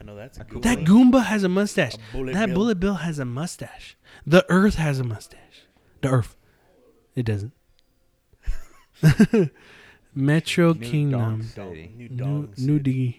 [0.00, 0.62] I know that's a Goomba.
[0.62, 1.94] That Goomba has a mustache.
[1.94, 2.54] A bullet that bill.
[2.54, 3.96] Bullet Bill has a mustache.
[4.26, 5.66] The Earth has a mustache.
[6.02, 6.36] The Earth.
[7.14, 7.52] It doesn't.
[10.14, 11.20] Metro New Kingdom.
[11.54, 11.92] Dong- City.
[11.96, 12.54] New New, dong.
[12.58, 13.16] new diggy.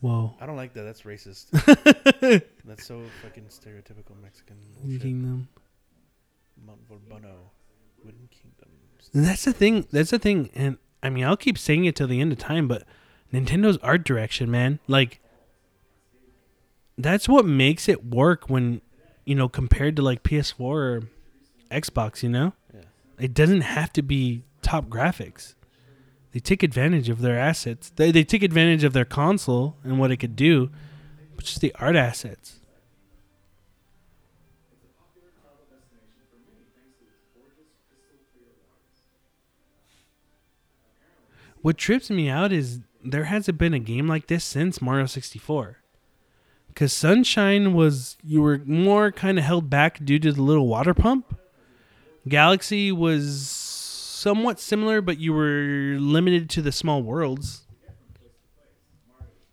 [0.00, 0.34] Whoa.
[0.40, 0.82] I don't like that.
[0.82, 1.50] That's racist.
[2.64, 4.56] That's so fucking stereotypical Mexican.
[4.84, 4.98] New.
[4.98, 5.48] Kingdom.
[6.64, 7.34] Mount Volbono.
[8.04, 9.10] Wooden Kingdoms.
[9.12, 9.86] And that's the thing.
[9.90, 10.50] That's the thing.
[10.54, 12.84] And I mean, I'll keep saying it till the end of time, but
[13.32, 15.20] Nintendo's art direction, man, like
[16.98, 18.80] that's what makes it work when
[19.24, 21.02] you know compared to like PS4 or
[21.70, 22.22] Xbox.
[22.22, 22.80] You know, Yeah.
[23.18, 25.54] it doesn't have to be top graphics.
[26.32, 27.90] They take advantage of their assets.
[27.96, 30.70] They they take advantage of their console and what it could do,
[31.34, 32.60] but just the art assets.
[41.62, 45.78] What trips me out is there hasn't been a game like this since Mario 64.
[46.76, 50.92] Because Sunshine was, you were more kind of held back due to the little water
[50.92, 51.38] pump.
[52.28, 57.62] Galaxy was somewhat similar, but you were limited to the small worlds.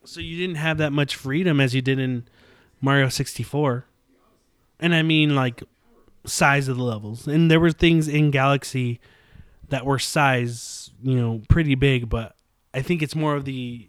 [0.03, 2.25] So you didn't have that much freedom as you did in
[2.81, 3.85] Mario 64.
[4.81, 5.63] And I mean, like,
[6.25, 7.25] size of the levels.
[7.25, 8.99] And there were things in Galaxy
[9.69, 12.35] that were size, you know, pretty big, but
[12.73, 13.87] I think it's more of the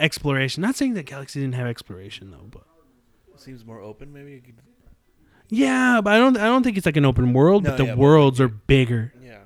[0.00, 0.60] exploration.
[0.62, 2.62] Not saying that Galaxy didn't have exploration though, but
[3.36, 4.32] Seems more open, maybe.
[4.32, 4.54] You could,
[5.50, 7.84] yeah, but I don't I don't think it's like an open world, No, but the
[7.84, 9.12] yeah, but worlds are bigger.
[9.20, 9.38] yeah.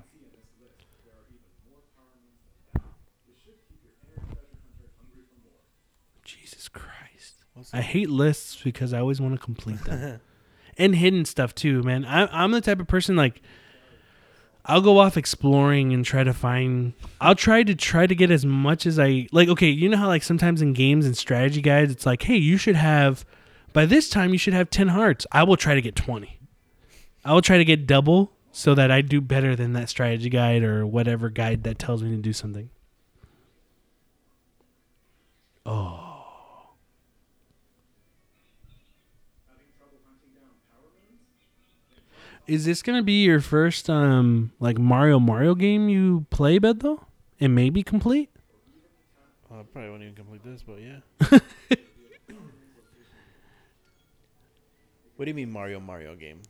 [6.24, 7.36] Jesus Christ.
[7.72, 10.20] I hate lists because I always want to complete them.
[10.78, 12.04] and hidden stuff too, man.
[12.04, 13.42] I I'm the type of person like
[14.68, 16.92] I'll go off exploring and try to find
[17.22, 20.06] I'll try to try to get as much as I like okay, you know how
[20.06, 23.24] like sometimes in games and strategy guides it's like, "Hey, you should have
[23.72, 26.38] by this time you should have 10 hearts." I will try to get 20.
[27.24, 30.62] I will try to get double so that I do better than that strategy guide
[30.62, 32.68] or whatever guide that tells me to do something.
[35.64, 36.07] Oh.
[42.48, 47.04] Is this gonna be your first um like Mario Mario game you play, Beto?
[47.38, 48.30] It may be complete.
[49.50, 51.00] I probably won't even complete this, but yeah.
[55.16, 56.40] what do you mean Mario Mario game?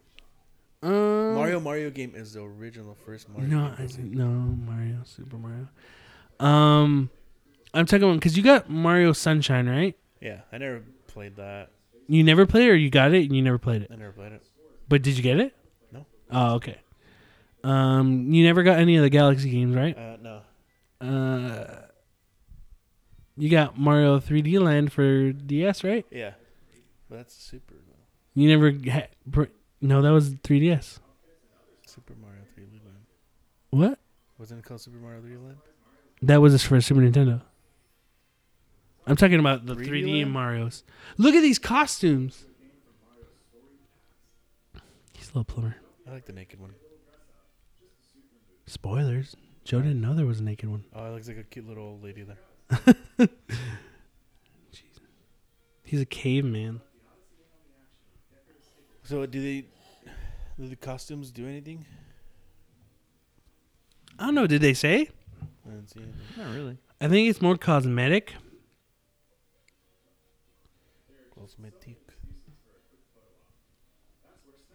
[0.85, 3.49] Um, Mario Mario game is the original first Mario.
[3.49, 5.69] No, game, I, isn't no Mario Super Mario.
[6.39, 7.11] Um,
[7.75, 9.97] I'm talking about because you got Mario Sunshine, right?
[10.21, 11.71] Yeah, I never played that.
[12.07, 13.91] You never played it, or you got it and you never played it.
[13.93, 14.43] I never played it.
[14.89, 15.55] But did you get it?
[16.31, 16.79] Oh, okay.
[17.65, 19.97] Um, you never got any of the Galaxy games, right?
[19.97, 20.41] Uh, no.
[21.01, 21.83] Uh,
[23.37, 26.05] you got Mario 3D Land for DS, right?
[26.11, 26.33] Yeah,
[27.09, 28.41] but that's super though.
[28.41, 29.09] You never had.
[29.81, 30.99] No, that was 3DS.
[31.87, 32.99] Super Mario 3D Land.
[33.71, 33.99] What?
[34.39, 35.59] Wasn't it called Super Mario 3D Land?
[36.23, 37.43] That was for Super Nintendo.
[39.07, 40.33] I'm talking about the 3D 3D, Land?
[40.33, 40.85] Mario's.
[41.17, 42.45] Look at these costumes.
[45.15, 45.77] He's a little plumber.
[46.09, 46.75] I like the naked one.
[48.67, 49.37] Spoilers.
[49.65, 50.85] Joe didn't know there was a naked one.
[50.95, 52.97] Oh, it looks like a cute little old lady there.
[54.73, 55.01] Jesus.
[55.85, 56.81] He's a caveman.
[59.05, 59.67] So do they?
[60.59, 61.85] Do the costumes do anything?
[64.19, 64.47] I don't know.
[64.47, 65.11] Did they say?
[65.67, 66.21] I didn't see anything.
[66.37, 66.79] Not really.
[67.01, 68.35] I think it's more cosmetic.
[71.35, 71.98] Cosmetic.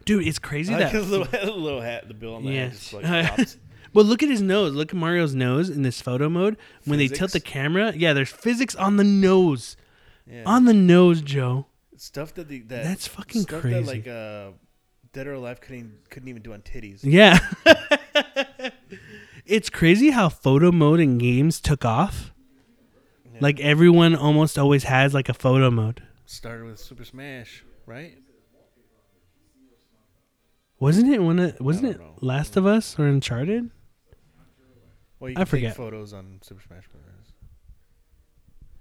[0.05, 0.83] Dude, it's crazy I that.
[0.85, 2.59] like his little, the little hat, the bill on the Yeah.
[2.63, 3.03] head just like
[3.37, 3.57] pops.
[3.93, 4.73] Well, look at his nose.
[4.73, 6.57] Look at Mario's nose in this photo mode.
[6.85, 7.49] When they tilt the Physics?
[7.51, 9.77] camera, yeah, there's physics on the nose.
[10.25, 10.43] Yeah.
[10.45, 11.67] On the nose, Joe.
[11.97, 13.79] stuff that the that That's fucking stuff crazy.
[13.81, 14.51] that like uh,
[15.13, 17.01] Dead or Alive couldn't couldn't even do on titties.
[17.03, 17.37] Yeah.
[19.45, 22.31] it's crazy how photo mode in games took off.
[23.39, 26.01] Like everyone almost always has like a photo mode.
[26.25, 28.17] started with Super Smash, right?
[30.83, 32.15] Wasn't it one of wasn't it know.
[32.19, 33.69] Last of Us or Uncharted?
[35.17, 35.69] Well, you I can forget.
[35.71, 37.03] take photos on Super Smash Bros.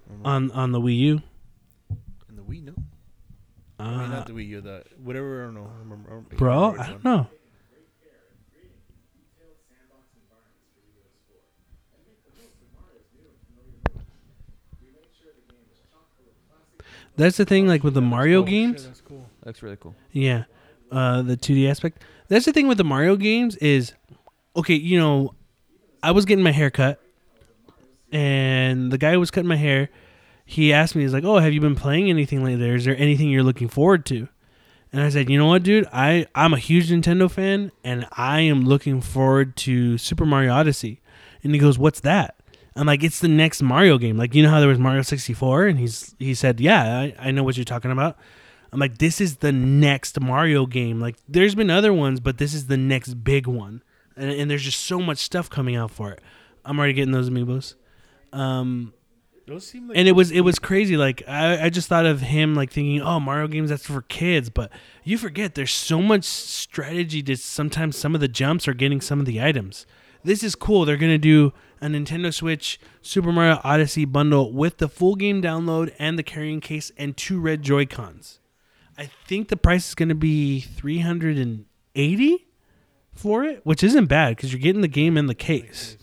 [0.08, 0.28] Remember?
[0.28, 1.22] On on the Wii U.
[2.28, 2.74] in the Wii, no.
[3.78, 5.42] I Uh, mean, not the Wii U, the whatever.
[5.42, 5.70] I don't know.
[5.72, 7.16] I remember, I remember bro, which I don't one.
[7.18, 7.26] know.
[17.16, 18.86] That's the thing, like with the Mario Oh, shit, games.
[18.86, 19.28] that's cool.
[19.44, 19.94] Looks really cool.
[20.12, 20.44] Yeah,
[20.92, 22.02] uh, the 2D aspect.
[22.28, 23.94] That's the thing with the Mario games is,
[24.54, 25.34] okay, you know,
[26.02, 27.00] I was getting my hair cut,
[28.12, 29.88] and the guy who was cutting my hair,
[30.44, 32.68] he asked me, he's like, "Oh, have you been playing anything lately?
[32.68, 34.28] Is there anything you're looking forward to?"
[34.92, 35.86] And I said, "You know what, dude?
[35.92, 41.00] I I'm a huge Nintendo fan, and I am looking forward to Super Mario Odyssey."
[41.42, 42.36] And he goes, "What's that?"
[42.76, 44.16] I'm like, "It's the next Mario game.
[44.16, 47.30] Like, you know how there was Mario 64?" And he's he said, "Yeah, I, I
[47.30, 48.18] know what you're talking about."
[48.72, 50.98] I'm like, this is the next Mario game.
[50.98, 53.82] Like, there's been other ones, but this is the next big one,
[54.16, 56.20] and, and there's just so much stuff coming out for it.
[56.64, 57.74] I'm already getting those amiibos.
[58.32, 58.94] Um,
[59.46, 60.96] Those seem like and it was it was crazy.
[60.96, 64.48] Like, I, I just thought of him like thinking, oh, Mario games that's for kids,
[64.48, 64.70] but
[65.04, 67.22] you forget there's so much strategy.
[67.24, 69.84] To sometimes some of the jumps are getting some of the items.
[70.24, 70.84] this is cool.
[70.86, 75.92] They're gonna do a Nintendo Switch Super Mario Odyssey bundle with the full game download
[75.98, 78.38] and the carrying case and two red Joy Cons.
[79.02, 81.64] I think the price is be three hundred and
[81.96, 82.46] eighty
[83.12, 85.96] for it, which isn't bad because you're getting the game and the case.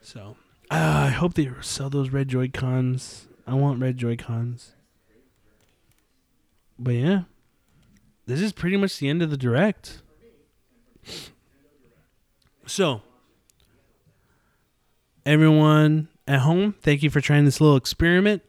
[0.00, 0.36] So
[0.70, 3.26] uh, I hope they sell those red Joy Cons.
[3.48, 4.76] I want red Joy Cons.
[6.78, 7.22] But yeah,
[8.26, 10.00] this is pretty much the end of the direct.
[12.64, 13.02] So,
[15.26, 18.42] everyone at home, thank you for trying this little experiment.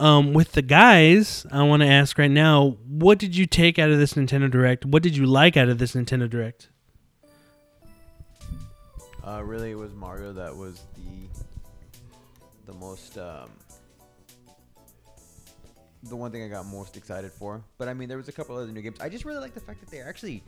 [0.00, 3.90] Um, with the guys, I want to ask right now, what did you take out
[3.90, 4.84] of this Nintendo Direct?
[4.84, 6.68] What did you like out of this Nintendo Direct?
[9.26, 11.28] Uh, really, it was Mario that was the
[12.66, 13.48] the most um,
[16.02, 17.62] the one thing I got most excited for.
[17.78, 19.00] But I mean, there was a couple other new games.
[19.00, 20.42] I just really like the fact that they're actually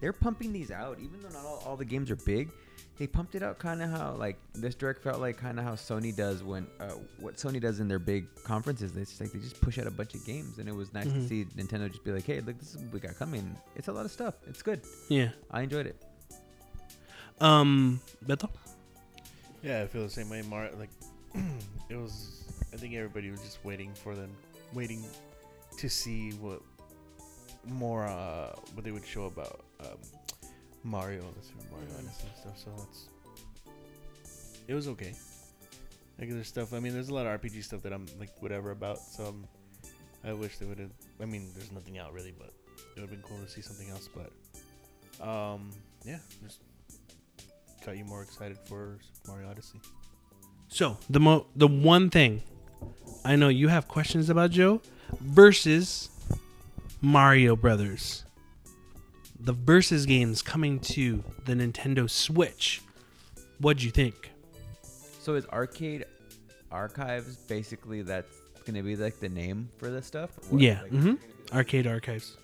[0.00, 2.50] they're pumping these out, even though not all, all the games are big.
[2.98, 5.72] They pumped it out kind of how like this direct felt like kind of how
[5.72, 8.92] Sony does when uh, what Sony does in their big conferences.
[8.92, 11.06] They just like they just push out a bunch of games, and it was nice
[11.06, 11.14] Mhm.
[11.14, 13.56] to see Nintendo just be like, "Hey, look, this is what we got coming.
[13.74, 14.34] It's a lot of stuff.
[14.46, 14.82] It's good.
[15.08, 15.30] Yeah.
[15.50, 15.96] I enjoyed it."
[17.40, 18.48] Um, Beto?
[19.62, 20.42] Yeah, I feel the same way.
[20.42, 20.90] Mar like
[21.88, 22.44] it was.
[22.72, 24.30] I think everybody was just waiting for them,
[24.74, 25.02] waiting
[25.78, 26.60] to see what
[27.66, 29.96] more uh what they would show about um,
[30.84, 32.58] Mario, Super Mario Odyssey and stuff.
[32.58, 33.08] So it's
[34.68, 35.12] it was okay.
[36.18, 36.72] Like there's stuff.
[36.72, 38.98] I mean, there's a lot of RPG stuff that I'm like whatever about.
[38.98, 39.46] So I'm,
[40.24, 40.90] I wish they would have.
[41.20, 42.52] I mean, there's nothing out really, but
[42.96, 44.08] it would have been cool to see something else.
[44.14, 45.70] But um,
[46.04, 46.60] yeah, just
[47.84, 49.80] got you more excited for Super Mario Odyssey.
[50.68, 52.42] So the mo the one thing
[53.24, 54.80] I know you have questions about Joe
[55.20, 56.10] versus
[57.00, 58.24] Mario Brothers.
[59.44, 62.80] The versus games coming to the Nintendo Switch.
[63.58, 64.30] What'd you think?
[65.20, 66.04] So is Arcade
[66.70, 70.30] Archives basically that's gonna be like the name for this stuff?
[70.50, 70.60] what?
[70.62, 70.82] yeah.
[70.82, 71.14] Like, hmm
[71.52, 72.36] Arcade Archives.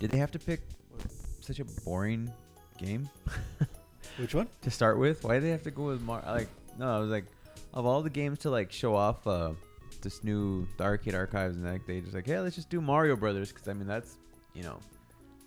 [0.00, 0.60] Did they have to pick
[1.40, 2.32] such a boring
[2.78, 3.08] game
[4.16, 4.48] Which one?
[4.62, 5.24] to start with?
[5.24, 6.22] Why did they have to go with Mar?
[6.26, 7.26] Like no, I was like,
[7.74, 9.52] of all the games to like show off uh,
[10.00, 13.14] this new the Arcade Archives, and like they just like, yeah, let's just do Mario
[13.14, 14.16] Brothers because I mean that's
[14.54, 14.78] you know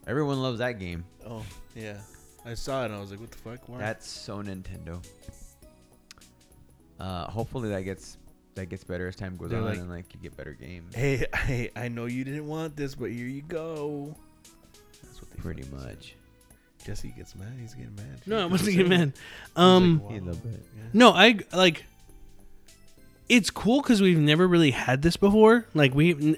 [0.07, 1.05] everyone loves that game.
[1.27, 1.43] Oh,
[1.76, 1.97] yeah.
[2.45, 3.67] I saw it and I was like, what the fuck?
[3.69, 3.77] Why?
[3.80, 5.03] That's so Nintendo.
[6.99, 8.17] Uh, hopefully that gets
[8.55, 10.93] that gets better as time goes They're on like- and like you get better games.
[10.95, 14.15] hey, hey, I know you didn't want this, but here you go.
[15.03, 15.88] That's what they Pretty fucking said.
[15.95, 16.15] much.
[16.85, 17.53] Jesse gets mad.
[17.59, 18.21] He's getting mad.
[18.26, 18.99] No, I He wasn't getting mad.
[19.15, 20.09] He's like, Um, wow.
[20.11, 20.65] He loved it.
[20.76, 20.84] Yeah.
[20.93, 21.85] No, I like.
[23.30, 25.65] It's cool because we've never really had this before.
[25.73, 26.38] Like we, n-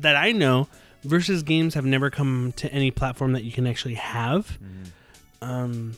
[0.00, 0.68] that I know,
[1.04, 4.58] versus games have never come to any platform that you can actually have.
[4.62, 5.46] Mhm.
[5.46, 5.92] Um,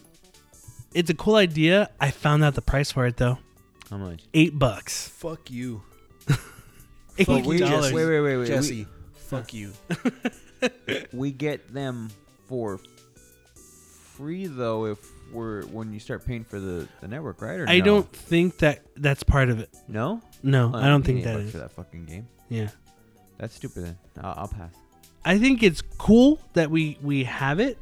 [0.93, 1.91] it's a cool idea.
[2.01, 3.39] I found out the price for it though,
[3.91, 4.23] How much?
[4.35, 5.09] eight bucks.
[5.09, 5.83] Fuck you,
[7.19, 7.85] Eight Fuck you, dollars.
[7.87, 7.95] Jesse.
[7.95, 8.47] Wait, wait, wait, wait.
[8.47, 8.87] Jesse.
[9.15, 9.73] Fuck you.
[10.61, 12.11] We, we get them
[12.49, 12.79] for
[14.17, 14.99] free though if
[15.33, 17.59] we're when you start paying for the, the network, right?
[17.61, 17.85] Or I no?
[17.85, 19.71] don't think that that's part of it.
[19.89, 20.21] No.
[20.43, 21.53] No, I don't pay think eight that bucks is.
[21.53, 22.29] for that fucking game.
[22.49, 22.69] Yeah,
[23.39, 23.97] That's stupid.
[24.15, 24.73] Then I'll, I'll pass.
[25.27, 27.79] I think it's cool that we we have it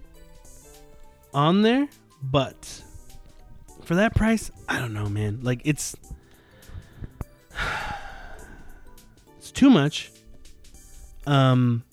[1.35, 1.87] on there,
[2.23, 2.83] but
[3.83, 5.41] for that price, I don't know, man.
[5.43, 5.95] Like it's
[9.37, 10.11] it's too much.
[11.27, 11.85] Um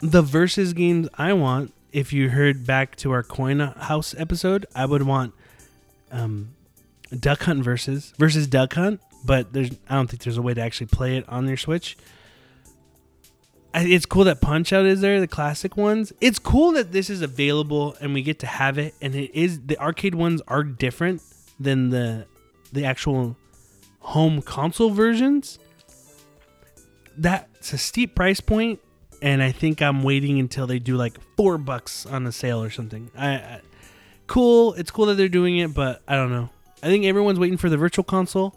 [0.00, 4.86] the versus games I want, if you heard back to our coin house episode, I
[4.86, 5.34] would want
[6.10, 6.54] um
[7.20, 10.62] Duck Hunt versus versus Duck Hunt, but there's I don't think there's a way to
[10.62, 11.94] actually play it on your Switch.
[13.74, 16.12] It's cool that Punch Out is there, the classic ones.
[16.20, 18.94] It's cool that this is available and we get to have it.
[19.02, 21.22] And it is the arcade ones are different
[21.60, 22.26] than the
[22.72, 23.36] the actual
[24.00, 25.58] home console versions.
[27.16, 28.80] That's a steep price point,
[29.20, 32.70] and I think I'm waiting until they do like four bucks on a sale or
[32.70, 33.10] something.
[33.16, 33.60] I, I
[34.26, 34.74] cool.
[34.74, 36.48] It's cool that they're doing it, but I don't know.
[36.82, 38.54] I think everyone's waiting for the virtual console.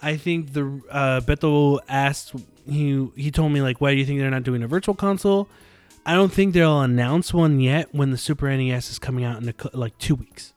[0.00, 2.34] I think the uh, Beto asked
[2.68, 5.48] he he told me like, why do you think they're not doing a virtual console?
[6.06, 9.48] I don't think they'll announce one yet when the Super NES is coming out in
[9.48, 10.52] a, like two weeks.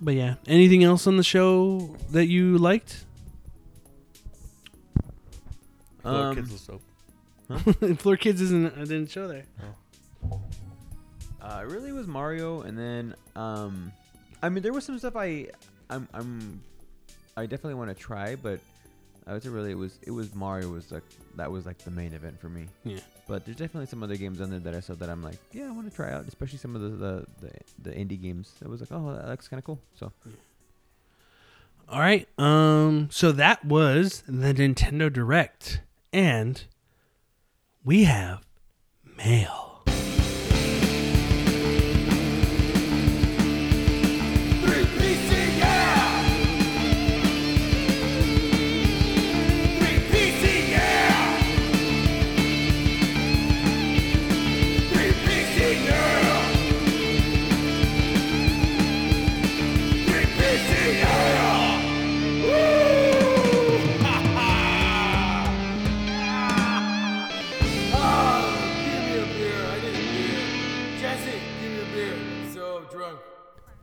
[0.00, 3.04] But yeah, anything else on the show that you liked?
[6.02, 7.98] Floor Um, Kids was dope.
[8.00, 9.44] Floor Kids isn't uh, didn't show there.
[11.40, 13.92] Uh, it really was Mario, and then um,
[14.42, 15.48] I mean there was some stuff I
[15.88, 16.60] I'm I'm
[17.36, 18.60] I definitely want to try, but
[19.26, 21.02] I would say really it was it was Mario was like
[21.34, 22.66] that was like the main event for me.
[22.84, 23.00] Yeah.
[23.26, 25.66] But there's definitely some other games on there that I saw that I'm like, yeah,
[25.66, 28.52] I want to try out, especially some of the the the, the indie games.
[28.62, 29.80] It was like, oh, that looks kind of cool.
[29.98, 30.12] So
[31.88, 32.28] All right.
[32.38, 33.08] Um.
[33.10, 35.80] So that was the Nintendo Direct,
[36.12, 36.62] and
[37.84, 38.46] we have
[39.18, 39.75] mail.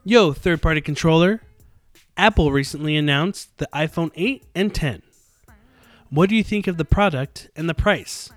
[0.06, 1.42] Yo, third party controller.
[2.18, 5.02] Apple recently announced the iPhone 8 and 10.
[6.10, 8.30] What do you think of the product and the price?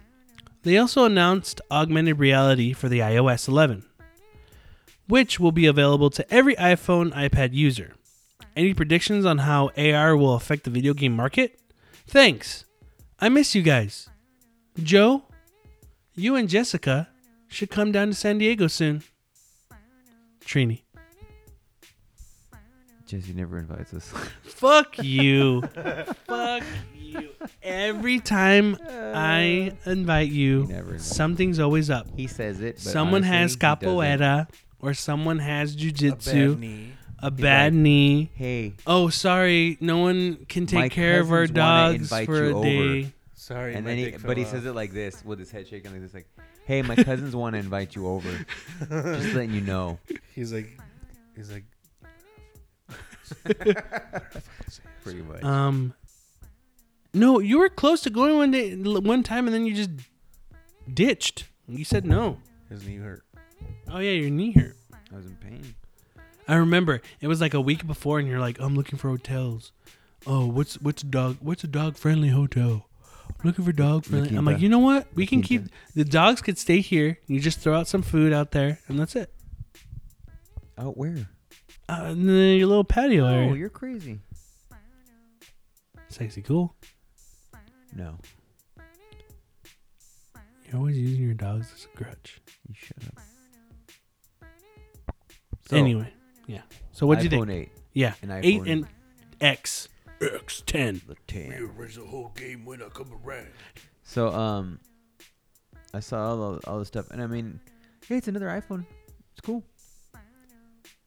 [0.62, 3.84] They also announced augmented reality for the iOS 11,
[5.08, 7.94] which will be available to every iPhone, iPad user.
[8.54, 11.58] Any predictions on how AR will affect the video game market?
[12.06, 12.64] Thanks.
[13.18, 14.08] I miss you guys.
[14.80, 15.24] Joe,
[16.14, 17.08] you and Jessica
[17.48, 19.02] should come down to San Diego soon.
[20.40, 20.85] Trini.
[23.06, 24.08] Jesse never invites us.
[24.42, 25.62] Fuck you.
[26.26, 26.62] Fuck
[26.96, 27.28] you.
[27.62, 32.08] Every time I uh, invite you, never invites something's always up.
[32.16, 32.74] he says it.
[32.76, 33.80] But Someone honestly, has he doesn't.
[33.80, 34.48] capoeira
[34.80, 36.92] or someone has A jujitsu, bad knee.
[37.20, 38.30] a bad, like, knee.
[38.34, 42.26] Hey, Oh, sorry, no one can take My care of our cousins wanna dogs invite
[42.26, 42.64] for you a over.
[42.64, 43.12] day.
[43.34, 45.68] Sorry, and my then he, dick but he says it like this with his head
[45.68, 46.26] shaking like this, like,
[46.64, 48.28] "Hey, my cousins want to invite you over.
[48.80, 50.00] Just letting you know."
[50.34, 50.76] He's like,
[51.36, 51.64] he's like,
[55.02, 55.42] Pretty much.
[55.42, 55.94] Um,
[57.14, 59.90] no, you were close to going one day, one time, and then you just
[60.92, 61.48] ditched.
[61.68, 62.38] You said no.
[62.68, 63.24] his knee hurt.
[63.90, 64.76] Oh yeah, your knee hurt.
[65.12, 65.74] I was in pain.
[66.48, 69.72] I remember it was like a week before, and you're like, "I'm looking for hotels."
[70.26, 71.38] Oh, what's what's a dog?
[71.40, 72.88] What's a dog friendly hotel?
[73.28, 74.36] I'm looking for dog friendly.
[74.36, 75.06] I'm like, you know what?
[75.14, 77.18] We can keep the dogs could stay here.
[77.26, 79.32] You just throw out some food out there, and that's it.
[80.78, 81.28] Out where?
[81.88, 83.54] Uh, in your little patio Oh, area.
[83.54, 84.18] you're crazy.
[86.08, 86.74] Sexy cool.
[87.94, 88.18] No,
[90.66, 92.40] You're always using your dogs as a grudge.
[92.68, 93.22] you shut up.
[95.70, 96.12] So, anyway,
[96.46, 96.62] yeah.
[96.92, 97.46] So what'd you think?
[97.46, 98.86] iPhone 8 Yeah, and eight and
[99.40, 99.88] X,
[100.20, 101.00] X ten.
[101.06, 101.50] the 10.
[101.50, 103.48] the whole game when I come around.
[104.02, 104.78] So um,
[105.94, 107.60] I saw all the, all the stuff, and I mean,
[108.08, 108.84] hey, it's another iPhone.
[109.32, 109.62] It's cool.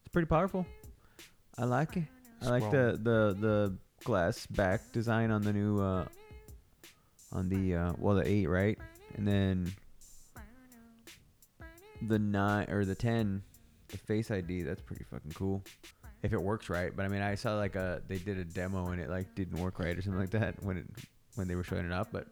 [0.09, 0.65] It's pretty powerful.
[1.59, 2.05] I like it.
[2.41, 6.05] I like the the the glass back design on the new uh
[7.31, 8.75] on the uh well the eight right,
[9.17, 9.71] and then
[12.07, 13.43] the nine or the ten,
[13.89, 14.63] the Face ID.
[14.63, 15.63] That's pretty fucking cool.
[16.23, 18.87] If it works right, but I mean, I saw like a they did a demo
[18.87, 20.87] and it like didn't work right or something like that when it
[21.35, 22.25] when they were showing it up, but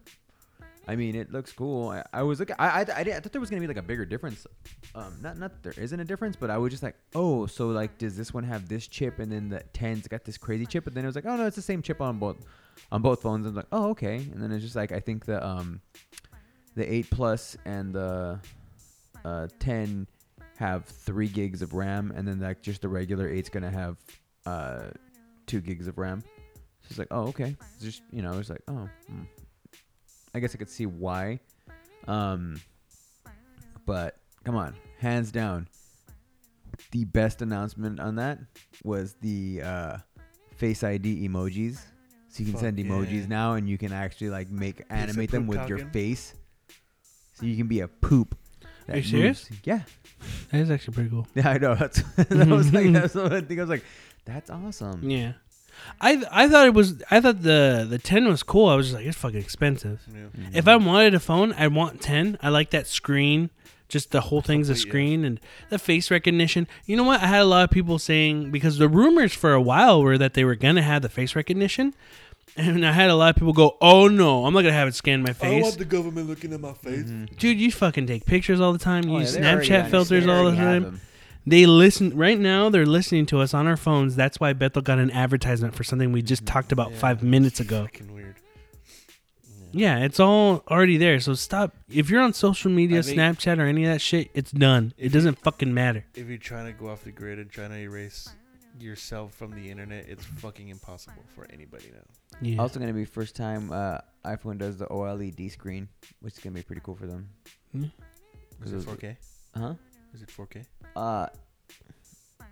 [0.87, 1.89] I mean, it looks cool.
[1.89, 2.55] I, I was looking.
[2.57, 4.47] I, I, I, I thought there was gonna be like a bigger difference.
[4.95, 7.97] Um, not not there isn't a difference, but I was just like, oh, so like,
[7.97, 10.85] does this one have this chip, and then the 10's got this crazy chip?
[10.85, 12.37] But then it was like, oh no, it's the same chip on both
[12.91, 13.45] on both phones.
[13.45, 14.15] I'm like, oh okay.
[14.15, 15.81] And then it's just like, I think the um,
[16.75, 18.39] the 8 Plus and the
[19.25, 20.07] uh 10
[20.57, 23.97] have three gigs of RAM, and then like just the regular 8's gonna have
[24.45, 24.83] uh
[25.47, 26.23] two gigs of RAM.
[26.89, 27.57] It's like, oh okay.
[27.75, 28.87] It's just you know, it's like, oh.
[29.09, 29.23] Hmm.
[30.37, 31.39] I guess I could see why.
[32.07, 32.61] Um,
[33.85, 35.67] but come on, hands down,
[36.91, 38.39] the best announcement on that
[38.83, 39.97] was the uh,
[40.55, 41.79] Face ID emojis.
[42.29, 43.27] So you can Fuck send emojis yeah.
[43.27, 46.35] now, and you can actually like make animate them with your face.
[47.33, 48.37] So you can be a poop.
[48.89, 49.49] Are you that serious?
[49.49, 49.61] moves.
[49.65, 49.81] Yeah.
[50.51, 51.27] That is actually pretty cool.
[51.35, 51.75] Yeah, I know.
[51.75, 53.59] That's that was like that's what I think.
[53.59, 53.83] I was like,
[54.25, 55.09] that's awesome.
[55.09, 55.33] Yeah.
[55.99, 58.67] I I thought it was I thought the the 10 was cool.
[58.69, 60.01] I was just like it's fucking expensive.
[60.11, 60.19] Yeah.
[60.21, 60.55] Mm-hmm.
[60.55, 62.37] If I wanted a phone, I'd want 10.
[62.41, 63.49] I like that screen.
[63.89, 64.89] Just the whole thing's a Complete, yeah.
[64.91, 65.39] screen and
[65.69, 66.67] the face recognition.
[66.85, 67.21] You know what?
[67.21, 70.33] I had a lot of people saying because the rumors for a while were that
[70.33, 71.93] they were gonna have the face recognition,
[72.57, 74.95] and I had a lot of people go, "Oh no, I'm not gonna have it
[74.95, 77.05] scan my face." I don't want the government looking at my face.
[77.37, 79.05] Dude, you fucking take pictures all the time.
[79.07, 80.83] You Oh, use yeah, they Snapchat filters all the time.
[80.83, 81.01] them.
[81.47, 82.69] They listen right now.
[82.69, 84.17] They're listening to us on our phones.
[84.17, 87.61] That's why Bethel got an advertisement for something we just talked about Yeah, five minutes
[87.61, 87.87] ago.
[88.09, 88.35] Weird.
[89.71, 91.21] Yeah, it's all already there.
[91.21, 91.73] So stop.
[91.89, 94.93] If you're on social media, I think- Snapchat or any of that shit, it's done.
[94.97, 96.03] It doesn't fucking matter.
[96.15, 98.27] If you're trying to go off the grid and trying to erase
[98.77, 102.39] yourself from the internet, it's fucking impossible for anybody now.
[102.41, 102.57] Yeah.
[102.61, 105.87] Also gonna be first time uh, iPhone does the OLED screen,
[106.19, 107.29] which is gonna be pretty cool for them.
[107.71, 107.85] Hmm.
[108.65, 109.15] Is it 4K?
[109.55, 109.73] Huh?
[110.13, 110.65] Is it 4K?
[110.97, 111.27] Uh,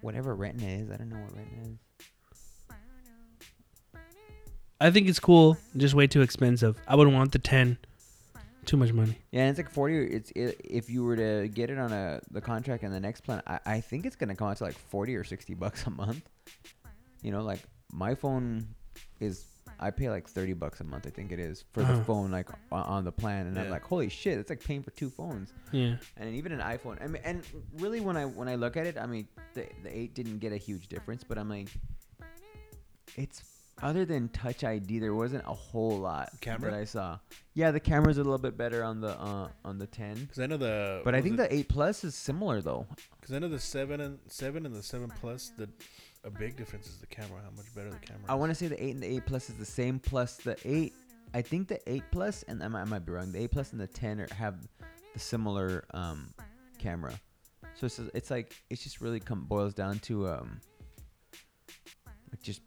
[0.02, 1.80] whatever Retina is, I don't know what Retina is.
[4.80, 5.58] I think it's cool.
[5.76, 6.78] Just way too expensive.
[6.88, 7.80] I wouldn't want the 10.
[8.66, 9.18] Too much money.
[9.32, 9.96] Yeah, and it's like forty.
[9.96, 13.22] It's i if you were to get it on a the contract and the next
[13.22, 15.92] plan, I, I think it's gonna come out to like forty or sixty bucks a
[15.92, 16.28] month.
[17.22, 17.60] You know, like
[17.94, 18.68] my phone
[19.20, 19.46] is
[19.80, 21.06] I pay like thirty bucks a month.
[21.08, 22.04] I think it is for the Uh-huh.
[22.04, 24.92] phone like o- on the plan, and I'm like, holy shit, it's like paying for
[24.92, 25.54] two phones.
[25.72, 25.96] Yeah.
[26.18, 27.02] And even an iPhone.
[27.04, 27.44] I mean, and
[27.78, 30.54] really, when I when I look at it, I mean, the the eight didn't get
[30.54, 31.70] a huge difference, but I'm like,
[33.16, 33.42] it's
[33.82, 36.72] other than Touch ID, there wasn't a whole lot Camera?
[36.72, 37.20] that I saw.
[37.56, 40.46] Yeah, the camera's a little bit better on the uh, on the ten, Because I
[40.48, 41.02] know the.
[41.04, 42.88] but I think the eight plus is similar though.
[43.20, 45.52] Because I know the seven and seven and the seven plus.
[45.58, 45.68] The
[46.26, 47.40] a big difference is the camera.
[47.44, 48.24] How much better the camera.
[48.28, 48.40] I is.
[48.40, 50.00] want to say the eight and the eight plus is the same.
[50.00, 50.94] Plus the eight,
[51.34, 53.32] I think the eight plus and I might, I might be wrong.
[53.32, 54.56] The eight plus and the ten are, have
[55.14, 56.34] the similar um,
[56.80, 57.14] camera.
[57.76, 60.60] So it's it's like it's just really come boils down to um,
[62.32, 62.62] like just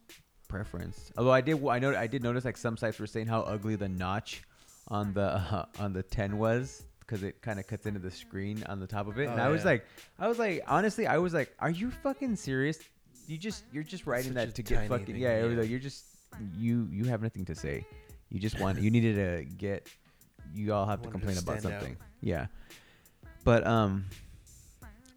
[0.49, 1.11] preference.
[1.17, 3.77] Although I did I know I did notice like some sites were saying how ugly
[3.77, 4.43] the notch
[4.89, 8.63] on the uh, on the ten was because it kind of cuts into the screen
[8.69, 9.29] on the top of it.
[9.29, 9.87] and Oh, I was like,
[10.19, 12.79] I was like, honestly, I was like, are you fucking serious?
[13.29, 15.45] You just you're just writing Such that to get fucking thing, yeah.
[15.45, 15.61] Yeah.
[15.61, 16.05] you're just
[16.57, 17.87] you you have nothing to say.
[18.31, 19.87] You just want you needed to get.
[20.55, 21.81] You all have to Wanted to complain about stand out.
[21.83, 21.97] something.
[22.23, 22.47] Yeah,
[23.45, 24.07] but um,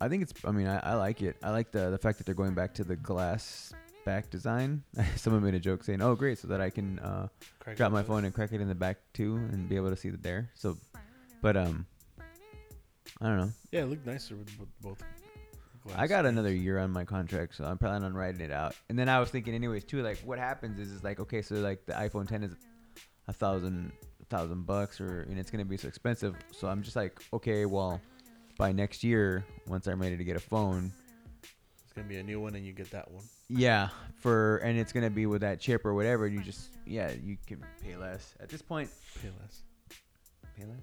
[0.01, 0.33] I think it's.
[0.43, 1.37] I mean, I, I like it.
[1.41, 3.71] I like the the fact that they're going back to the glass
[4.03, 4.83] back design.
[5.15, 7.27] Someone made a joke saying, "Oh, great, so that I can uh,
[7.59, 9.95] Crack drop my phone and crack it in the back too, and be able to
[9.95, 10.77] see it there." So,
[11.41, 11.85] but um,
[13.21, 13.51] I don't know.
[13.71, 14.49] Yeah, it looked nicer with
[14.81, 15.01] both.
[15.95, 18.75] I got another year on my contract, so I'm planning on writing it out.
[18.89, 21.55] And then I was thinking, anyways, too, like what happens is, is like, okay, so
[21.55, 22.55] like the iPhone 10 is
[23.27, 23.91] a thousand,
[24.21, 26.35] a thousand bucks, or and it's gonna be so expensive.
[26.51, 27.99] So I'm just like, okay, well,
[28.57, 30.91] by next year, once I'm ready to get a phone,
[31.83, 33.23] It's gonna be a new one, and you get that one.
[33.49, 33.89] yeah,
[34.19, 37.37] for and it's gonna be with that chip or whatever, and you just, yeah, you
[37.47, 38.35] can pay less.
[38.39, 38.89] At this point,
[39.21, 39.63] Pay less.
[40.57, 40.79] pay less.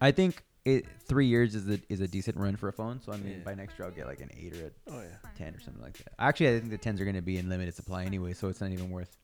[0.00, 3.00] I think it three years is a is a decent run for a phone.
[3.00, 3.44] So I mean, Yeah.
[3.44, 5.30] by next year I'll get like an eight or a Oh yeah.
[5.38, 6.12] 10 or something like that.
[6.18, 8.60] Actually, I think the 10s are going to be in limited supply anyway, so it's
[8.60, 9.16] not even worth.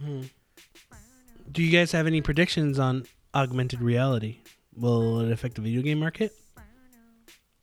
[0.00, 0.22] Hmm.
[1.52, 4.38] Do you guys have any predictions on augmented reality?
[4.76, 6.32] Will it affect the video game market?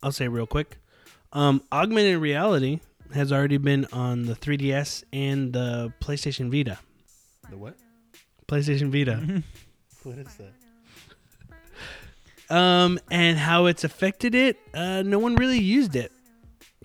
[0.03, 0.77] I'll say real quick.
[1.33, 2.81] Um, augmented reality
[3.13, 6.77] has already been on the 3DS and the PlayStation Vita.
[7.49, 7.75] The what?
[8.47, 9.43] PlayStation Vita.
[10.03, 10.53] What is that?
[12.49, 16.11] Um, and how it's affected it, uh, no one really used it.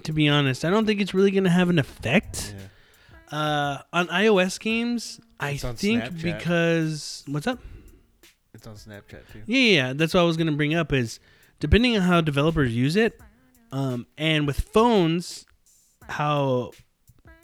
[0.05, 2.55] To be honest, I don't think it's really going to have an effect.
[2.57, 3.39] Yeah.
[3.39, 6.23] Uh, on iOS games, I It's on think Snapchat.
[6.23, 7.59] because what's up?
[8.55, 9.43] It's on Snapchat too.
[9.47, 9.93] Yeah, yeah.
[9.95, 10.93] That's what I was gonna bring up.
[10.93, 11.19] Is
[11.59, 13.19] depending on how developers use it,
[13.71, 15.47] um, and with phones,
[16.09, 16.73] how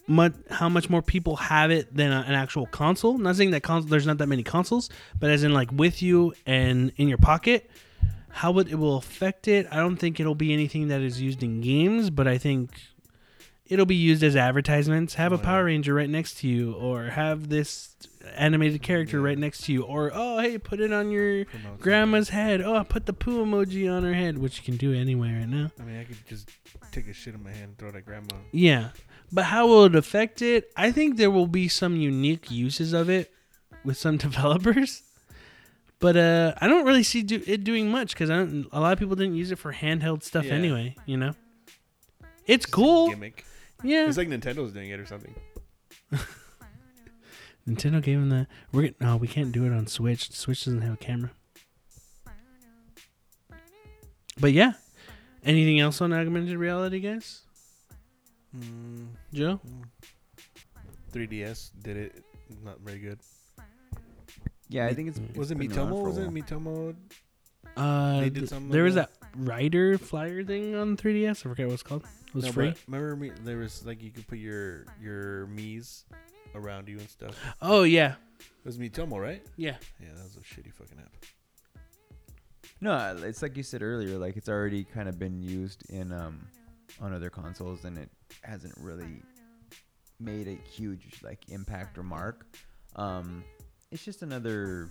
[0.06, 3.16] much how much more people have it than a, an actual console.
[3.16, 6.34] Not saying that cons- there's not that many consoles, but as in like with you
[6.44, 7.70] and in your pocket,
[8.30, 9.66] how would it will affect it?
[9.70, 12.70] I don't think it'll be anything that is used in games, but I think
[13.66, 15.14] it'll be used as advertisements.
[15.14, 15.38] Have a.
[15.38, 17.94] Power Ranger right next to you, or have this
[18.36, 22.28] animated character right next to you, or oh hey, put it on your Promote grandma's
[22.30, 22.60] head.
[22.60, 25.70] Oh, put the poo emoji on her head, which you can do anyway right now.
[25.78, 26.50] I mean, I could just
[26.92, 28.34] take a shit in my hand, and throw it at grandma.
[28.52, 28.90] Yeah,
[29.32, 30.70] but how will it affect it?
[30.76, 33.32] I think there will be some unique uses of it
[33.84, 35.02] with some developers,
[36.00, 38.44] but uh, I don't really see do- it doing much because a
[38.78, 40.54] lot of people didn't use it for handheld stuff Yeah.
[40.54, 40.94] anyway.
[41.06, 41.32] You know,
[42.46, 43.08] it's Just a cool.
[43.10, 43.44] Gimmick.
[43.84, 45.34] Yeah, It's like Nintendo's doing it or something.
[47.68, 48.46] Nintendo gave him that.
[48.72, 50.30] We're get- no, we can't do it on Switch.
[50.32, 51.30] Switch doesn't have a camera.
[54.40, 54.72] But yeah,
[55.44, 57.42] anything else on augmented reality, guys?
[58.56, 59.60] Mm, Joe?
[61.12, 62.24] 3DS did it.
[62.64, 63.18] Not very good.
[64.68, 65.20] Yeah, I think it's.
[65.36, 66.02] Was it it's been Miitomo?
[66.04, 66.30] Was it while.
[66.32, 66.96] Miitomo?
[67.76, 69.10] Uh, They did th- something there like was that?
[69.20, 71.30] that rider flyer thing on 3DS.
[71.46, 72.04] I forget what it's called.
[72.26, 72.70] It was No, free.
[72.70, 73.30] but Remember me?
[73.44, 76.04] There was like you could put your your Mii's
[76.54, 77.34] around you and stuff.
[77.62, 79.42] Oh yeah, It was Miitomo, right?
[79.56, 79.76] yeah.
[80.00, 81.12] Yeah, that was a shitty fucking app.
[82.80, 84.18] No, uh, it's like you said earlier.
[84.18, 86.46] Like it's already kind of been used in um
[87.00, 88.10] on other consoles, and it
[88.42, 89.22] hasn't really
[90.20, 92.44] made a huge like impact or mark.
[92.96, 93.44] Um,
[93.90, 94.90] it's just another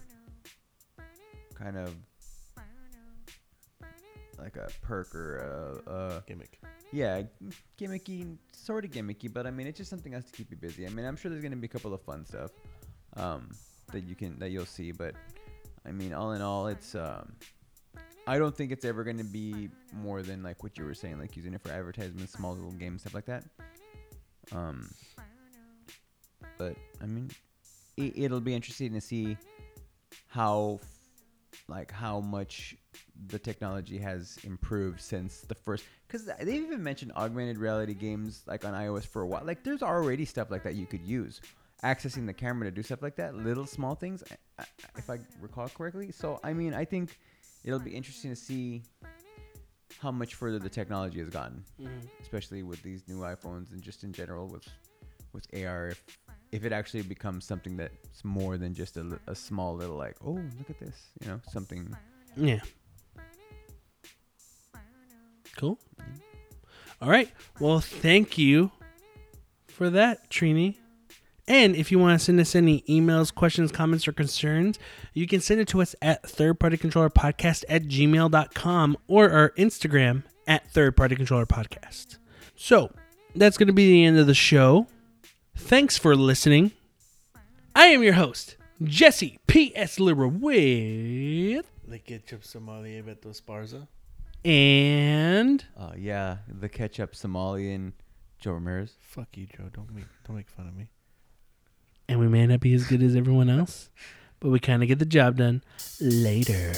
[1.55, 1.93] kind of
[4.39, 6.59] like a perk or a, a Gimmick.
[6.91, 7.23] Yeah,
[7.77, 10.85] gimmicky, sort of gimmicky, but I mean, it's just something else to keep you busy.
[10.85, 12.51] I mean, I'm sure there's gonna be a couple of fun stuff
[13.17, 13.49] um,
[13.91, 15.13] that you can that you'll see, but
[15.85, 17.33] I mean, all in all, it's um,
[18.25, 21.35] I don't think it's ever gonna be more than like what you were saying, like
[21.35, 23.43] using it for advertisements, small little games, stuff like that.
[24.53, 24.89] Um,
[26.57, 27.29] but I mean,
[27.97, 29.37] it, it'll be interesting to see
[30.27, 30.79] how
[31.67, 32.75] like how much
[33.27, 38.63] the technology has improved since the first because they've even mentioned augmented reality games like
[38.63, 39.43] on ios for a while.
[39.43, 41.41] Like there's already stuff like that you could use.
[41.83, 44.23] Accessing the camera to do stuff like that little small things
[44.97, 46.11] if i recall correctly.
[46.11, 47.17] So i mean i think
[47.63, 48.83] it'll be interesting to see
[49.99, 51.63] how much further the technology has gotten.
[51.81, 52.07] Mm-hmm.
[52.21, 54.67] Especially with these new iPhones and just in general with
[55.33, 56.03] with AR if
[56.51, 60.31] if it actually becomes something that's more than just a, a small little like oh
[60.57, 61.95] look at this you know something
[62.35, 62.59] Yeah.
[65.55, 65.79] Cool.
[65.99, 66.11] Mm-hmm.
[67.01, 67.31] All right.
[67.59, 68.71] Well, thank you
[69.67, 70.77] for that, Trini.
[71.47, 74.77] And if you want to send us any emails, questions, comments, or concerns,
[75.13, 82.17] you can send it to us at thirdpartycontrollerpodcast at gmail.com or our Instagram at thirdpartycontrollerpodcast.
[82.55, 82.91] So
[83.33, 84.87] that's going to be the end of the show.
[85.57, 86.71] Thanks for listening.
[87.75, 89.99] I am your host, Jesse P.S.
[89.99, 91.65] Lira with.
[91.87, 93.87] The ketchup sommelier Beto Esparza.
[94.45, 97.93] And uh yeah the ketchup Somalian
[98.39, 99.69] Joe Ramirez Fuck you, Joe.
[99.73, 100.87] Don't make don't make fun of me.
[102.07, 103.89] and we may not be as good as everyone else,
[104.39, 105.63] but we kind of get the job done.
[105.99, 106.73] Later.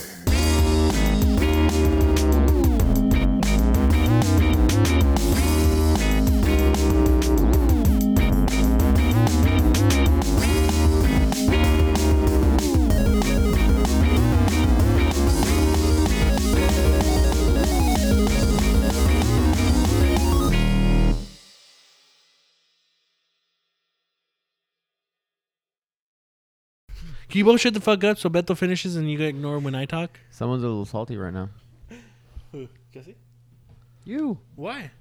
[27.30, 29.76] Can you both shut the fuck up so Beto finishes and you can ignore when
[29.76, 30.20] I talk?
[30.32, 31.50] someone's a little salty right now
[32.52, 32.68] Who?
[32.94, 33.16] Jesse?
[34.04, 34.92] you Why?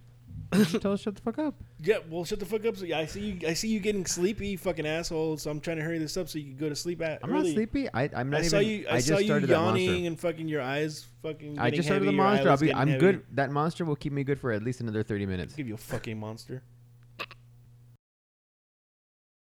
[0.54, 2.76] You tell us shut the fuck up Yeah, well, shut the fuck up.
[2.76, 3.48] So yeah, I see you.
[3.48, 5.36] I see you getting sleepy, fucking asshole.
[5.36, 7.20] So I'm trying to hurry this up so you can go to sleep at.
[7.22, 7.48] I'm early.
[7.50, 8.86] not sleepy I I'm not I even saw you.
[8.90, 11.58] I, I saw just you started that monster yawning and fucking your eyes fucking.
[11.58, 12.42] I getting just started the heavy, your monster.
[12.44, 13.00] I'll eyelids be, getting I'm heavy.
[13.00, 13.24] good.
[13.34, 15.54] That monster will keep me good for at least another 30 minutes.
[15.54, 16.62] Give you a fucking monster.